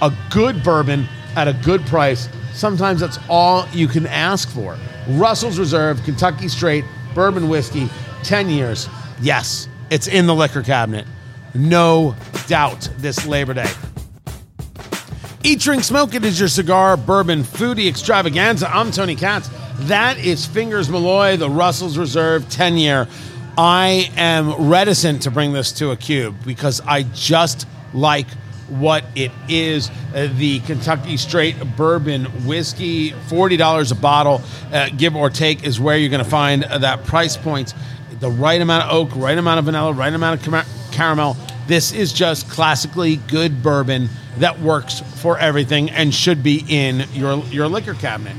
A 0.00 0.12
good 0.30 0.62
bourbon 0.62 1.06
at 1.36 1.48
a 1.48 1.52
good 1.52 1.84
price. 1.86 2.28
Sometimes 2.52 3.00
that's 3.00 3.18
all 3.28 3.66
you 3.72 3.88
can 3.88 4.06
ask 4.06 4.48
for. 4.50 4.76
Russell's 5.08 5.58
Reserve, 5.58 6.02
Kentucky 6.04 6.48
Straight, 6.48 6.84
bourbon 7.14 7.48
whiskey, 7.48 7.88
10 8.24 8.50
years. 8.50 8.88
Yes, 9.20 9.68
it's 9.90 10.06
in 10.06 10.26
the 10.26 10.34
liquor 10.34 10.62
cabinet. 10.62 11.06
No 11.54 12.14
doubt 12.46 12.88
this 12.98 13.26
Labor 13.26 13.54
Day. 13.54 13.70
Eat, 15.44 15.58
Drink, 15.58 15.82
Smoke 15.82 16.14
It 16.14 16.24
is 16.24 16.38
your 16.38 16.48
cigar, 16.48 16.96
bourbon, 16.96 17.42
foodie 17.42 17.88
extravaganza. 17.88 18.72
I'm 18.72 18.90
Tony 18.92 19.16
Katz. 19.16 19.50
That 19.86 20.18
is 20.18 20.46
Fingers 20.46 20.88
Malloy, 20.88 21.36
the 21.36 21.50
Russell's 21.50 21.98
Reserve 21.98 22.48
10 22.48 22.76
year. 22.76 23.08
I 23.58 24.12
am 24.16 24.68
reticent 24.68 25.22
to 25.22 25.32
bring 25.32 25.52
this 25.52 25.72
to 25.72 25.90
a 25.90 25.96
cube 25.96 26.36
because 26.46 26.80
I 26.80 27.02
just 27.02 27.66
like 27.92 28.30
what 28.68 29.04
it 29.16 29.32
is. 29.48 29.90
Uh, 30.14 30.28
the 30.36 30.60
Kentucky 30.60 31.16
Straight 31.16 31.56
Bourbon 31.76 32.26
Whiskey, 32.46 33.10
$40 33.10 33.90
a 33.90 33.94
bottle, 33.96 34.40
uh, 34.72 34.88
give 34.96 35.16
or 35.16 35.30
take, 35.30 35.64
is 35.64 35.80
where 35.80 35.96
you're 35.96 36.10
going 36.10 36.22
to 36.22 36.30
find 36.30 36.62
uh, 36.62 36.78
that 36.78 37.02
price 37.02 37.36
point. 37.36 37.74
The 38.20 38.30
right 38.30 38.60
amount 38.60 38.84
of 38.84 38.92
oak, 38.92 39.16
right 39.16 39.36
amount 39.36 39.58
of 39.58 39.64
vanilla, 39.64 39.92
right 39.92 40.12
amount 40.12 40.46
of 40.46 40.92
caramel. 40.92 41.36
This 41.66 41.90
is 41.90 42.12
just 42.12 42.48
classically 42.48 43.16
good 43.16 43.64
bourbon 43.64 44.10
that 44.38 44.60
works 44.60 45.00
for 45.16 45.36
everything 45.38 45.90
and 45.90 46.14
should 46.14 46.44
be 46.44 46.64
in 46.68 47.04
your, 47.12 47.38
your 47.46 47.66
liquor 47.66 47.94
cabinet. 47.94 48.36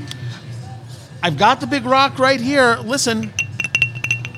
I've 1.24 1.38
got 1.38 1.58
the 1.58 1.66
big 1.66 1.86
rock 1.86 2.18
right 2.18 2.38
here. 2.38 2.76
Listen, 2.82 3.32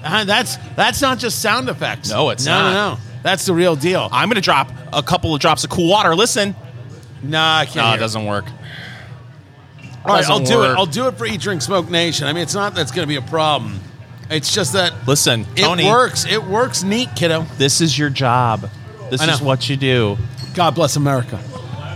uh, 0.05 0.23
that's 0.23 0.57
that's 0.77 1.03
not 1.03 1.19
just 1.19 1.43
sound 1.43 1.69
effects. 1.69 2.11
No, 2.11 2.31
it's 2.31 2.47
no, 2.47 2.53
not. 2.53 2.73
No, 2.73 2.95
no, 2.95 3.01
That's 3.25 3.45
the 3.45 3.55
real 3.55 3.75
deal. 3.75 4.09
I'm 4.13 4.29
going 4.29 4.37
to 4.37 4.41
drop 4.41 4.71
a 4.93 5.03
couple 5.03 5.35
of 5.35 5.41
drops 5.41 5.65
of 5.65 5.71
cool 5.71 5.89
water. 5.89 6.15
Listen. 6.15 6.55
Nah, 7.25 7.59
I 7.59 7.65
can't. 7.65 7.77
No, 7.77 7.83
hear 7.87 7.97
it 7.97 7.99
doesn't 7.99 8.25
work. 8.25 8.45
All 10.05 10.15
right, 10.15 10.25
I'll 10.31 10.39
doesn't 10.39 10.45
do 10.45 10.63
it. 10.63 10.69
I'll 10.77 10.87
do 10.87 11.09
it 11.09 11.19
for 11.19 11.27
Eat 11.27 11.41
Drink 11.41 11.61
Smoke 11.61 11.91
Nation. 11.91 12.29
I 12.29 12.33
mean, 12.33 12.45
it's 12.45 12.55
not 12.55 12.77
that's 12.77 12.93
going 12.93 13.03
to 13.03 13.09
be 13.09 13.17
a 13.17 13.29
problem. 13.29 13.81
It's 14.31 14.55
just 14.55 14.75
that 14.75 15.09
Listen, 15.09 15.41
it 15.57 15.63
Tony, 15.63 15.87
works. 15.87 16.25
It 16.25 16.45
works 16.45 16.85
neat, 16.85 17.09
kiddo. 17.17 17.47
this 17.59 17.81
is 17.81 17.99
your 17.99 18.11
job. 18.11 18.71
This 19.11 19.27
is 19.27 19.41
what 19.41 19.69
you 19.69 19.77
do. 19.77 20.19
God 20.55 20.77
bless 20.77 20.95
America. 20.95 21.41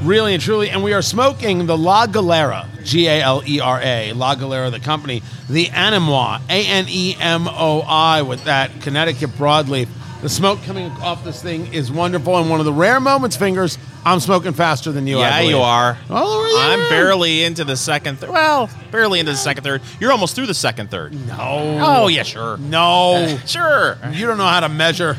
Really 0.03 0.35
and 0.35 0.43
truly. 0.43 0.71
And 0.71 0.83
we 0.83 0.95
are 0.95 1.03
smoking 1.03 1.67
the 1.67 1.79
La 1.79 2.07
Galera, 2.07 2.69
G 2.91 3.07
A 3.07 3.23
L 3.23 3.43
E 3.47 3.61
R 3.61 3.81
A, 3.81 4.13
La 4.15 4.35
Galera, 4.35 4.69
the 4.69 4.81
company, 4.81 5.23
the 5.49 5.67
Anemoi, 5.67 6.41
A 6.51 6.67
N 6.67 6.87
E 6.89 7.15
M 7.21 7.47
O 7.49 7.83
I, 7.87 8.23
with 8.23 8.45
that 8.45 8.81
Connecticut 8.81 9.31
broadleaf. 9.31 9.87
The 10.23 10.29
smoke 10.29 10.61
coming 10.65 10.91
off 11.01 11.23
this 11.25 11.41
thing 11.41 11.73
is 11.73 11.91
wonderful. 11.91 12.37
And 12.37 12.51
one 12.51 12.59
of 12.59 12.67
the 12.67 12.73
rare 12.73 12.99
moments, 12.99 13.37
fingers, 13.37 13.79
I'm 14.05 14.19
smoking 14.19 14.53
faster 14.55 14.91
than 14.91 15.07
you. 15.07 15.19
I 15.19 15.21
yeah, 15.21 15.49
you 15.49 15.59
are. 15.59 15.97
Oh. 16.11 16.59
I'm 16.61 16.91
barely 16.91 17.45
into 17.45 17.65
the 17.65 17.77
second. 17.77 18.19
Th- 18.19 18.31
well, 18.31 18.69
barely 18.91 19.21
into 19.21 19.31
the 19.33 19.39
second 19.39 19.63
third. 19.63 19.83
You're 20.01 20.11
almost 20.11 20.35
through 20.35 20.47
the 20.47 20.53
second 20.55 20.91
third. 20.91 21.13
No. 21.29 21.79
Oh 21.81 22.09
yeah, 22.09 22.25
sure. 22.25 22.57
No. 22.59 23.39
Sure. 23.47 23.97
You 24.13 24.27
don't 24.27 24.37
know 24.37 24.45
how 24.47 24.61
to 24.61 24.69
measure. 24.69 25.15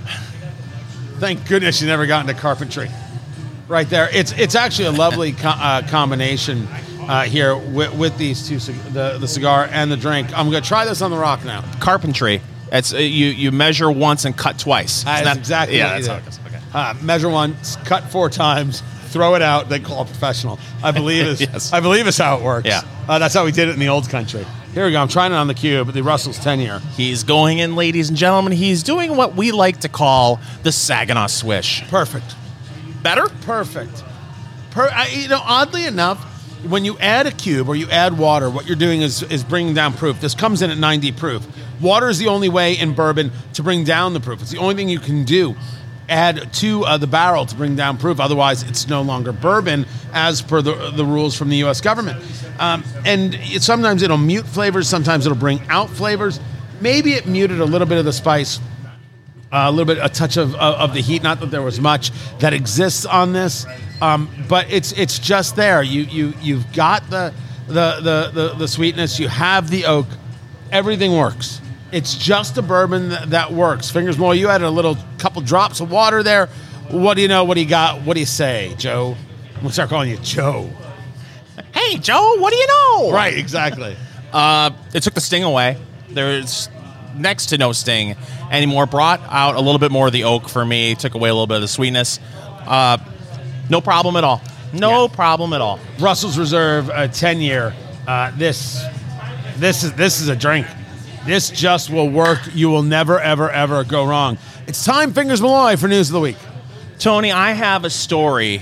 Thank 1.19 1.47
goodness 1.47 1.81
you 1.81 1.87
never 1.87 2.05
got 2.05 2.27
into 2.27 2.39
carpentry. 2.39 2.89
Right 3.67 3.89
there, 3.89 4.09
it's 4.11 4.33
it's 4.33 4.55
actually 4.55 4.85
a 4.87 4.91
lovely 4.91 5.31
co- 5.31 5.47
uh, 5.49 5.87
combination 5.87 6.67
uh, 7.11 7.23
here 7.23 7.55
with, 7.57 7.93
with 7.95 8.17
these 8.17 8.47
two, 8.47 8.57
the 8.91 9.17
the 9.19 9.27
cigar 9.27 9.67
and 9.71 9.91
the 9.91 9.97
drink. 9.97 10.27
I'm 10.37 10.45
gonna 10.47 10.61
try 10.61 10.85
this 10.85 11.01
on 11.01 11.11
the 11.11 11.17
rock 11.17 11.43
now. 11.45 11.63
Carpentry. 11.79 12.41
It's 12.71 12.93
uh, 12.93 12.97
you. 12.97 13.27
You 13.27 13.51
measure 13.51 13.91
once 13.91 14.25
and 14.25 14.35
cut 14.35 14.57
twice. 14.57 15.03
That 15.03 15.23
Isn't 15.25 15.37
exactly 15.37 15.77
Yeah, 15.77 15.93
what 15.93 15.93
that's 16.03 16.07
how 16.07 16.15
it 16.15 16.25
goes. 16.25 16.39
Okay. 16.47 16.59
Uh, 16.73 16.93
measure 17.01 17.29
once, 17.29 17.75
cut 17.83 18.05
four 18.05 18.29
times, 18.29 18.81
throw 19.09 19.35
it 19.35 19.41
out, 19.41 19.67
then 19.67 19.83
call 19.83 20.01
a 20.03 20.05
professional. 20.05 20.57
I 20.81 20.91
believe 20.99 21.25
is 21.27 21.41
Yes. 21.41 21.73
I 21.73 21.81
believe 21.81 22.07
is 22.07 22.17
how 22.17 22.37
it 22.37 22.43
works. 22.43 22.67
Yeah. 22.67 22.81
uh, 23.09 23.19
that's 23.19 23.33
how 23.33 23.43
we 23.43 23.51
did 23.51 23.67
it 23.67 23.73
in 23.73 23.79
the 23.79 23.89
old 23.89 24.07
country. 24.09 24.45
Here 24.73 24.85
we 24.85 24.93
go. 24.93 25.01
I'm 25.01 25.09
trying 25.09 25.33
it 25.33 25.35
on 25.35 25.47
the 25.47 25.53
cube, 25.53 25.91
the 25.91 26.01
Russell's 26.01 26.39
ten 26.39 26.61
year. 26.61 26.79
He's 26.95 27.25
going 27.25 27.57
in, 27.59 27.75
ladies 27.75 28.07
and 28.07 28.17
gentlemen. 28.17 28.53
He's 28.53 28.83
doing 28.83 29.17
what 29.17 29.35
we 29.35 29.51
like 29.51 29.81
to 29.81 29.89
call 29.89 30.39
the 30.63 30.71
Saginaw 30.71 31.27
swish. 31.27 31.83
Perfect. 31.89 32.35
Better? 33.03 33.27
Perfect. 33.41 34.01
Per, 34.69 34.87
I, 34.89 35.07
you 35.07 35.27
know, 35.27 35.41
oddly 35.43 35.85
enough, 35.85 36.30
when 36.69 36.85
you 36.85 36.97
add 36.99 37.27
a 37.27 37.31
cube 37.31 37.67
or 37.67 37.75
you 37.75 37.89
add 37.89 38.17
water, 38.17 38.49
what 38.49 38.67
you're 38.67 38.75
doing 38.75 39.01
is 39.01 39.23
is 39.23 39.43
bringing 39.43 39.73
down 39.73 39.93
proof. 39.93 40.21
This 40.21 40.35
comes 40.35 40.61
in 40.61 40.69
at 40.69 40.77
90 40.77 41.11
proof. 41.13 41.47
Water 41.81 42.09
is 42.09 42.19
the 42.19 42.27
only 42.27 42.49
way 42.49 42.77
in 42.77 42.93
bourbon 42.93 43.31
to 43.53 43.63
bring 43.63 43.83
down 43.83 44.13
the 44.13 44.19
proof. 44.19 44.41
It's 44.41 44.51
the 44.51 44.59
only 44.59 44.75
thing 44.75 44.89
you 44.89 44.99
can 44.99 45.23
do. 45.23 45.55
Add 46.07 46.53
to 46.55 46.83
uh, 46.83 46.97
the 46.97 47.07
barrel 47.07 47.45
to 47.45 47.55
bring 47.55 47.75
down 47.75 47.97
proof. 47.97 48.19
Otherwise, 48.19 48.63
it's 48.63 48.87
no 48.87 49.01
longer 49.01 49.31
bourbon 49.31 49.85
as 50.13 50.41
per 50.41 50.61
the, 50.61 50.91
the 50.91 51.05
rules 51.05 51.37
from 51.37 51.49
the 51.49 51.57
U.S. 51.57 51.79
government. 51.79 52.21
Um, 52.59 52.83
and 53.05 53.33
it, 53.35 53.63
sometimes 53.63 54.03
it'll 54.03 54.17
mute 54.17 54.45
flavors. 54.45 54.89
Sometimes 54.89 55.25
it'll 55.25 55.37
bring 55.37 55.61
out 55.69 55.89
flavors. 55.89 56.39
Maybe 56.81 57.13
it 57.13 57.27
muted 57.27 57.61
a 57.61 57.65
little 57.65 57.87
bit 57.87 57.97
of 57.97 58.05
the 58.05 58.13
spice 58.13 58.59
a 59.51 59.71
little 59.71 59.93
bit, 59.93 60.03
a 60.03 60.09
touch 60.09 60.37
of, 60.37 60.55
of, 60.55 60.75
of 60.75 60.93
the 60.93 61.01
heat. 61.01 61.23
Not 61.23 61.39
that 61.41 61.51
there 61.51 61.61
was 61.61 61.79
much 61.79 62.11
that 62.39 62.53
exists 62.53 63.05
on 63.05 63.33
this, 63.33 63.65
um, 64.01 64.29
but 64.49 64.71
it's 64.71 64.91
it's 64.93 65.19
just 65.19 65.55
there. 65.55 65.83
You 65.83 66.01
you 66.03 66.33
you've 66.41 66.71
got 66.73 67.09
the 67.09 67.33
the, 67.67 67.99
the 68.01 68.31
the 68.33 68.53
the 68.57 68.67
sweetness. 68.67 69.19
You 69.19 69.27
have 69.27 69.69
the 69.69 69.85
oak. 69.85 70.07
Everything 70.71 71.13
works. 71.13 71.61
It's 71.91 72.15
just 72.15 72.57
a 72.57 72.61
bourbon 72.61 73.09
that, 73.09 73.29
that 73.31 73.51
works. 73.51 73.89
Fingers 73.89 74.17
more. 74.17 74.33
You 74.33 74.47
added 74.47 74.65
a 74.65 74.71
little 74.71 74.97
couple 75.17 75.41
drops 75.41 75.81
of 75.81 75.91
water 75.91 76.23
there. 76.23 76.47
What 76.89 77.15
do 77.15 77.21
you 77.21 77.27
know? 77.27 77.43
What 77.43 77.55
do 77.55 77.61
you 77.61 77.69
got? 77.69 78.01
What 78.01 78.15
do 78.15 78.19
you 78.19 78.25
say, 78.25 78.73
Joe? 78.77 79.15
I'm 79.55 79.61
gonna 79.61 79.73
start 79.73 79.89
calling 79.89 80.09
you 80.09 80.17
Joe. 80.17 80.69
Hey, 81.73 81.97
Joe, 81.97 82.37
what 82.39 82.51
do 82.51 82.57
you 82.57 82.67
know? 82.67 83.11
Right, 83.11 83.37
exactly. 83.37 83.95
Uh, 84.33 84.71
it 84.93 85.03
took 85.03 85.13
the 85.13 85.21
sting 85.21 85.43
away. 85.43 85.77
There's 86.09 86.69
next 87.15 87.47
to 87.47 87.57
no 87.57 87.71
sting 87.71 88.15
anymore. 88.49 88.85
Brought 88.85 89.21
out 89.27 89.55
a 89.55 89.61
little 89.61 89.79
bit 89.79 89.91
more 89.91 90.07
of 90.07 90.13
the 90.13 90.23
oak 90.23 90.49
for 90.49 90.65
me. 90.65 90.95
Took 90.95 91.13
away 91.13 91.29
a 91.29 91.33
little 91.33 91.47
bit 91.47 91.55
of 91.55 91.61
the 91.61 91.67
sweetness. 91.67 92.19
Uh, 92.65 92.97
no 93.71 93.81
problem 93.81 94.15
at 94.17 94.23
all. 94.23 94.41
No 94.73 95.03
Yeah. 95.07 95.15
problem 95.15 95.53
at 95.53 95.61
all. 95.61 95.79
Russell's 95.99 96.37
Reserve, 96.37 96.89
a 96.89 97.07
ten 97.07 97.41
year. 97.41 97.73
Uh, 98.07 98.31
this, 98.37 98.83
this 99.57 99.83
is 99.83 99.93
this 99.93 100.21
is 100.21 100.27
a 100.27 100.35
drink. 100.35 100.67
This 101.25 101.49
just 101.49 101.89
will 101.89 102.09
work. 102.09 102.39
You 102.53 102.69
will 102.69 102.83
never, 102.83 103.19
ever, 103.19 103.49
ever 103.49 103.83
go 103.83 104.05
wrong. 104.05 104.37
It's 104.67 104.83
time, 104.85 105.13
Fingers 105.13 105.41
Malloy, 105.41 105.75
for 105.77 105.87
news 105.87 106.09
of 106.09 106.13
the 106.13 106.19
week. 106.19 106.37
Tony, 106.99 107.31
I 107.31 107.51
have 107.53 107.83
a 107.85 107.89
story 107.89 108.61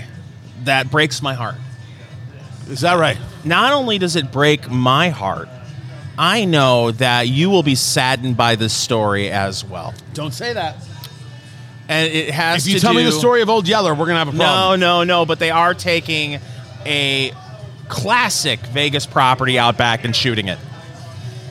that 0.64 0.89
breaks 0.91 1.22
my 1.22 1.34
heart. 1.34 1.55
Is 2.70 2.82
that 2.82 2.99
right? 2.99 3.18
Not 3.43 3.74
only 3.74 3.97
does 3.97 4.16
it 4.16 4.32
break 4.32 4.70
my 4.70 5.10
heart, 5.10 5.47
I 6.18 6.45
know 6.45 6.91
that 6.91 7.28
you 7.30 7.49
will 7.49 7.64
be 7.64 7.76
saddened 7.76 8.36
by 8.38 8.55
this 8.55 8.74
story 8.74 9.30
as 9.32 9.64
well. 9.64 9.93
Don't 10.14 10.34
say 10.34 10.53
that. 10.53 10.76
And 11.90 12.14
it 12.14 12.30
has 12.30 12.66
If 12.68 12.74
you 12.74 12.80
tell 12.80 12.94
me 12.94 13.04
the 13.04 13.12
story 13.12 13.42
of 13.42 13.50
Old 13.50 13.68
Yeller, 13.68 13.94
we're 13.96 14.06
gonna 14.06 14.20
have 14.20 14.28
a 14.28 14.38
problem. 14.38 14.80
no, 14.80 15.00
no. 15.00 15.04
No. 15.04 15.26
But 15.26 15.40
they 15.40 15.50
are 15.52 15.74
taking 15.74 16.40
a 16.86 17.34
classic 17.90 18.60
Vegas 18.68 19.06
property 19.08 19.58
out 19.60 19.76
back 19.78 20.06
and 20.06 20.16
shooting 20.16 20.48
it. 20.48 20.60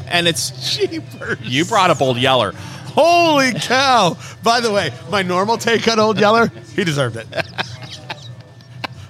And 0.06 0.26
it's 0.28 0.74
cheaper. 0.76 1.36
you 1.42 1.64
brought 1.64 1.90
up 1.90 2.00
Old 2.00 2.16
Yeller. 2.18 2.52
Holy 2.94 3.52
cow! 3.52 4.16
By 4.42 4.60
the 4.60 4.72
way, 4.72 4.92
my 5.10 5.22
normal 5.22 5.58
take 5.58 5.86
on 5.88 5.98
Old 6.00 6.18
Yeller, 6.18 6.50
he 6.74 6.84
deserved 6.84 7.16
it. 7.16 7.26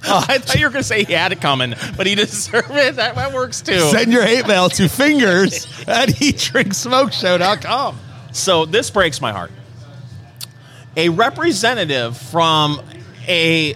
Oh, 0.05 0.25
I 0.29 0.39
thought 0.39 0.57
you 0.59 0.67
were 0.67 0.71
going 0.73 0.83
to 0.83 0.89
say 0.89 1.05
he 1.05 1.13
had 1.13 1.33
it 1.33 1.41
coming, 1.41 1.75
but 1.97 2.07
he 2.07 2.15
deserved 2.17 2.71
it. 2.71 2.97
That, 2.97 3.15
that 3.15 3.33
works 3.33 3.61
too. 3.63 3.79
Send 3.81 4.13
your 4.13 4.25
hate 4.25 4.47
mail 4.47 4.69
to 4.71 4.89
fingers 4.89 5.67
at 5.87 6.09
eatdrinksmokeshow.com. 6.11 7.99
So 8.33 8.65
this 8.67 8.91
breaks 8.91 9.21
my 9.21 9.33
heart. 9.33 9.53
A 10.99 11.09
representative 11.11 12.17
from 12.17 12.83
a 13.29 13.75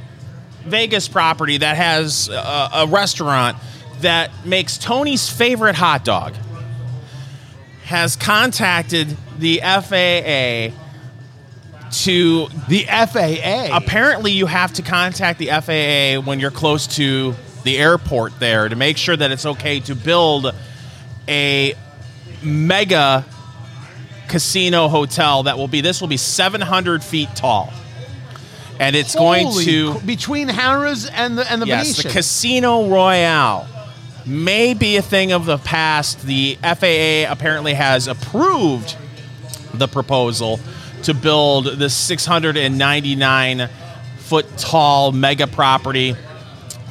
Vegas 0.65 1.07
property 1.07 1.57
that 1.59 1.77
has 1.77 2.29
a, 2.29 2.71
a 2.75 2.87
restaurant 2.89 3.57
that 4.01 4.31
makes 4.45 4.77
Tony's 4.77 5.29
favorite 5.29 5.77
hot 5.77 6.05
dog 6.05 6.35
has 7.85 8.17
contacted 8.17 9.17
the 9.39 9.61
FAA 9.63 10.77
to 12.03 12.49
The 12.69 12.87
FAA. 12.89 13.77
apparently 13.77 14.33
you 14.33 14.47
have 14.47 14.73
to 14.73 14.83
contact 14.83 15.39
the 15.39 15.47
FAA 15.49 16.27
when 16.27 16.41
you're 16.41 16.51
close 16.51 16.89
to 16.97 17.37
the 17.63 17.79
airport 17.79 18.41
there 18.41 18.69
to 18.69 18.75
make 18.75 18.97
sure 18.97 19.17
that 19.17 19.31
it's 19.31 19.47
okay 19.47 19.79
to 19.81 19.95
build 19.95 20.53
a 21.29 21.75
mega 22.43 23.25
casino 24.33 24.89
hotel 24.89 25.43
that 25.45 25.59
will 25.59 25.69
be 25.69 25.81
this 25.83 26.01
will 26.01 26.09
be 26.09 26.17
700 26.17 27.05
feet 27.05 27.29
tall, 27.37 27.73
and 28.81 28.97
it's 28.97 29.15
going 29.15 29.53
to 29.65 29.95
c- 29.95 30.07
between 30.07 30.49
Harrah's 30.49 31.07
and 31.07 31.37
the 31.39 31.51
and 31.53 31.61
the 31.61 31.67
yes, 31.67 31.89
Venetian. 31.89 32.09
the 32.09 32.15
Casino 32.15 32.89
Royale 32.89 33.69
may 34.25 34.73
be 34.75 34.97
a 34.97 35.03
thing 35.03 35.33
of 35.33 35.45
the 35.47 35.59
past. 35.59 36.23
The 36.23 36.57
FAA 36.63 37.31
apparently 37.31 37.75
has 37.75 38.09
approved 38.09 38.97
the 39.75 39.87
proposal 39.87 40.59
to 41.03 41.13
build 41.15 41.67
this 41.79 41.95
699 41.95 43.69
foot 44.19 44.47
tall 44.57 45.13
mega 45.13 45.47
property 45.47 46.17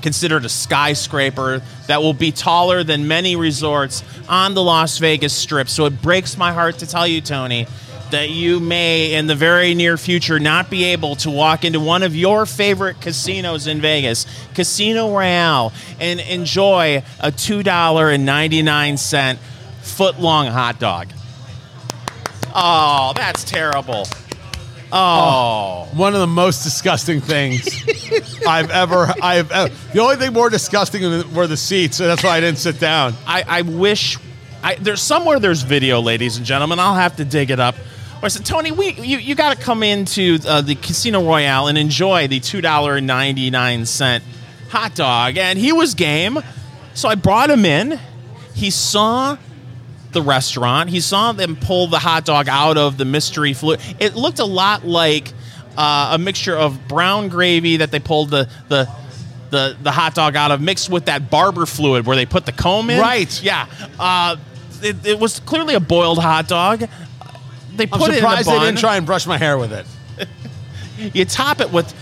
considered 0.01 0.45
a 0.45 0.49
skyscraper 0.49 1.61
that 1.87 2.01
will 2.01 2.13
be 2.13 2.31
taller 2.31 2.83
than 2.83 3.07
many 3.07 3.35
resorts 3.35 4.03
on 4.27 4.53
the 4.53 4.61
Las 4.61 4.97
Vegas 4.97 5.33
Strip. 5.33 5.69
So 5.69 5.85
it 5.85 6.01
breaks 6.01 6.37
my 6.37 6.51
heart 6.51 6.79
to 6.79 6.87
tell 6.87 7.07
you, 7.07 7.21
Tony, 7.21 7.67
that 8.11 8.29
you 8.29 8.59
may 8.59 9.13
in 9.13 9.27
the 9.27 9.35
very 9.35 9.73
near 9.73 9.97
future 9.97 10.39
not 10.39 10.69
be 10.69 10.85
able 10.85 11.15
to 11.17 11.29
walk 11.29 11.63
into 11.63 11.79
one 11.79 12.03
of 12.03 12.15
your 12.15 12.45
favorite 12.45 12.99
casinos 13.01 13.67
in 13.67 13.81
Vegas, 13.81 14.25
Casino 14.53 15.13
Royale, 15.13 15.73
and 15.99 16.19
enjoy 16.19 17.03
a 17.19 17.31
$2.99 17.31 19.37
foot 19.81 20.19
long 20.19 20.47
hot 20.47 20.79
dog. 20.79 21.07
Oh, 22.53 23.13
that's 23.15 23.45
terrible. 23.45 24.05
Oh. 24.93 25.89
One 25.93 26.13
of 26.13 26.19
the 26.19 26.27
most 26.27 26.63
disgusting 26.63 27.21
things 27.21 27.67
I've 28.47 28.69
ever. 28.69 29.13
I've 29.21 29.51
ever, 29.51 29.73
the 29.93 29.99
only 29.99 30.17
thing 30.17 30.33
more 30.33 30.49
disgusting 30.49 31.33
were 31.33 31.47
the 31.47 31.57
seats, 31.57 31.97
so 31.97 32.07
that's 32.07 32.23
why 32.23 32.37
I 32.37 32.39
didn't 32.39 32.59
sit 32.59 32.79
down. 32.79 33.13
I, 33.25 33.43
I 33.47 33.61
wish 33.61 34.17
I, 34.63 34.75
there's 34.75 35.01
somewhere 35.01 35.39
there's 35.39 35.63
video, 35.63 36.01
ladies 36.01 36.37
and 36.37 36.45
gentlemen. 36.45 36.79
I'll 36.79 36.95
have 36.95 37.15
to 37.17 37.25
dig 37.25 37.51
it 37.51 37.59
up. 37.59 37.75
I 38.23 38.27
said, 38.27 38.45
Tony, 38.45 38.71
we 38.71 38.91
you, 38.91 39.17
you 39.17 39.33
got 39.33 39.57
to 39.57 39.63
come 39.63 39.81
into 39.81 40.37
uh, 40.47 40.61
the 40.61 40.75
Casino 40.75 41.25
Royale 41.25 41.67
and 41.67 41.77
enjoy 41.77 42.27
the 42.27 42.39
two 42.39 42.61
dollar 42.61 42.97
and 42.97 43.07
ninety 43.07 43.49
nine 43.49 43.85
cent 43.85 44.23
hot 44.69 44.93
dog, 44.93 45.37
and 45.37 45.57
he 45.57 45.71
was 45.71 45.95
game. 45.95 46.37
So 46.93 47.09
I 47.09 47.15
brought 47.15 47.49
him 47.49 47.65
in. 47.65 47.99
He 48.53 48.69
saw 48.69 49.37
the 50.11 50.21
restaurant. 50.21 50.89
He 50.89 50.99
saw 50.99 51.31
them 51.31 51.55
pull 51.55 51.87
the 51.87 51.99
hot 51.99 52.25
dog 52.25 52.47
out 52.47 52.77
of 52.77 52.97
the 52.97 53.05
mystery 53.05 53.53
fluid. 53.53 53.79
It 53.99 54.15
looked 54.15 54.39
a 54.39 54.45
lot 54.45 54.85
like 54.85 55.31
uh, 55.77 56.11
a 56.13 56.17
mixture 56.17 56.55
of 56.55 56.87
brown 56.87 57.29
gravy 57.29 57.77
that 57.77 57.91
they 57.91 57.99
pulled 57.99 58.29
the 58.29 58.49
the. 58.69 58.89
The, 59.51 59.75
the 59.83 59.91
hot 59.91 60.15
dog 60.15 60.37
out 60.37 60.51
of 60.51 60.61
mixed 60.61 60.89
with 60.89 61.07
that 61.07 61.29
barber 61.29 61.65
fluid 61.65 62.05
where 62.05 62.15
they 62.15 62.25
put 62.25 62.45
the 62.45 62.53
comb 62.53 62.89
in. 62.89 63.01
Right. 63.01 63.43
Yeah. 63.43 63.65
Uh, 63.99 64.37
it, 64.81 65.05
it 65.05 65.19
was 65.19 65.41
clearly 65.41 65.73
a 65.73 65.81
boiled 65.81 66.19
hot 66.19 66.47
dog. 66.47 66.79
They 67.75 67.83
I'm 67.83 67.89
put 67.89 68.11
it 68.11 68.19
in 68.19 68.23
a 68.23 68.29
surprised 68.29 68.47
they 68.47 68.59
didn't 68.59 68.77
try 68.79 68.95
and 68.95 69.05
brush 69.05 69.27
my 69.27 69.37
hair 69.37 69.57
with 69.57 69.73
it. 69.73 69.85
You 71.13 71.25
top 71.25 71.59
it 71.59 71.71
with 71.73 71.93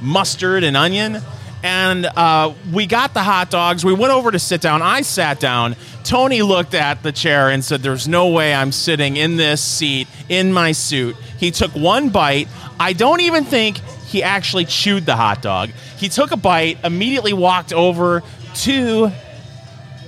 mustard 0.00 0.62
and 0.62 0.76
onion. 0.76 1.20
And 1.62 2.06
uh, 2.06 2.54
we 2.72 2.86
got 2.86 3.14
the 3.14 3.22
hot 3.22 3.50
dogs. 3.50 3.84
We 3.84 3.94
went 3.94 4.12
over 4.12 4.30
to 4.30 4.38
sit 4.38 4.60
down. 4.60 4.82
I 4.82 5.02
sat 5.02 5.38
down. 5.38 5.76
Tony 6.02 6.42
looked 6.42 6.74
at 6.74 7.02
the 7.02 7.12
chair 7.12 7.50
and 7.50 7.64
said, 7.64 7.82
There's 7.82 8.08
no 8.08 8.28
way 8.28 8.52
I'm 8.52 8.72
sitting 8.72 9.16
in 9.16 9.36
this 9.36 9.62
seat 9.62 10.08
in 10.28 10.52
my 10.52 10.72
suit. 10.72 11.16
He 11.38 11.50
took 11.50 11.70
one 11.72 12.10
bite. 12.10 12.48
I 12.80 12.92
don't 12.92 13.20
even 13.20 13.44
think 13.44 13.78
he 14.06 14.22
actually 14.22 14.64
chewed 14.64 15.06
the 15.06 15.16
hot 15.16 15.40
dog. 15.40 15.70
He 15.98 16.08
took 16.08 16.32
a 16.32 16.36
bite, 16.36 16.78
immediately 16.84 17.32
walked 17.32 17.72
over 17.72 18.22
to 18.54 19.10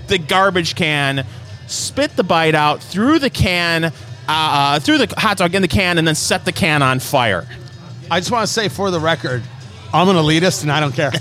the 0.09 0.19
garbage 0.19 0.75
can, 0.75 1.25
spit 1.67 2.17
the 2.17 2.25
bite 2.25 2.55
out, 2.55 2.83
threw 2.83 3.19
the 3.19 3.31
can, 3.31 3.85
uh, 3.85 3.91
uh, 4.29 4.81
threw 4.81 4.99
the 4.99 5.13
hot 5.17 5.39
dog 5.39 5.55
in 5.55 5.63
the 5.63 5.69
can, 5.69 5.99
and 5.99 6.07
then 6.07 6.15
set 6.15 6.45
the 6.45 6.53
can 6.53 6.83
on 6.83 6.99
fire. 6.99 7.47
I 8.11 8.21
just 8.21 8.31
want 8.31 8.47
to 8.47 8.53
say 8.53 8.69
for 8.69 8.91
the 8.91 9.01
record, 9.01 9.43
I'm 9.95 10.09
an 10.09 10.17
elitist 10.17 10.63
and 10.63 10.73
I 10.73 10.81
don't 10.81 10.93
care. 10.93 11.13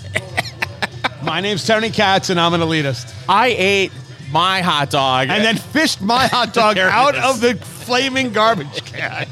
my 1.23 1.41
name's 1.41 1.65
Tony 1.65 1.91
Katz 1.91 2.29
and 2.31 2.39
I'm 2.39 2.53
an 2.55 2.61
elitist. 2.61 3.13
I 3.29 3.47
ate 3.49 3.91
my 4.31 4.61
hot 4.61 4.89
dog 4.89 5.29
And 5.29 5.43
then 5.43 5.57
fished 5.57 6.01
my 6.01 6.25
hot 6.31 6.53
dog 6.53 6.75
There 6.75 6.87
it 6.87 6.91
out 6.93 7.15
is. 7.15 7.23
of 7.23 7.39
the 7.41 7.55
flaming 7.63 8.33
garbage 8.33 8.83
can. 8.85 9.27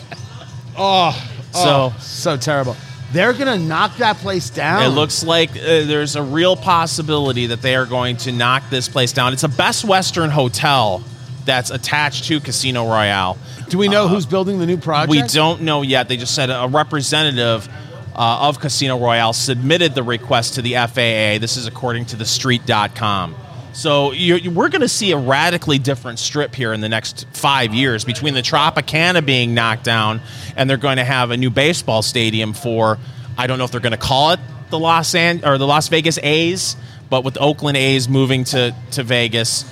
oh, 0.76 1.10
So- 1.52 1.92
oh, 1.94 1.96
so 2.00 2.36
terrible. 2.36 2.76
They're 3.12 3.34
gonna 3.34 3.58
knock 3.58 3.96
that 3.98 4.16
place 4.18 4.48
down. 4.48 4.84
It 4.84 4.94
looks 4.94 5.22
like 5.22 5.50
uh, 5.50 5.84
there's 5.84 6.16
a 6.16 6.22
real 6.22 6.56
possibility 6.56 7.46
that 7.48 7.60
they 7.60 7.74
are 7.76 7.84
going 7.84 8.16
to 8.18 8.32
knock 8.32 8.62
this 8.70 8.88
place 8.88 9.12
down. 9.12 9.34
It's 9.34 9.42
a 9.42 9.50
Best 9.50 9.84
Western 9.84 10.30
hotel 10.30 11.02
that's 11.44 11.70
attached 11.70 12.24
to 12.26 12.40
Casino 12.40 12.86
Royale. 12.88 13.36
Do 13.68 13.76
we 13.76 13.88
know 13.88 14.08
who's 14.08 14.24
building 14.24 14.60
the 14.60 14.66
new 14.66 14.78
project? 14.78 15.10
We 15.10 15.20
don't 15.22 15.60
know 15.60 15.82
yet. 15.82 16.08
They 16.08 16.16
just 16.16 16.34
said 16.34 16.48
a 16.48 16.68
representative 16.70 17.68
uh, 18.14 18.48
of 18.48 18.60
Casino 18.60 18.98
Royale 18.98 19.32
submitted 19.32 19.94
the 19.94 20.02
request 20.02 20.54
to 20.54 20.62
the 20.62 20.74
FAA. 20.74 21.38
This 21.40 21.56
is 21.56 21.66
according 21.66 22.06
to 22.06 22.16
TheStreet.com. 22.16 23.34
So 23.72 24.12
you're, 24.12 24.36
you- 24.38 24.50
we're 24.50 24.68
going 24.68 24.82
to 24.82 24.88
see 24.88 25.12
a 25.12 25.16
radically 25.16 25.78
different 25.78 26.18
strip 26.18 26.54
here 26.54 26.72
in 26.74 26.80
the 26.82 26.88
next 26.90 27.26
five 27.32 27.72
years 27.74 28.04
between 28.04 28.34
the 28.34 28.42
Tropicana 28.42 29.24
being 29.24 29.54
knocked 29.54 29.84
down 29.84 30.20
and 30.56 30.68
they're 30.68 30.76
going 30.76 30.98
to 30.98 31.04
have 31.04 31.30
a 31.30 31.36
new 31.36 31.50
baseball 31.50 32.02
stadium 32.02 32.52
for. 32.52 32.98
I 33.38 33.46
don't 33.46 33.56
know 33.56 33.64
if 33.64 33.70
they're 33.70 33.80
going 33.80 33.92
to 33.92 33.96
call 33.96 34.32
it 34.32 34.40
the 34.68 34.78
Los 34.78 35.14
An- 35.14 35.42
or 35.44 35.56
the 35.56 35.66
Las 35.66 35.88
Vegas 35.88 36.18
A's, 36.22 36.76
but 37.08 37.24
with 37.24 37.34
the 37.34 37.40
Oakland 37.40 37.78
A's 37.78 38.08
moving 38.10 38.44
to 38.44 38.74
to 38.92 39.02
Vegas, 39.02 39.64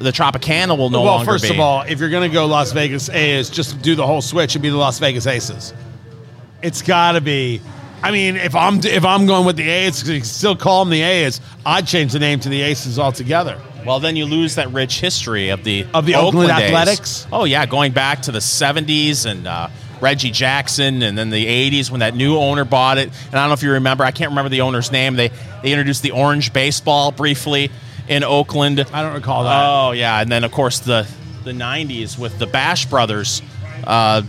the 0.00 0.10
Tropicana 0.10 0.76
will 0.76 0.90
no 0.90 1.02
longer 1.04 1.24
well, 1.26 1.34
first 1.34 1.44
be. 1.44 1.50
of 1.50 1.60
all, 1.60 1.82
if 1.82 2.00
you're 2.00 2.10
gonna 2.10 2.28
go 2.28 2.46
Las 2.46 2.72
Vegas 2.72 3.08
A's, 3.10 3.48
just 3.48 3.80
do 3.80 3.94
the 3.94 4.06
whole 4.06 4.22
switch 4.22 4.56
and 4.56 4.62
be 4.62 4.70
the 4.70 4.76
Las 4.76 4.98
Vegas 4.98 5.26
Aces. 5.26 5.72
It's 6.66 6.82
got 6.82 7.12
to 7.12 7.20
be. 7.20 7.60
I 8.02 8.10
mean, 8.10 8.36
if 8.36 8.54
I'm 8.54 8.80
if 8.84 9.04
I'm 9.04 9.26
going 9.26 9.46
with 9.46 9.56
the 9.56 9.68
A's, 9.68 10.08
you 10.08 10.16
can 10.16 10.24
still 10.24 10.56
call 10.56 10.84
them 10.84 10.90
the 10.90 11.02
A's. 11.02 11.40
I'd 11.64 11.86
change 11.86 12.12
the 12.12 12.18
name 12.18 12.40
to 12.40 12.48
the 12.48 12.62
Aces 12.62 12.98
altogether. 12.98 13.60
Well, 13.84 14.00
then 14.00 14.16
you 14.16 14.26
lose 14.26 14.56
that 14.56 14.72
rich 14.72 15.00
history 15.00 15.50
of 15.50 15.62
the 15.62 15.86
Of 15.94 16.06
the 16.06 16.16
Oakland 16.16 16.50
A's. 16.50 16.62
Athletics? 16.62 17.26
Oh 17.32 17.44
yeah, 17.44 17.66
going 17.66 17.92
back 17.92 18.22
to 18.22 18.32
the 18.32 18.40
'70s 18.40 19.26
and 19.26 19.46
uh, 19.46 19.68
Reggie 20.00 20.32
Jackson, 20.32 21.02
and 21.02 21.16
then 21.16 21.30
the 21.30 21.46
'80s 21.46 21.90
when 21.90 22.00
that 22.00 22.14
new 22.16 22.36
owner 22.36 22.64
bought 22.64 22.98
it. 22.98 23.10
And 23.26 23.34
I 23.34 23.42
don't 23.42 23.48
know 23.48 23.54
if 23.54 23.62
you 23.62 23.72
remember. 23.72 24.02
I 24.04 24.10
can't 24.10 24.30
remember 24.30 24.48
the 24.48 24.62
owner's 24.62 24.90
name. 24.90 25.14
They 25.14 25.30
they 25.62 25.70
introduced 25.72 26.02
the 26.02 26.10
orange 26.10 26.52
baseball 26.52 27.12
briefly 27.12 27.70
in 28.08 28.24
Oakland. 28.24 28.80
I 28.92 29.02
don't 29.02 29.14
recall 29.14 29.44
that. 29.44 29.64
Oh 29.64 29.92
yeah, 29.92 30.20
and 30.20 30.30
then 30.30 30.42
of 30.42 30.50
course 30.50 30.80
the 30.80 31.08
the 31.44 31.52
'90s 31.52 32.18
with 32.18 32.38
the 32.40 32.46
Bash 32.46 32.86
brothers, 32.86 33.40
uh, 33.84 34.22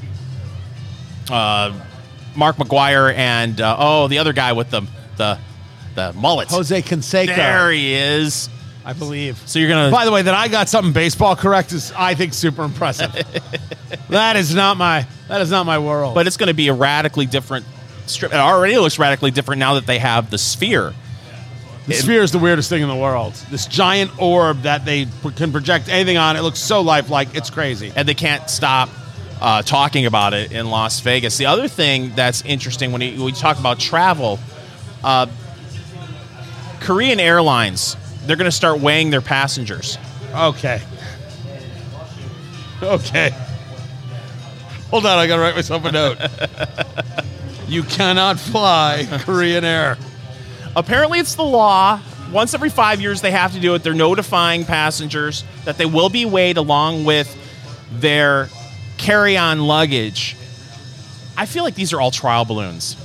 uh, 1.30 1.74
Mark 2.38 2.58
McGwire 2.58 3.14
and 3.14 3.60
uh, 3.60 3.76
oh 3.80 4.08
the 4.08 4.20
other 4.20 4.32
guy 4.34 4.54
with 4.54 4.70
the 4.70 4.82
the 5.18 5.40
the 5.96 6.14
mullet. 6.14 6.50
Jose 6.50 6.82
Canseco, 6.84 7.36
There 7.36 7.72
he 7.72 7.94
is. 7.94 8.50
I 8.86 8.94
believe. 8.94 9.38
So 9.46 9.60
you're 9.60 9.68
gonna 9.68 9.92
By 9.92 10.06
the 10.06 10.12
way, 10.12 10.22
that 10.22 10.34
I 10.34 10.48
got 10.48 10.70
something 10.70 10.94
baseball 10.94 11.36
correct 11.36 11.74
is 11.74 11.92
I 11.98 12.16
think 12.16 12.34
super 12.34 12.64
impressive. 12.64 13.12
that 14.10 14.36
is 14.38 14.56
not 14.56 14.78
my 14.78 15.06
that 15.28 15.42
is 15.42 15.52
not 15.52 15.66
my 15.66 15.80
world. 15.80 16.16
but 16.16 16.26
it's 16.28 16.38
going 16.38 16.48
to 16.48 16.54
be 16.54 16.70
a 16.70 16.74
radically 16.74 17.26
different 17.26 17.66
strip. 18.06 18.32
It 18.32 18.38
already 18.38 18.78
looks 18.78 18.98
radically 18.98 19.32
different 19.32 19.60
now 19.60 19.74
that 19.74 19.86
they 19.86 20.00
have 20.00 20.30
the 20.30 20.38
sphere. 20.38 20.94
the 21.86 21.96
sphere 21.96 22.22
is 22.22 22.32
the 22.32 22.40
weirdest 22.40 22.70
thing 22.70 22.82
in 22.82 22.88
the 22.88 22.96
world. 22.96 23.34
This 23.52 23.66
giant 23.66 24.12
orb 24.22 24.62
that 24.62 24.86
they 24.86 25.06
p- 25.06 25.32
can 25.32 25.52
project 25.52 25.90
anything 25.90 26.16
on. 26.16 26.38
It 26.38 26.42
looks 26.42 26.60
so 26.60 26.80
lifelike. 26.80 27.36
It's 27.36 27.50
crazy. 27.50 27.92
and 27.94 28.08
they 28.08 28.14
can't 28.14 28.50
stop 28.50 28.88
uh, 29.42 29.62
talking 29.62 30.06
about 30.06 30.34
it 30.34 30.52
in 30.52 30.70
Las 30.70 31.00
Vegas. 31.02 31.38
The 31.38 31.46
other 31.46 31.68
thing 31.68 32.14
that's 32.16 32.44
interesting 32.44 32.92
when 32.92 33.02
we 33.02 33.32
talk 33.32 33.60
about 33.60 33.80
travel, 33.80 34.40
uh, 35.04 35.28
Korean 36.80 37.20
Airlines, 37.20 37.96
they're 38.26 38.38
going 38.38 38.46
to 38.46 38.52
start 38.52 38.80
weighing 38.80 39.10
their 39.10 39.22
passengers. 39.22 39.98
Okay. 40.34 40.82
Okay. 42.82 43.34
Hold 44.90 45.06
on, 45.06 45.18
I 45.18 45.28
gotta 45.28 45.42
write 45.42 45.56
myself 45.56 45.84
a 45.84 45.92
note. 45.92 46.18
you 47.68 47.84
cannot 47.84 48.40
fly 48.40 49.06
Korean 49.20 49.66
Air. 49.66 49.98
Apparently, 50.76 51.20
it's 51.20 51.36
the 51.36 51.44
law. 51.44 52.00
Once 52.32 52.54
every 52.54 52.70
five 52.70 53.02
years, 53.02 53.22
they 53.22 53.32
have 53.32 53.54
to 53.54 53.60
do 53.60 53.74
it. 53.76 53.84
They're 53.84 53.94
notifying 53.94 54.64
passengers 54.64 55.44
that 55.66 55.78
they 55.78 55.86
will 55.86 56.10
be 56.10 56.24
weighed 56.24 56.56
along 56.56 57.04
with 57.04 57.36
their 57.92 58.48
carry 58.98 59.38
on 59.38 59.60
luggage. 59.60 60.36
I 61.38 61.46
feel 61.46 61.64
like 61.64 61.76
these 61.76 61.94
are 61.94 62.02
all 62.02 62.12
trial 62.12 62.46
balloons. 62.46 62.96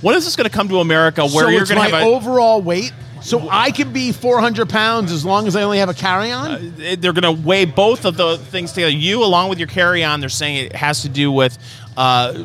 When 0.00 0.14
is 0.14 0.24
this 0.24 0.36
going 0.36 0.48
to 0.48 0.54
come 0.54 0.68
to 0.68 0.78
America 0.78 1.22
where 1.22 1.44
so 1.44 1.48
you're 1.48 1.64
going 1.64 1.82
to 1.82 1.90
my 1.90 1.98
have 1.98 2.06
a. 2.06 2.10
overall 2.10 2.62
weight. 2.62 2.92
So 3.20 3.48
I 3.50 3.72
can 3.72 3.92
be 3.92 4.12
400 4.12 4.68
pounds 4.68 5.10
as 5.10 5.24
long 5.24 5.48
as 5.48 5.56
I 5.56 5.62
only 5.62 5.78
have 5.78 5.88
a 5.88 5.94
carry-on. 5.94 6.74
they're 6.76 7.12
going 7.12 7.22
to 7.22 7.32
weigh 7.32 7.64
both 7.64 8.04
of 8.04 8.16
the 8.16 8.38
things 8.38 8.72
together. 8.72 8.92
You, 8.92 9.24
along 9.24 9.48
with 9.48 9.58
your 9.58 9.66
carry-on, 9.66 10.20
they're 10.20 10.28
saying 10.28 10.66
it 10.66 10.76
has 10.76 11.02
to 11.02 11.08
do 11.08 11.32
with, 11.32 11.58
uh, 11.96 12.44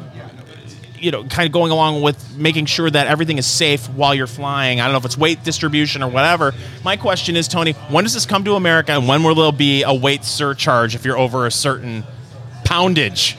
you 0.97 1.11
know, 1.11 1.26
kind 1.26 1.45
of 1.45 1.51
going 1.51 1.72
along 1.72 2.01
with 2.01 2.36
making 2.36 2.66
sure 2.66 2.89
that 2.89 3.05
everything 3.05 3.38
is 3.38 3.45
safe 3.45 3.88
while 3.89 4.16
you're 4.16 4.26
flying. 4.26 4.82
I 4.82 4.86
don't 4.86 4.93
know 4.93 4.97
if 4.97 5.05
it's 5.05 5.18
weight 5.18 5.43
distribution 5.43 6.01
or 6.01 6.09
whatever. 6.09 6.55
My 6.84 6.97
question 6.97 7.36
is, 7.36 7.47
Tony, 7.47 7.74
when 7.89 8.03
does 8.03 8.16
this 8.16 8.26
come 8.26 8.43
to 8.45 8.55
America, 8.55 8.93
and 8.93 9.07
when 9.07 9.22
will 9.22 9.36
there 9.36 9.51
be 9.51 9.84
a 9.84 9.93
weight 9.93 10.24
surcharge 10.24 10.95
if 10.95 11.05
you're 11.05 11.20
over 11.20 11.45
a 11.45 11.51
certain 11.51 12.03
poundage. 12.74 13.36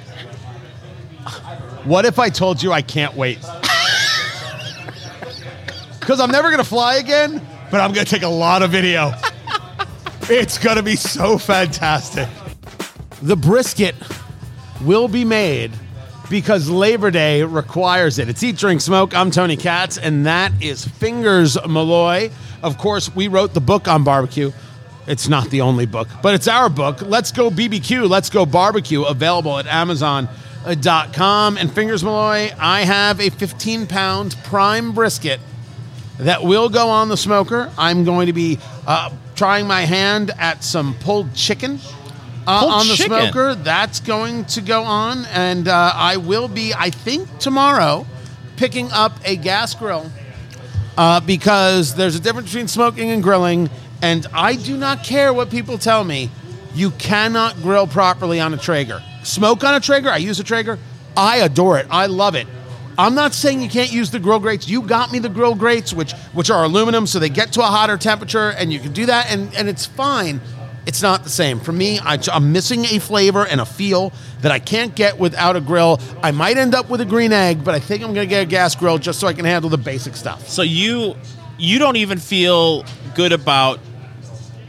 What 1.82 2.05
if 2.05 2.20
I 2.20 2.28
told 2.28 2.62
you 2.62 2.70
I 2.72 2.82
can't 2.82 3.16
wait? 3.16 3.41
Because 5.99 6.20
I'm 6.20 6.30
never 6.30 6.53
gonna 6.53 6.62
fly 6.62 6.97
again, 6.97 7.45
but 7.68 7.80
I'm 7.80 7.93
gonna 7.93 8.05
take 8.05 8.22
a 8.22 8.28
lot 8.28 8.62
of 8.62 8.70
video. 8.70 9.12
it's 10.30 10.57
gonna 10.57 10.85
be 10.85 10.95
so 10.95 11.37
fantastic. 11.37 12.28
The 13.22 13.35
brisket 13.35 13.97
will 14.82 15.09
be 15.09 15.24
made 15.24 15.72
because 16.30 16.70
Labor 16.70 17.11
Day 17.11 17.43
requires 17.43 18.20
it. 18.20 18.28
It's 18.28 18.41
Eat, 18.41 18.57
Drink, 18.57 18.82
Smoke. 18.82 19.16
I'm 19.16 19.32
Tony 19.32 19.57
Katz, 19.57 19.99
and 19.99 20.26
that 20.26 20.53
is 20.62 20.87
Fingers 20.87 21.59
Malloy. 21.66 22.30
Of 22.62 22.78
course, 22.78 23.12
we 23.16 23.26
wrote 23.26 23.53
the 23.53 23.61
book 23.61 23.89
on 23.89 24.05
barbecue. 24.05 24.53
It's 25.07 25.28
not 25.28 25.50
the 25.50 25.61
only 25.61 25.86
book, 25.86 26.09
but 26.22 26.34
it's 26.34 26.48
our 26.48 26.68
book. 26.70 27.02
Let's 27.02 27.30
go 27.30 27.50
BBQ, 27.50 28.09
let's 28.09 28.30
go 28.30 28.46
barbecue, 28.46 29.02
available 29.02 29.59
at 29.59 29.66
Amazon.com. 29.66 31.59
And 31.59 31.72
Fingers 31.72 32.02
Malloy, 32.02 32.52
I 32.59 32.82
have 32.84 33.20
a 33.20 33.28
15 33.30 33.86
pound 33.86 34.36
prime 34.44 34.92
brisket 34.92 35.40
that 36.18 36.42
will 36.42 36.68
go 36.68 36.88
on 36.88 37.09
the 37.09 37.16
smoker. 37.16 37.70
I'm 37.76 38.05
going 38.05 38.28
to 38.28 38.32
be 38.32 38.59
uh, 38.86 39.11
trying 39.34 39.66
my 39.66 39.82
hand 39.82 40.30
at 40.38 40.64
some 40.64 40.94
pulled 41.00 41.34
chicken. 41.34 41.80
Uh, 42.46 42.61
Pulled 42.61 42.72
on 42.72 42.88
the 42.88 42.94
chicken? 42.94 43.20
smoker, 43.20 43.55
that's 43.55 44.00
going 44.00 44.44
to 44.46 44.61
go 44.61 44.82
on, 44.82 45.24
and 45.26 45.66
uh, 45.66 45.92
I 45.94 46.18
will 46.18 46.46
be, 46.46 46.74
I 46.76 46.90
think, 46.90 47.38
tomorrow, 47.38 48.07
picking 48.57 48.92
up 48.92 49.18
a 49.24 49.36
gas 49.36 49.74
grill 49.74 50.12
uh, 50.98 51.20
because 51.20 51.94
there's 51.94 52.16
a 52.16 52.20
difference 52.20 52.48
between 52.48 52.68
smoking 52.68 53.11
and 53.11 53.22
grilling, 53.22 53.70
and 54.03 54.26
I 54.32 54.57
do 54.57 54.76
not 54.76 55.05
care 55.05 55.32
what 55.32 55.51
people 55.51 55.78
tell 55.78 56.05
me. 56.05 56.30
You 56.74 56.90
cannot 56.92 57.57
grill 57.62 57.86
properly 57.86 58.40
on 58.40 58.53
a 58.53 58.57
Traeger. 58.57 59.03
Smoke 59.22 59.64
on 59.64 59.74
a 59.74 59.80
Traeger. 59.80 60.11
I 60.11 60.16
use 60.18 60.40
a 60.40 60.45
Traeger. 60.45 60.78
I 61.16 61.38
adore 61.38 61.78
it. 61.78 61.86
I 61.90 62.07
love 62.07 62.34
it. 62.34 62.47
I'm 62.97 63.14
not 63.14 63.34
saying 63.34 63.61
you 63.61 63.68
can't 63.68 63.92
use 63.92 64.11
the 64.11 64.20
grill 64.20 64.38
grates. 64.38 64.68
You 64.68 64.82
got 64.82 65.11
me 65.11 65.18
the 65.18 65.28
grill 65.28 65.55
grates, 65.55 65.92
which 65.92 66.12
which 66.32 66.51
are 66.51 66.64
aluminum, 66.64 67.07
so 67.07 67.18
they 67.18 67.28
get 67.28 67.53
to 67.55 67.61
a 67.61 67.64
hotter 67.64 67.97
temperature, 67.97 68.51
and 68.51 68.72
you 68.72 68.78
can 68.78 68.92
do 68.92 69.07
that, 69.07 69.30
and 69.30 69.55
and 69.57 69.68
it's 69.68 69.84
fine. 69.86 70.40
It's 70.86 71.03
not 71.03 71.24
the 71.24 71.30
same 71.30 71.61
for 71.61 71.72
me. 71.72 71.99
I, 71.99 72.18
I'm 72.30 72.53
missing 72.53 72.84
a 72.84 72.99
flavor 72.99 73.47
and 73.47 73.59
a 73.61 73.64
feel 73.64 74.12
that 74.42 74.53
I 74.53 74.59
can't 74.59 74.95
get 74.95 75.18
without 75.18 75.57
a 75.57 75.61
grill. 75.61 75.99
I 76.22 76.30
might 76.30 76.59
end 76.59 76.74
up 76.74 76.90
with 76.90 77.01
a 77.01 77.07
green 77.07 77.32
egg, 77.32 77.64
but 77.64 77.74
I 77.74 77.80
think 77.80 78.03
I'm 78.03 78.12
gonna 78.12 78.26
get 78.26 78.42
a 78.42 78.47
gas 78.47 78.74
grill 78.74 78.99
just 78.99 79.18
so 79.18 79.26
I 79.26 79.32
can 79.32 79.47
handle 79.47 79.70
the 79.70 79.78
basic 79.78 80.14
stuff. 80.14 80.49
So 80.49 80.62
you 80.62 81.16
you 81.59 81.78
don't 81.78 81.96
even 81.96 82.18
feel 82.18 82.84
good 83.14 83.32
about 83.32 83.80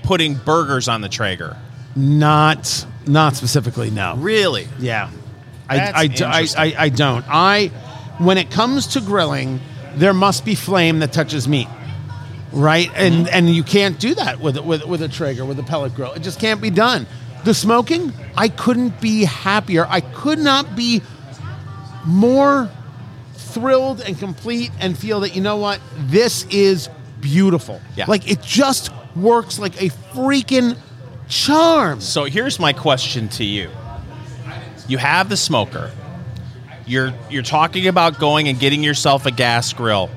putting 0.04 0.36
burgers 0.36 0.88
on 0.88 1.02
the 1.02 1.10
Traeger. 1.10 1.58
Not 1.96 2.86
not 3.08 3.36
specifically, 3.36 3.90
no. 3.90 4.16
Really? 4.18 4.68
Yeah, 4.80 5.10
I, 5.70 5.80
I, 5.80 6.10
I. 6.22 6.48
I, 6.58 6.76
I 6.78 6.90
don't. 6.90 7.26
I 7.28 7.68
when 8.18 8.38
it 8.38 8.52
comes 8.52 8.88
to 8.88 9.02
grilling, 9.02 9.60
there 9.96 10.14
must 10.14 10.46
be 10.46 10.56
flame 10.56 11.00
that 11.00 11.14
touches 11.14 11.48
meat, 11.48 11.68
right? 12.52 12.90
And 12.96 13.26
mm-hmm. 13.26 13.34
and 13.34 13.50
you 13.50 13.64
can't 13.64 14.00
do 14.00 14.16
that 14.16 14.40
with 14.40 14.58
with 14.60 14.86
with 14.86 15.02
a 15.02 15.08
Traeger 15.08 15.46
with 15.46 15.60
a 15.60 15.64
pellet 15.64 15.96
grill. 15.96 16.14
It 16.14 16.22
just 16.22 16.40
can't 16.40 16.62
be 16.62 16.70
done. 16.70 17.08
The 17.44 17.54
smoking, 17.54 18.12
I 18.36 18.50
couldn't 18.50 19.00
be 19.00 19.24
happier. 19.24 19.86
I 19.88 20.02
could 20.02 20.40
not 20.40 20.76
be 20.76 21.02
more 22.06 22.70
thrilled 23.56 24.02
and 24.02 24.20
complete 24.20 24.70
and 24.80 24.98
feel 24.98 25.22
that 25.22 25.34
you 25.34 25.42
know 25.42 25.56
what 25.56 25.80
this 25.98 26.46
is 26.50 26.90
beautiful. 27.22 27.82
Yeah. 27.96 28.06
Like 28.08 28.30
it 28.30 28.42
just 28.42 28.92
works 29.16 29.58
like 29.58 29.82
a 29.82 29.88
freaking 30.14 30.78
charm. 31.30 32.02
So 32.02 32.26
here's 32.26 32.60
my 32.60 32.74
question 32.74 33.30
to 33.30 33.46
you. 33.46 33.70
You 34.90 34.98
have 34.98 35.30
the 35.30 35.38
smoker. 35.38 35.90
You're 36.86 37.14
you're 37.30 37.44
talking 37.44 37.88
about 37.88 38.20
going 38.20 38.50
and 38.50 38.60
getting 38.60 38.84
yourself 38.84 39.26
a 39.26 39.32
gas 39.32 39.72
grill. 39.72 40.12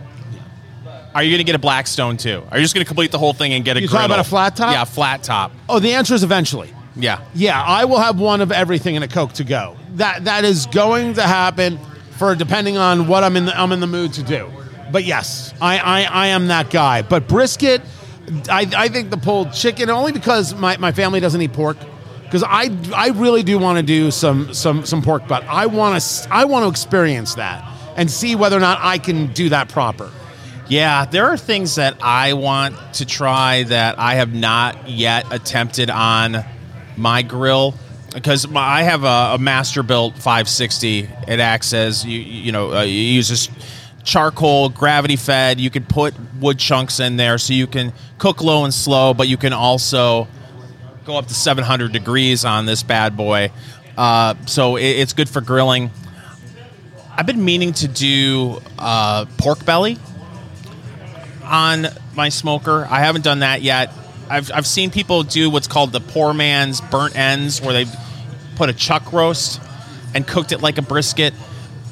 Are 1.14 1.22
you 1.22 1.30
going 1.30 1.39
to 1.39 1.45
get 1.45 1.55
a 1.55 1.61
Blackstone 1.61 2.16
too? 2.16 2.43
Are 2.51 2.59
you 2.59 2.64
just 2.64 2.74
going 2.74 2.84
to 2.84 2.89
complete 2.89 3.12
the 3.12 3.18
whole 3.18 3.32
thing 3.32 3.55
and 3.55 3.64
get 3.64 3.76
a 3.76 3.80
You 3.80 3.89
talking 3.89 4.05
about 4.05 4.18
a 4.18 4.24
flat 4.24 4.57
top? 4.57 4.72
Yeah, 4.72 4.84
flat 4.84 5.22
top. 5.22 5.53
Oh, 5.68 5.78
the 5.78 5.95
answer 5.95 6.14
is 6.14 6.22
eventually. 6.22 6.74
Yeah. 6.97 7.24
Yeah, 7.34 7.62
I 7.62 7.86
will 7.86 7.99
have 7.99 8.18
one 8.20 8.41
of 8.41 8.53
everything 8.53 8.97
in 8.97 9.03
a 9.03 9.09
Coke 9.09 9.32
to 9.34 9.45
go. 9.45 9.76
That 9.95 10.24
that 10.24 10.45
is 10.45 10.66
going 10.66 11.14
to 11.14 11.22
happen 11.22 11.78
for 12.19 12.35
depending 12.35 12.77
on 12.77 13.07
what 13.07 13.25
I'm 13.25 13.37
in 13.37 13.47
the 13.47 13.59
I'm 13.59 13.73
in 13.73 13.81
the 13.81 13.87
mood 13.87 14.12
to 14.14 14.23
do. 14.23 14.51
But 14.91 15.05
yes, 15.05 15.55
I 15.61 15.79
I, 15.79 16.03
I 16.03 16.27
am 16.29 16.49
that 16.49 16.71
guy. 16.71 17.03
But 17.03 17.29
brisket, 17.29 17.81
I, 18.51 18.66
I 18.77 18.89
think 18.89 19.11
the 19.11 19.16
pulled 19.16 19.53
chicken 19.53 19.89
only 19.89 20.12
because 20.12 20.55
my, 20.55 20.77
my 20.77 20.93
family 20.93 21.21
doesn't 21.21 21.41
eat 21.41 21.53
pork. 21.53 21.77
Because 22.25 22.45
I, 22.47 22.69
I 22.95 23.09
really 23.14 23.43
do 23.43 23.59
want 23.59 23.79
to 23.79 23.83
do 23.83 24.11
some 24.11 24.53
some 24.53 24.85
some 24.85 25.01
pork 25.01 25.27
butt. 25.27 25.45
I 25.45 25.66
want 25.66 26.03
to 26.03 26.29
I 26.31 26.45
want 26.45 26.64
to 26.64 26.69
experience 26.69 27.37
that 27.37 27.64
and 27.97 28.11
see 28.11 28.37
whether 28.37 28.57
or 28.57 28.61
not 28.61 28.79
I 28.83 28.99
can 28.99 29.33
do 29.33 29.49
that 29.49 29.71
proper. 29.71 30.11
Yeah, 30.69 31.07
there 31.07 31.27
are 31.27 31.39
things 31.39 31.77
that 31.77 31.97
I 32.03 32.35
want 32.35 32.77
to 32.95 33.07
try 33.07 33.62
that 33.62 33.99
I 33.99 34.16
have 34.16 34.35
not 34.35 34.91
yet 34.91 35.33
attempted 35.33 35.89
on 35.89 36.45
my 36.99 37.23
grill 37.23 37.75
because 38.13 38.47
I 38.55 38.83
have 38.83 39.05
a, 39.05 39.35
a 39.35 39.39
Masterbuilt 39.39 40.15
560. 40.15 41.09
It 41.29 41.41
acts 41.41 41.73
as 41.73 42.05
you 42.05 42.19
you 42.19 42.53
know 42.53 42.73
uh, 42.73 42.83
you 42.83 42.95
use 42.95 43.29
this 43.29 43.49
charcoal 44.05 44.69
gravity 44.71 45.17
fed. 45.17 45.61
You 45.61 45.71
can 45.71 45.85
put 45.85 46.15
wood 46.41 46.59
chunks 46.59 47.01
in 47.01 47.17
there 47.17 47.39
so 47.39 47.53
you 47.53 47.67
can 47.67 47.93
cook 48.19 48.43
low 48.43 48.65
and 48.65 48.73
slow, 48.73 49.15
but 49.15 49.29
you 49.29 49.37
can 49.37 49.53
also 49.53 50.29
go 51.05 51.17
up 51.17 51.27
to 51.27 51.35
700 51.35 51.93
degrees 51.93 52.45
on 52.45 52.67
this 52.67 52.83
bad 52.83 53.17
boy. 53.17 53.51
Uh, 53.97 54.35
so 54.47 54.77
it, 54.77 54.85
it's 54.85 55.13
good 55.13 55.29
for 55.29 55.41
grilling. 55.41 55.91
I've 57.17 57.27
been 57.27 57.45
meaning 57.45 57.73
to 57.75 57.89
do 57.89 58.61
uh, 58.79 59.27
pork 59.39 59.65
belly 59.65 59.99
on 61.43 61.87
my 62.15 62.29
smoker. 62.29 62.87
I 62.89 63.01
haven't 63.01 63.25
done 63.25 63.41
that 63.41 63.63
yet. 63.63 63.93
I've, 64.31 64.51
I've 64.53 64.66
seen 64.66 64.91
people 64.91 65.22
do 65.22 65.51
what's 65.51 65.68
called 65.68 65.93
the 65.93 66.01
poor 66.01 66.33
man's 66.35 66.81
burnt 66.81 67.16
ends, 67.16 67.61
where 67.61 67.72
they 67.72 67.91
put 68.57 68.68
a 68.68 68.72
chuck 68.72 69.12
roast 69.12 69.61
and 70.14 70.26
cooked 70.26 70.53
it 70.53 70.61
like 70.61 70.79
a 70.79 70.83
brisket 70.83 71.35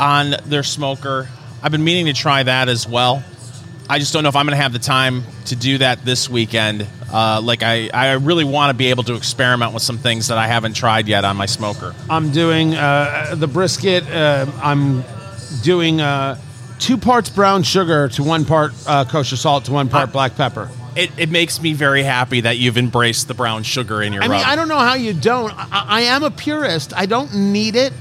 on 0.00 0.34
their 0.46 0.62
smoker. 0.62 1.28
I've 1.62 1.72
been 1.72 1.84
meaning 1.84 2.06
to 2.06 2.12
try 2.12 2.42
that 2.42 2.68
as 2.68 2.86
well. 2.86 3.24
I 3.88 3.98
just 4.00 4.12
don't 4.12 4.24
know 4.24 4.28
if 4.28 4.36
I'm 4.36 4.46
going 4.46 4.56
to 4.56 4.62
have 4.62 4.72
the 4.72 4.80
time 4.80 5.22
to 5.46 5.56
do 5.56 5.78
that 5.78 6.04
this 6.04 6.28
weekend. 6.28 6.86
Uh, 7.12 7.40
like 7.40 7.62
I, 7.62 7.88
I 7.94 8.12
really 8.14 8.44
want 8.44 8.70
to 8.70 8.74
be 8.74 8.86
able 8.90 9.04
to 9.04 9.14
experiment 9.14 9.72
with 9.72 9.82
some 9.82 9.96
things 9.98 10.26
that 10.28 10.38
I 10.38 10.48
haven't 10.48 10.74
tried 10.74 11.06
yet 11.06 11.24
on 11.24 11.36
my 11.36 11.46
smoker. 11.46 11.94
I'm 12.10 12.32
doing 12.32 12.74
uh, 12.74 13.36
the 13.36 13.46
brisket. 13.46 14.04
Uh, 14.10 14.46
I'm 14.60 15.04
doing 15.62 16.00
uh, 16.00 16.36
two 16.80 16.98
parts 16.98 17.30
brown 17.30 17.62
sugar 17.62 18.08
to 18.08 18.24
one 18.24 18.44
part 18.44 18.72
uh, 18.88 19.04
kosher 19.04 19.36
salt 19.36 19.66
to 19.66 19.72
one 19.72 19.88
part 19.88 20.08
Uh, 20.08 20.12
black 20.12 20.34
pepper. 20.34 20.68
It, 20.96 21.10
it 21.18 21.30
makes 21.30 21.60
me 21.60 21.74
very 21.74 22.02
happy 22.02 22.40
that 22.40 22.56
you've 22.56 22.78
embraced 22.78 23.28
the 23.28 23.34
brown 23.34 23.62
sugar 23.62 24.02
in 24.02 24.12
your 24.12 24.22
I 24.22 24.28
mean, 24.28 24.40
rub. 24.40 24.48
I 24.48 24.56
don't 24.56 24.68
know 24.68 24.78
how 24.78 24.94
you 24.94 25.12
don't. 25.12 25.52
I, 25.54 25.84
I 25.86 26.00
am 26.02 26.22
a 26.22 26.30
purist. 26.30 26.92
I 26.96 27.06
don't 27.06 27.34
need 27.34 27.76
it. 27.76 27.92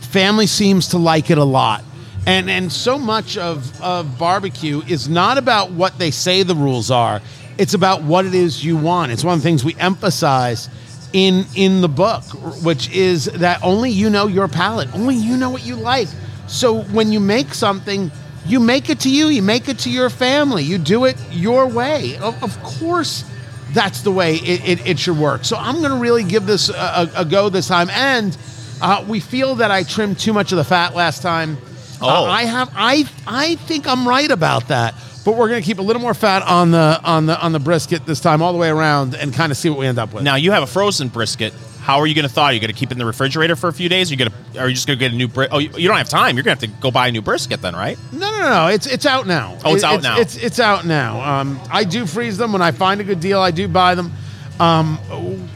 Family 0.00 0.46
seems 0.46 0.88
to 0.88 0.98
like 0.98 1.30
it 1.30 1.38
a 1.38 1.44
lot. 1.44 1.82
And, 2.26 2.48
and 2.50 2.72
so 2.72 2.98
much 2.98 3.36
of, 3.36 3.80
of 3.80 4.18
barbecue 4.18 4.82
is 4.88 5.08
not 5.08 5.38
about 5.38 5.70
what 5.70 5.98
they 5.98 6.10
say 6.10 6.42
the 6.42 6.54
rules 6.54 6.90
are. 6.90 7.20
It's 7.58 7.74
about 7.74 8.02
what 8.02 8.26
it 8.26 8.34
is 8.34 8.64
you 8.64 8.76
want. 8.76 9.12
It's 9.12 9.24
one 9.24 9.34
of 9.34 9.40
the 9.40 9.48
things 9.48 9.64
we 9.64 9.74
emphasize 9.76 10.68
in 11.12 11.46
in 11.54 11.80
the 11.80 11.88
book, 11.88 12.22
which 12.62 12.90
is 12.90 13.26
that 13.26 13.62
only 13.62 13.90
you 13.90 14.10
know 14.10 14.26
your 14.26 14.48
palate. 14.48 14.92
Only 14.94 15.14
you 15.14 15.36
know 15.36 15.50
what 15.50 15.64
you 15.64 15.76
like. 15.76 16.08
So 16.48 16.82
when 16.82 17.12
you 17.12 17.20
make 17.20 17.54
something, 17.54 18.10
you 18.46 18.60
make 18.60 18.88
it 18.90 19.00
to 19.00 19.10
you. 19.10 19.28
You 19.28 19.42
make 19.42 19.68
it 19.68 19.80
to 19.80 19.90
your 19.90 20.10
family. 20.10 20.62
You 20.62 20.78
do 20.78 21.04
it 21.04 21.16
your 21.30 21.66
way. 21.66 22.16
Of, 22.16 22.42
of 22.42 22.62
course, 22.62 23.24
that's 23.72 24.02
the 24.02 24.10
way 24.12 24.36
it, 24.36 24.68
it, 24.68 24.86
it 24.86 24.98
should 24.98 25.18
work. 25.18 25.44
So 25.44 25.56
I'm 25.56 25.76
going 25.78 25.90
to 25.90 25.98
really 25.98 26.24
give 26.24 26.46
this 26.46 26.68
a, 26.68 27.10
a, 27.16 27.24
go 27.24 27.48
this 27.48 27.68
time. 27.68 27.90
And 27.90 28.36
uh, 28.80 29.04
we 29.08 29.20
feel 29.20 29.56
that 29.56 29.70
I 29.70 29.82
trimmed 29.82 30.18
too 30.18 30.32
much 30.32 30.52
of 30.52 30.58
the 30.58 30.64
fat 30.64 30.94
last 30.94 31.22
time. 31.22 31.56
Uh, 31.56 31.60
Oh. 32.02 32.24
I 32.26 32.44
have. 32.44 32.70
I 32.76 33.08
I 33.26 33.54
think 33.54 33.88
I'm 33.88 34.06
right 34.06 34.30
about 34.30 34.68
that. 34.68 34.94
But 35.24 35.34
we're 35.36 35.48
going 35.48 35.60
to 35.60 35.66
keep 35.66 35.78
a 35.78 35.82
little 35.82 36.02
more 36.02 36.14
fat 36.14 36.42
on 36.42 36.70
the 36.70 37.00
on 37.02 37.26
the 37.26 37.40
on 37.40 37.52
the 37.52 37.58
brisket 37.58 38.06
this 38.06 38.20
time, 38.20 38.42
all 38.42 38.52
the 38.52 38.58
way 38.58 38.68
around, 38.68 39.14
and 39.16 39.32
kind 39.32 39.50
of 39.50 39.56
see 39.58 39.70
what 39.70 39.78
we 39.78 39.86
end 39.86 39.98
up 39.98 40.12
with. 40.12 40.22
Now 40.22 40.36
you 40.36 40.52
have 40.52 40.62
a 40.62 40.66
frozen 40.68 41.08
brisket. 41.08 41.52
How 41.86 42.00
are 42.00 42.06
you 42.08 42.16
going 42.16 42.24
to 42.26 42.28
thaw? 42.28 42.46
Are 42.46 42.52
you 42.52 42.58
going 42.58 42.72
to 42.72 42.76
keep 42.76 42.90
it 42.90 42.94
in 42.94 42.98
the 42.98 43.06
refrigerator 43.06 43.54
for 43.54 43.68
a 43.68 43.72
few 43.72 43.88
days? 43.88 44.10
Are 44.10 44.14
you 44.14 44.18
going 44.18 44.32
to? 44.52 44.58
Are 44.60 44.68
you 44.68 44.74
just 44.74 44.88
going 44.88 44.98
to 44.98 45.04
get 45.04 45.12
a 45.12 45.14
new 45.14 45.28
brisket? 45.28 45.54
Oh, 45.54 45.58
you, 45.58 45.70
you 45.76 45.86
don't 45.86 45.96
have 45.98 46.08
time. 46.08 46.34
You're 46.34 46.42
going 46.42 46.56
to 46.56 46.66
have 46.66 46.74
to 46.74 46.80
go 46.80 46.90
buy 46.90 47.06
a 47.06 47.12
new 47.12 47.22
brisket 47.22 47.62
then, 47.62 47.76
right? 47.76 47.96
No, 48.10 48.28
no, 48.28 48.38
no, 48.40 48.48
no. 48.48 48.66
It's 48.66 48.88
it's 48.88 49.06
out 49.06 49.28
now. 49.28 49.56
Oh, 49.64 49.72
it's 49.76 49.84
It- 49.84 49.86
out 49.86 50.02
now. 50.02 50.18
It's 50.18 50.36
it's 50.36 50.58
out 50.58 50.84
now. 50.84 51.20
Um, 51.20 51.60
I 51.70 51.84
do 51.84 52.04
freeze 52.04 52.38
them 52.38 52.52
when 52.52 52.60
I 52.60 52.72
find 52.72 53.00
a 53.00 53.04
good 53.04 53.20
deal. 53.20 53.38
I 53.40 53.52
do 53.52 53.68
buy 53.68 53.94
them. 53.94 54.12
Um, 54.58 54.98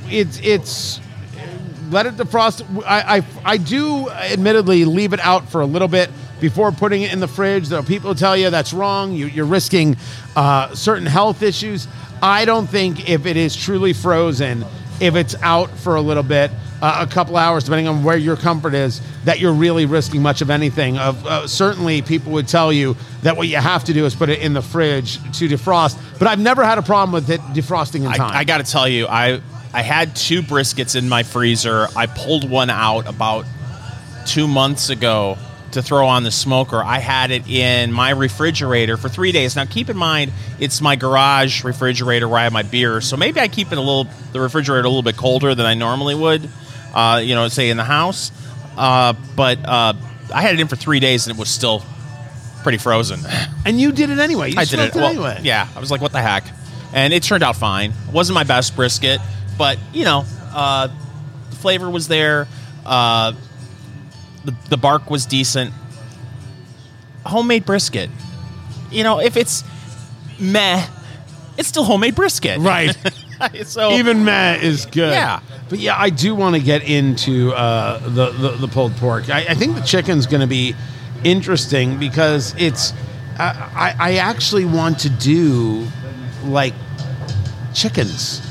it's 0.09 0.39
it's 0.39 1.01
let 1.91 2.07
it 2.07 2.16
defrost. 2.16 2.62
I, 2.87 3.16
I 3.16 3.24
I 3.45 3.57
do 3.57 4.09
admittedly 4.09 4.85
leave 4.85 5.12
it 5.12 5.18
out 5.18 5.51
for 5.51 5.62
a 5.62 5.66
little 5.66 5.89
bit 5.89 6.11
before 6.39 6.70
putting 6.70 7.03
it 7.03 7.12
in 7.12 7.18
the 7.18 7.26
fridge. 7.26 7.72
Are 7.72 7.83
people 7.83 8.14
tell 8.14 8.37
you 8.37 8.51
that's 8.51 8.72
wrong. 8.72 9.14
You, 9.14 9.26
you're 9.26 9.47
risking 9.47 9.97
uh, 10.37 10.72
certain 10.76 11.07
health 11.07 11.43
issues. 11.43 11.89
I 12.22 12.45
don't 12.45 12.68
think 12.68 13.11
if 13.11 13.26
it 13.26 13.37
is 13.37 13.57
truly 13.57 13.95
frozen 13.95 14.64
if 15.01 15.17
it's 15.17 15.35
out 15.43 15.71
for 15.71 15.97
a 15.97 16.01
little 16.01 16.23
bit, 16.23 16.51
uh, 16.83 17.07
a 17.09 17.13
couple 17.13 17.37
hours, 17.37 17.65
depending 17.65 17.89
on 17.89 18.05
where 18.05 18.17
your 18.17 18.37
comfort 18.37 18.75
is, 18.75 19.01
that 19.25 19.41
you're 19.41 19.53
really 19.53 19.87
risking 19.87 20.23
much 20.23 20.41
of 20.41 20.51
anything. 20.51 20.99
Of 20.99 21.27
uh, 21.27 21.47
certainly, 21.47 22.03
people 22.03 22.33
would 22.33 22.49
tell 22.49 22.73
you 22.73 22.97
that 23.23 23.37
what 23.37 23.49
you 23.49 23.57
have 23.57 23.85
to 23.85 23.93
do 23.93 24.05
is 24.07 24.15
put 24.15 24.29
it 24.29 24.41
in 24.41 24.53
the 24.53 24.63
fridge 24.63 25.17
to 25.39 25.49
defrost. 25.49 25.99
But 26.19 26.29
I've 26.29 26.39
never 26.39 26.65
had 26.65 26.79
a 26.79 26.83
problem 26.83 27.13
with 27.13 27.31
it 27.31 27.41
defrosting 27.53 28.07
in 28.07 28.13
time. 28.13 28.33
I, 28.33 28.41
I 28.41 28.45
got 28.45 28.59
to 28.65 28.71
tell 28.71 28.89
you, 28.89 29.07
I 29.07 29.41
I 29.73 29.83
had 29.83 30.17
two 30.17 30.43
briskets 30.43 30.97
in 30.97 31.09
my 31.09 31.23
freezer. 31.23 31.87
I 31.97 32.07
pulled 32.07 32.49
one 32.49 32.71
out 32.71 33.07
about 33.09 33.47
two 34.27 34.49
months 34.49 34.91
ago 34.91 35.39
to 35.73 35.83
throw 35.83 36.07
on 36.07 36.25
the 36.25 36.31
smoker. 36.31 36.83
I 36.83 36.99
had 36.99 37.31
it 37.31 37.49
in 37.49 37.93
my 37.93 38.11
refrigerator 38.11 38.97
for 38.97 39.09
three 39.09 39.33
days. 39.33 39.57
Now, 39.57 39.64
keep 39.64 39.89
in 39.89 39.97
mind, 39.97 40.33
it's 40.59 40.81
my 40.81 40.97
garage 40.97 41.64
refrigerator 41.64 42.29
where 42.29 42.39
I 42.41 42.45
have 42.45 42.53
my 42.53 42.62
beer, 42.62 43.01
so 43.01 43.16
maybe 43.16 43.41
I 43.41 43.49
keep 43.49 43.73
it 43.73 43.79
a 43.79 43.81
little 43.81 44.07
the 44.33 44.41
refrigerator 44.41 44.87
a 44.87 44.89
little 44.89 45.03
bit 45.03 45.16
colder 45.16 45.55
than 45.55 45.66
I 45.66 45.75
normally 45.75 46.14
would. 46.14 46.49
Uh, 46.95 47.21
you 47.23 47.37
know, 47.37 47.47
say 47.47 47.71
in 47.71 47.77
the 47.77 47.85
house, 47.85 48.33
uh, 48.77 49.12
but 49.37 49.64
uh, 49.64 49.93
I 50.35 50.43
had 50.43 50.55
it 50.55 50.61
in 50.61 50.66
for 50.66 50.75
three 50.75 50.99
days 50.99 51.29
and 51.29 51.37
it 51.37 51.39
was 51.39 51.49
still 51.49 51.85
pretty 52.62 52.79
frozen. 52.79 53.21
and 53.64 53.81
you 53.81 53.93
did 53.93 54.11
it 54.11 54.18
anyway. 54.18 54.51
You 54.51 54.59
I 54.59 54.64
did 54.64 54.81
it, 54.81 54.93
smoked 54.93 54.97
well, 54.97 55.07
anyway. 55.07 55.41
Yeah, 55.43 55.68
I 55.75 55.79
was 55.79 55.93
like, 55.93 56.01
what 56.01 56.11
the 56.11 56.21
heck? 56.21 56.45
And 56.93 57.12
it 57.12 57.23
turned 57.23 57.45
out 57.45 57.55
fine. 57.55 57.93
It 58.09 58.12
wasn't 58.12 58.35
my 58.35 58.43
best 58.43 58.75
brisket, 58.75 59.21
but 59.57 59.79
you 59.93 60.05
know, 60.05 60.25
uh, 60.53 60.89
the 61.51 61.57
flavor 61.57 61.89
was 61.89 62.09
there. 62.09 62.49
The, 64.45 64.55
the 64.68 64.76
bark 64.76 65.11
was 65.11 65.26
decent. 65.26 65.72
Homemade 67.26 67.66
brisket. 67.66 68.11
You 68.91 69.05
know, 69.05 69.20
if 69.20 69.36
it's 69.36 69.64
meh, 70.38 70.86
it's 71.59 71.68
still 71.68 71.84
homemade 71.84 72.14
brisket. 72.14 72.59
Right. 72.59 72.97
so 73.64 73.93
Even 73.93 74.24
meh 74.24 74.57
is 74.57 74.86
good. 74.86 75.12
Yeah. 75.12 75.41
But 75.68 75.78
yeah, 75.78 75.95
I 75.97 76.11
do 76.11 76.34
want 76.34 76.57
to 76.57 76.61
get 76.61 76.82
into 76.82 77.53
uh, 77.53 77.99
the, 78.01 78.30
the 78.30 78.49
the 78.53 78.68
pulled 78.68 78.97
pork. 78.97 79.30
I, 79.30 79.47
I 79.51 79.55
think 79.55 79.76
the 79.76 79.82
chicken's 79.82 80.26
going 80.26 80.41
to 80.41 80.49
be 80.49 80.74
interesting 81.22 81.99
because 81.99 82.55
it's. 82.59 82.93
I, 83.38 83.70
I 83.74 84.11
I 84.11 84.14
actually 84.16 84.64
want 84.64 84.99
to 85.01 85.11
do 85.11 85.86
like 86.45 86.74
chickens. 87.72 88.43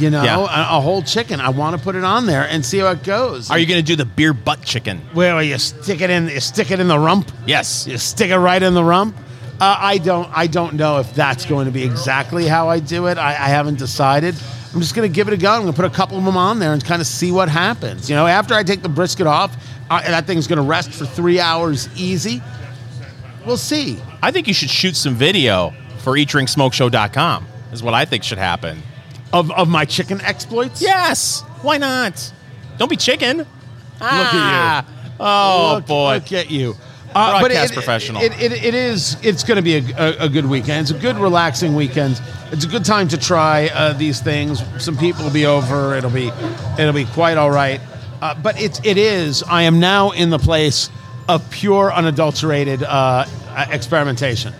You 0.00 0.10
know, 0.10 0.24
Yeah. 0.24 0.38
a, 0.38 0.78
a 0.78 0.80
whole 0.80 1.02
chicken. 1.02 1.40
I 1.40 1.50
want 1.50 1.76
to 1.76 1.82
put 1.82 1.94
it 1.96 2.04
on 2.04 2.26
there 2.26 2.46
and 2.48 2.64
see 2.64 2.78
how 2.78 2.88
it 2.88 3.02
goes. 3.04 3.50
are 3.50 3.58
you 3.58 3.66
going 3.66 3.78
to 3.78 3.86
do 3.86 3.96
the 3.96 4.04
beer 4.06 4.32
butt 4.32 4.62
chicken? 4.64 4.98
Where 5.12 5.40
you 5.42 5.58
stick 5.58 6.00
it 6.00 6.10
in? 6.10 6.28
You 6.28 6.40
stick 6.40 6.70
it 6.70 6.80
in 6.80 6.88
the 6.88 6.98
rump. 6.98 7.30
Yes. 7.46 7.86
You 7.86 7.98
stick 7.98 8.30
it 8.30 8.38
right 8.38 8.62
in 8.62 8.74
the 8.74 8.84
rump. 8.84 9.16
Uh, 9.60 9.76
I 9.78 9.98
don't. 9.98 10.28
I 10.34 10.46
don't 10.46 10.74
know 10.74 11.00
if 11.00 11.14
that's 11.14 11.44
going 11.44 11.66
to 11.66 11.70
be 11.72 11.82
exactly 11.84 12.46
how 12.46 12.68
I 12.70 12.80
do 12.80 13.08
it. 13.08 13.18
I, 13.18 13.30
I 13.32 13.48
haven't 13.48 13.78
decided. 13.78 14.34
I'm 14.72 14.80
just 14.80 14.94
going 14.94 15.06
to 15.06 15.14
give 15.14 15.28
it 15.28 15.34
a 15.34 15.36
go. 15.36 15.50
I'm 15.52 15.62
going 15.62 15.72
to 15.72 15.76
put 15.76 15.84
a 15.84 15.94
couple 15.94 16.16
of 16.16 16.24
them 16.24 16.36
on 16.36 16.60
there 16.60 16.72
and 16.72 16.82
kind 16.82 17.02
of 17.02 17.06
see 17.06 17.30
what 17.30 17.48
happens. 17.50 18.08
You 18.08 18.16
know, 18.16 18.26
after 18.26 18.54
I 18.54 18.62
take 18.62 18.80
the 18.82 18.88
brisket 18.88 19.26
off, 19.26 19.54
uh, 19.90 20.00
that 20.02 20.26
thing's 20.26 20.46
going 20.46 20.56
to 20.58 20.62
rest 20.62 20.92
for 20.92 21.04
three 21.04 21.40
hours 21.40 21.88
easy. 21.94 22.40
We'll 23.44 23.56
see. 23.58 23.98
I 24.22 24.30
think 24.30 24.48
you 24.48 24.54
should 24.54 24.70
shoot 24.70 24.96
some 24.96 25.14
video 25.14 25.74
for 25.98 26.14
eatdrinksmokeshow.com. 26.14 27.46
Is 27.72 27.82
what 27.82 27.94
I 27.94 28.04
think 28.04 28.24
should 28.24 28.38
happen. 28.38 28.82
Of, 29.32 29.50
of 29.52 29.68
my 29.68 29.84
chicken 29.84 30.20
exploits. 30.22 30.82
Yes. 30.82 31.42
Why 31.62 31.78
not? 31.78 32.32
Don't 32.78 32.88
be 32.90 32.96
chicken. 32.96 33.38
Look 33.38 33.46
at 34.00 34.84
you. 34.84 35.14
Oh 35.20 35.74
look, 35.76 35.86
boy. 35.86 36.14
Look 36.14 36.32
at 36.32 36.50
you. 36.50 36.74
Uh, 37.14 37.40
Broadcast 37.40 37.74
professional. 37.74 38.22
It, 38.22 38.32
it, 38.40 38.52
it 38.52 38.74
is. 38.74 39.16
It's 39.22 39.42
going 39.42 39.56
to 39.56 39.62
be 39.62 39.76
a, 39.76 39.96
a, 39.98 40.24
a 40.26 40.28
good 40.28 40.46
weekend. 40.46 40.82
It's 40.82 40.90
a 40.90 41.00
good, 41.00 41.16
relaxing 41.16 41.74
weekend. 41.74 42.20
It's 42.52 42.64
a 42.64 42.68
good 42.68 42.84
time 42.84 43.08
to 43.08 43.18
try 43.18 43.68
uh, 43.74 43.92
these 43.94 44.20
things. 44.20 44.62
Some 44.82 44.96
people 44.96 45.24
will 45.24 45.32
be 45.32 45.46
over. 45.46 45.94
It'll 45.94 46.10
be, 46.10 46.30
it'll 46.78 46.92
be 46.92 47.04
quite 47.06 47.36
all 47.36 47.50
right. 47.50 47.80
Uh, 48.22 48.34
but 48.34 48.60
it's 48.60 48.80
it 48.84 48.96
is. 48.96 49.42
I 49.42 49.62
am 49.62 49.80
now 49.80 50.10
in 50.10 50.30
the 50.30 50.38
place 50.38 50.88
of 51.28 51.48
pure, 51.50 51.92
unadulterated 51.92 52.82
uh, 52.82 53.26
experimentation. 53.70 54.54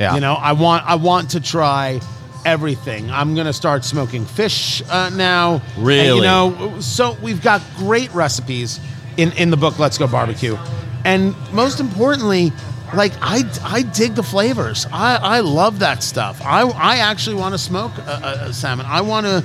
Yeah. 0.00 0.14
You 0.14 0.20
know, 0.20 0.34
I 0.34 0.52
want 0.52 0.84
I 0.84 0.96
want 0.96 1.30
to 1.30 1.40
try 1.40 2.00
everything. 2.44 3.10
I'm 3.10 3.34
going 3.34 3.46
to 3.46 3.52
start 3.52 3.84
smoking 3.84 4.24
fish 4.24 4.82
uh, 4.88 5.10
now. 5.10 5.62
And, 6.08 6.16
you 6.16 6.22
know, 6.22 6.80
so 6.80 7.16
we've 7.22 7.42
got 7.42 7.62
great 7.76 8.12
recipes 8.14 8.80
in 9.16 9.32
in 9.32 9.50
the 9.50 9.56
book 9.56 9.78
Let's 9.78 9.98
Go 9.98 10.06
Barbecue, 10.06 10.56
and 11.04 11.34
most 11.52 11.80
importantly, 11.80 12.52
like 12.94 13.12
I 13.20 13.42
I 13.62 13.82
dig 13.82 14.14
the 14.14 14.22
flavors. 14.22 14.86
I 14.92 15.16
I 15.16 15.40
love 15.40 15.80
that 15.80 16.02
stuff. 16.02 16.40
I 16.42 16.62
I 16.62 16.96
actually 16.98 17.36
want 17.36 17.54
to 17.54 17.58
smoke 17.58 17.92
a, 17.98 18.46
a 18.48 18.52
salmon. 18.52 18.86
I 18.86 19.02
want 19.02 19.26
to 19.26 19.44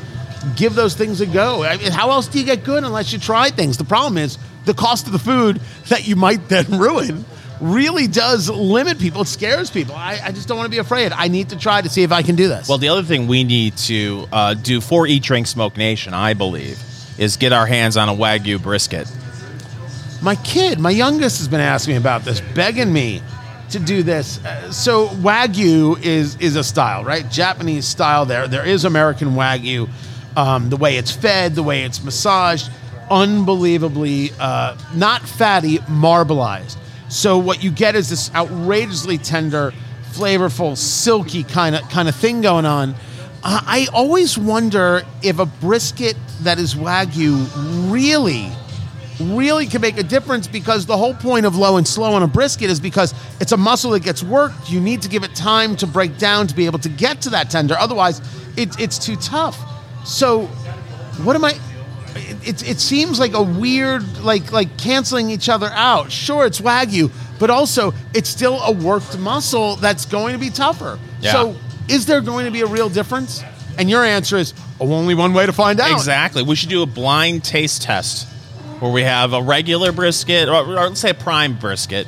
give 0.56 0.76
those 0.76 0.94
things 0.96 1.22
a 1.22 1.26
go. 1.26 1.64
I 1.64 1.78
mean, 1.78 1.92
how 1.92 2.12
else 2.12 2.28
do 2.28 2.40
you 2.40 2.46
get 2.46 2.64
good 2.64 2.84
unless 2.84 3.12
you 3.12 3.20
try 3.20 3.50
things? 3.50 3.78
The 3.78 3.84
problem 3.84 4.18
is 4.18 4.38
the 4.66 4.74
cost 4.74 5.08
of 5.08 5.12
the 5.12 5.20
food 5.20 5.60
that 5.90 6.08
you 6.08 6.16
might 6.16 6.48
then 6.50 6.66
ruin. 6.80 7.26
Really 7.60 8.08
does 8.08 8.50
limit 8.50 9.00
people. 9.00 9.22
It 9.22 9.28
scares 9.28 9.72
people. 9.72 9.96
I, 9.96 10.20
I 10.24 10.32
just 10.32 10.48
don't 10.48 10.58
want 10.58 10.68
to 10.68 10.72
be 10.72 10.78
afraid. 10.78 11.12
I 11.12 11.28
need 11.28 11.50
to 11.50 11.58
try 11.58 11.82
to 11.82 11.90
see 11.90 12.04
if 12.04 12.12
I 12.12 12.22
can 12.22 12.36
do 12.36 12.48
this. 12.48 12.70
Well, 12.70 12.78
the 12.78 12.90
other 12.90 13.04
thing 13.04 13.28
we 13.28 13.44
need 13.44 13.76
to 13.78 14.28
uh, 14.32 14.54
do 14.54 14.80
for 14.80 15.08
Eat 15.08 15.24
Drink 15.24 15.48
Smoke 15.48 15.76
Nation, 15.76 16.14
I 16.14 16.34
believe, 16.36 16.80
is 17.18 17.36
get 17.38 17.54
our 17.54 17.66
hands 17.66 17.98
on 17.98 18.10
a 18.10 18.14
Wagyu 18.14 18.62
brisket. 18.62 19.12
My 20.22 20.36
kid, 20.36 20.80
my 20.80 20.92
youngest, 20.92 21.40
has 21.40 21.48
been 21.48 21.60
asking 21.60 21.94
me 21.94 21.98
about 21.98 22.24
this, 22.24 22.42
begging 22.42 22.94
me 22.94 23.22
to 23.72 23.80
do 23.80 24.04
this. 24.04 24.44
Uh, 24.44 24.72
so 24.72 25.08
Wagyu 25.08 26.02
is 26.04 26.36
is 26.38 26.56
a 26.56 26.64
style, 26.64 27.04
right? 27.04 27.30
Japanese 27.30 27.86
style. 27.86 28.26
There, 28.26 28.48
there 28.48 28.66
is 28.66 28.86
American 28.86 29.30
Wagyu. 29.30 29.90
Um, 30.36 30.70
the 30.70 30.78
way 30.78 30.98
it's 30.98 31.12
fed, 31.12 31.56
the 31.56 31.64
way 31.64 31.84
it's 31.84 32.04
massaged, 32.04 32.70
unbelievably 33.10 34.32
uh, 34.40 34.78
not 34.94 35.22
fatty, 35.24 35.80
marbleized. 35.80 36.78
So 37.10 37.38
what 37.38 37.64
you 37.64 37.72
get 37.72 37.96
is 37.96 38.10
this 38.10 38.34
outrageously 38.34 39.18
tender, 39.18 39.74
flavorful, 40.12 40.78
silky 40.78 41.44
kind 41.44 41.76
of 41.76 41.88
kind 41.90 42.08
of 42.08 42.16
thing 42.16 42.42
going 42.42 42.66
on. 42.66 42.96
I 43.44 43.88
always 43.94 44.38
wonder 44.38 45.04
if 45.24 45.40
a 45.40 45.46
brisket 45.46 46.18
that 46.42 46.60
is 46.60 46.76
Wagyu 46.76 47.48
really 47.92 48.52
really 49.20 49.66
can 49.66 49.82
make 49.82 49.98
a 49.98 50.04
difference 50.04 50.48
because 50.48 50.86
the 50.86 50.98
whole 50.98 51.14
point 51.14 51.46
of 51.46 51.56
low 51.56 51.78
and 51.78 51.88
slow 51.88 52.14
on 52.14 52.24
a 52.24 52.28
brisket 52.28 52.70
is 52.70 52.80
because 52.80 53.14
it's 53.40 53.52
a 53.52 53.58
muscle 53.58 53.92
that 53.92 54.04
gets 54.04 54.24
worked. 54.24 54.70
You 54.70 54.80
need 54.80 55.02
to 55.02 55.10
give 55.10 55.24
it 55.24 55.34
time 55.36 55.76
to 55.78 55.88
break 55.88 56.18
down 56.18 56.48
to 56.48 56.56
be 56.56 56.66
able 56.66 56.80
to 56.80 56.90
get 56.90 57.22
to 57.22 57.30
that 57.32 57.50
tender. 57.50 57.76
Otherwise, 57.80 58.22
it, 58.56 58.80
it's 58.80 59.00
too 59.00 59.16
tough. 59.16 59.58
So, 60.06 60.46
what 61.24 61.36
am 61.36 61.46
I? 61.46 61.54
It, 62.18 62.68
it, 62.68 62.80
seems 62.80 63.20
like 63.20 63.34
a 63.34 63.42
weird, 63.42 64.20
like 64.20 64.52
like 64.52 64.78
canceling 64.78 65.30
each 65.30 65.50
other 65.50 65.68
out. 65.68 66.12
Sure, 66.12 66.46
it's 66.46 66.62
wagyu, 66.62 67.12
but 67.40 67.50
also 67.50 67.94
it's 68.14 68.30
still 68.30 68.62
a 68.64 68.72
worked 68.72 69.18
muscle 69.18 69.76
that's 69.78 70.06
going 70.06 70.34
to 70.34 70.40
be 70.40 70.50
tougher. 70.50 71.00
Yeah. 71.22 71.32
So, 71.32 71.56
is 71.88 72.06
there 72.06 72.22
going 72.22 72.46
to 72.46 72.52
be 72.52 72.62
a 72.62 72.68
real 72.68 72.90
difference? 72.90 73.44
And 73.78 73.90
your 73.90 74.04
answer 74.04 74.38
is 74.38 74.54
oh, 74.80 74.92
only 74.94 75.16
one 75.16 75.34
way 75.34 75.46
to 75.46 75.54
find 75.54 75.80
out. 75.80 75.92
Exactly. 75.92 76.44
We 76.44 76.56
should 76.56 76.70
do 76.70 76.82
a 76.82 76.88
blind 76.88 77.44
taste 77.44 77.84
test 77.84 78.28
where 78.80 78.92
we 78.92 79.04
have 79.04 79.34
a 79.34 79.42
regular 79.42 79.92
brisket, 79.92 80.50
or, 80.50 80.56
or 80.56 80.88
let's 80.88 81.00
say 81.00 81.12
a 81.12 81.14
prime 81.14 81.58
brisket, 81.58 82.08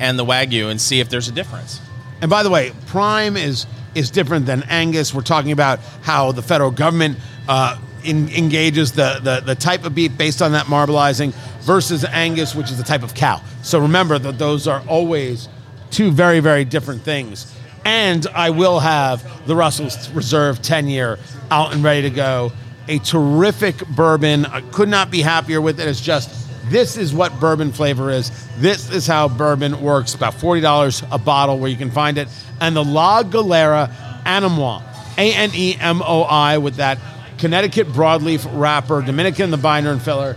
and 0.00 0.18
the 0.18 0.24
Wagyu 0.24 0.70
and 0.70 0.80
see 0.80 1.00
if 1.00 1.08
there's 1.08 1.28
a 1.28 1.32
difference. 1.32 1.80
And 2.20 2.30
by 2.30 2.42
the 2.42 2.50
way, 2.50 2.72
prime 2.86 3.36
is 3.36 3.66
is 3.94 4.10
different 4.10 4.44
than 4.44 4.62
Angus. 4.64 5.14
We're 5.14 5.22
talking 5.22 5.52
about 5.52 5.80
how 6.02 6.32
the 6.32 6.42
federal 6.42 6.70
government 6.70 7.18
uh, 7.48 7.78
in, 8.06 8.28
engages 8.30 8.92
the, 8.92 9.20
the 9.22 9.40
the 9.44 9.54
type 9.54 9.84
of 9.84 9.94
beef 9.94 10.16
based 10.16 10.42
on 10.42 10.52
that 10.52 10.66
marbleizing 10.66 11.32
versus 11.62 12.04
Angus, 12.04 12.54
which 12.54 12.70
is 12.70 12.78
the 12.78 12.84
type 12.84 13.02
of 13.02 13.14
cow. 13.14 13.40
So 13.62 13.80
remember 13.80 14.18
that 14.18 14.38
those 14.38 14.66
are 14.66 14.82
always 14.88 15.48
two 15.90 16.10
very 16.10 16.40
very 16.40 16.64
different 16.64 17.02
things. 17.02 17.52
And 17.84 18.26
I 18.34 18.50
will 18.50 18.80
have 18.80 19.46
the 19.46 19.54
Russell's 19.54 20.10
Reserve 20.10 20.60
10 20.60 20.88
year 20.88 21.18
out 21.52 21.72
and 21.72 21.84
ready 21.84 22.02
to 22.02 22.10
go. 22.10 22.52
A 22.88 22.98
terrific 22.98 23.86
bourbon. 23.88 24.44
I 24.44 24.60
could 24.60 24.88
not 24.88 25.10
be 25.10 25.20
happier 25.20 25.60
with 25.60 25.78
it. 25.78 25.86
It's 25.86 26.00
just 26.00 26.46
this 26.68 26.96
is 26.96 27.14
what 27.14 27.38
bourbon 27.38 27.70
flavor 27.70 28.10
is. 28.10 28.32
This 28.56 28.90
is 28.90 29.06
how 29.06 29.28
bourbon 29.28 29.80
works. 29.80 30.14
About 30.14 30.34
$40 30.34 31.08
a 31.12 31.18
bottle 31.18 31.58
where 31.58 31.70
you 31.70 31.76
can 31.76 31.92
find 31.92 32.18
it. 32.18 32.28
And 32.60 32.74
the 32.74 32.82
La 32.82 33.22
Galera 33.22 33.88
Anemoi, 34.24 34.82
A 35.16 35.32
N 35.32 35.50
E 35.54 35.76
M 35.78 36.02
O 36.02 36.22
I, 36.22 36.58
with 36.58 36.76
that 36.76 36.98
Connecticut 37.38 37.88
broadleaf 37.88 38.48
wrapper, 38.52 39.02
Dominican 39.02 39.50
the 39.50 39.56
binder 39.56 39.90
and 39.90 40.00
filler. 40.02 40.36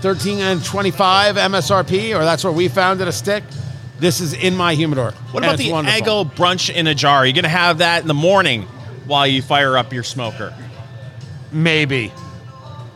13 0.00 0.38
and 0.40 0.64
25 0.64 1.36
MSRP, 1.36 2.14
or 2.16 2.24
that's 2.24 2.44
where 2.44 2.52
we 2.52 2.68
found 2.68 3.00
it 3.00 3.08
a 3.08 3.12
stick. 3.12 3.42
This 3.98 4.20
is 4.20 4.32
in 4.32 4.54
my 4.54 4.74
humidor. 4.74 5.10
What 5.32 5.42
about 5.42 5.58
the 5.58 5.72
wonderful. 5.72 6.00
Eggo 6.00 6.32
brunch 6.32 6.72
in 6.72 6.86
a 6.86 6.94
jar? 6.94 7.18
Are 7.18 7.26
you 7.26 7.32
going 7.32 7.42
to 7.42 7.48
have 7.48 7.78
that 7.78 8.02
in 8.02 8.08
the 8.08 8.14
morning 8.14 8.62
while 9.06 9.26
you 9.26 9.42
fire 9.42 9.76
up 9.76 9.92
your 9.92 10.04
smoker? 10.04 10.54
Maybe. 11.50 12.12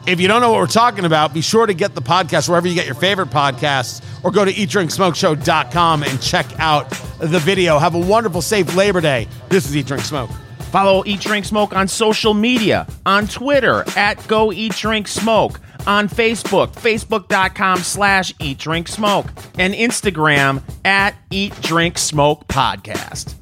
If 0.06 0.20
you 0.20 0.28
don't 0.28 0.40
know 0.40 0.50
what 0.50 0.58
we're 0.58 0.66
talking 0.66 1.04
about, 1.04 1.32
be 1.32 1.40
sure 1.40 1.66
to 1.66 1.74
get 1.74 1.94
the 1.94 2.02
podcast 2.02 2.48
wherever 2.48 2.66
you 2.66 2.74
get 2.74 2.86
your 2.86 2.94
favorite 2.94 3.30
podcasts 3.30 4.04
or 4.24 4.30
go 4.30 4.44
to 4.44 4.52
eatdrinksmokeshow.com 4.52 6.02
and 6.02 6.22
check 6.22 6.46
out 6.58 6.90
the 7.18 7.38
video. 7.38 7.78
Have 7.78 7.94
a 7.94 8.00
wonderful, 8.00 8.42
safe 8.42 8.74
Labor 8.76 9.00
Day. 9.00 9.28
This 9.48 9.64
is 9.64 9.76
Eat 9.76 9.86
Drink 9.86 10.04
Smoke. 10.04 10.30
Follow 10.72 11.02
Eat 11.04 11.20
Drink 11.20 11.44
Smoke 11.44 11.76
on 11.76 11.86
social 11.86 12.32
media. 12.32 12.86
On 13.04 13.28
Twitter 13.28 13.84
at 13.94 14.26
Go 14.26 14.50
Eat 14.50 14.72
Drink 14.72 15.06
Smoke, 15.06 15.60
on 15.86 16.08
Facebook, 16.08 16.68
facebook.com 16.72 17.78
slash 17.80 18.34
Eat 18.40 18.56
Drink 18.56 18.88
Smoke, 18.88 19.26
and 19.58 19.74
Instagram 19.74 20.62
at 20.82 21.14
Eat 21.30 21.54
Drink 21.60 21.98
Smoke 21.98 22.48
Podcast. 22.48 23.41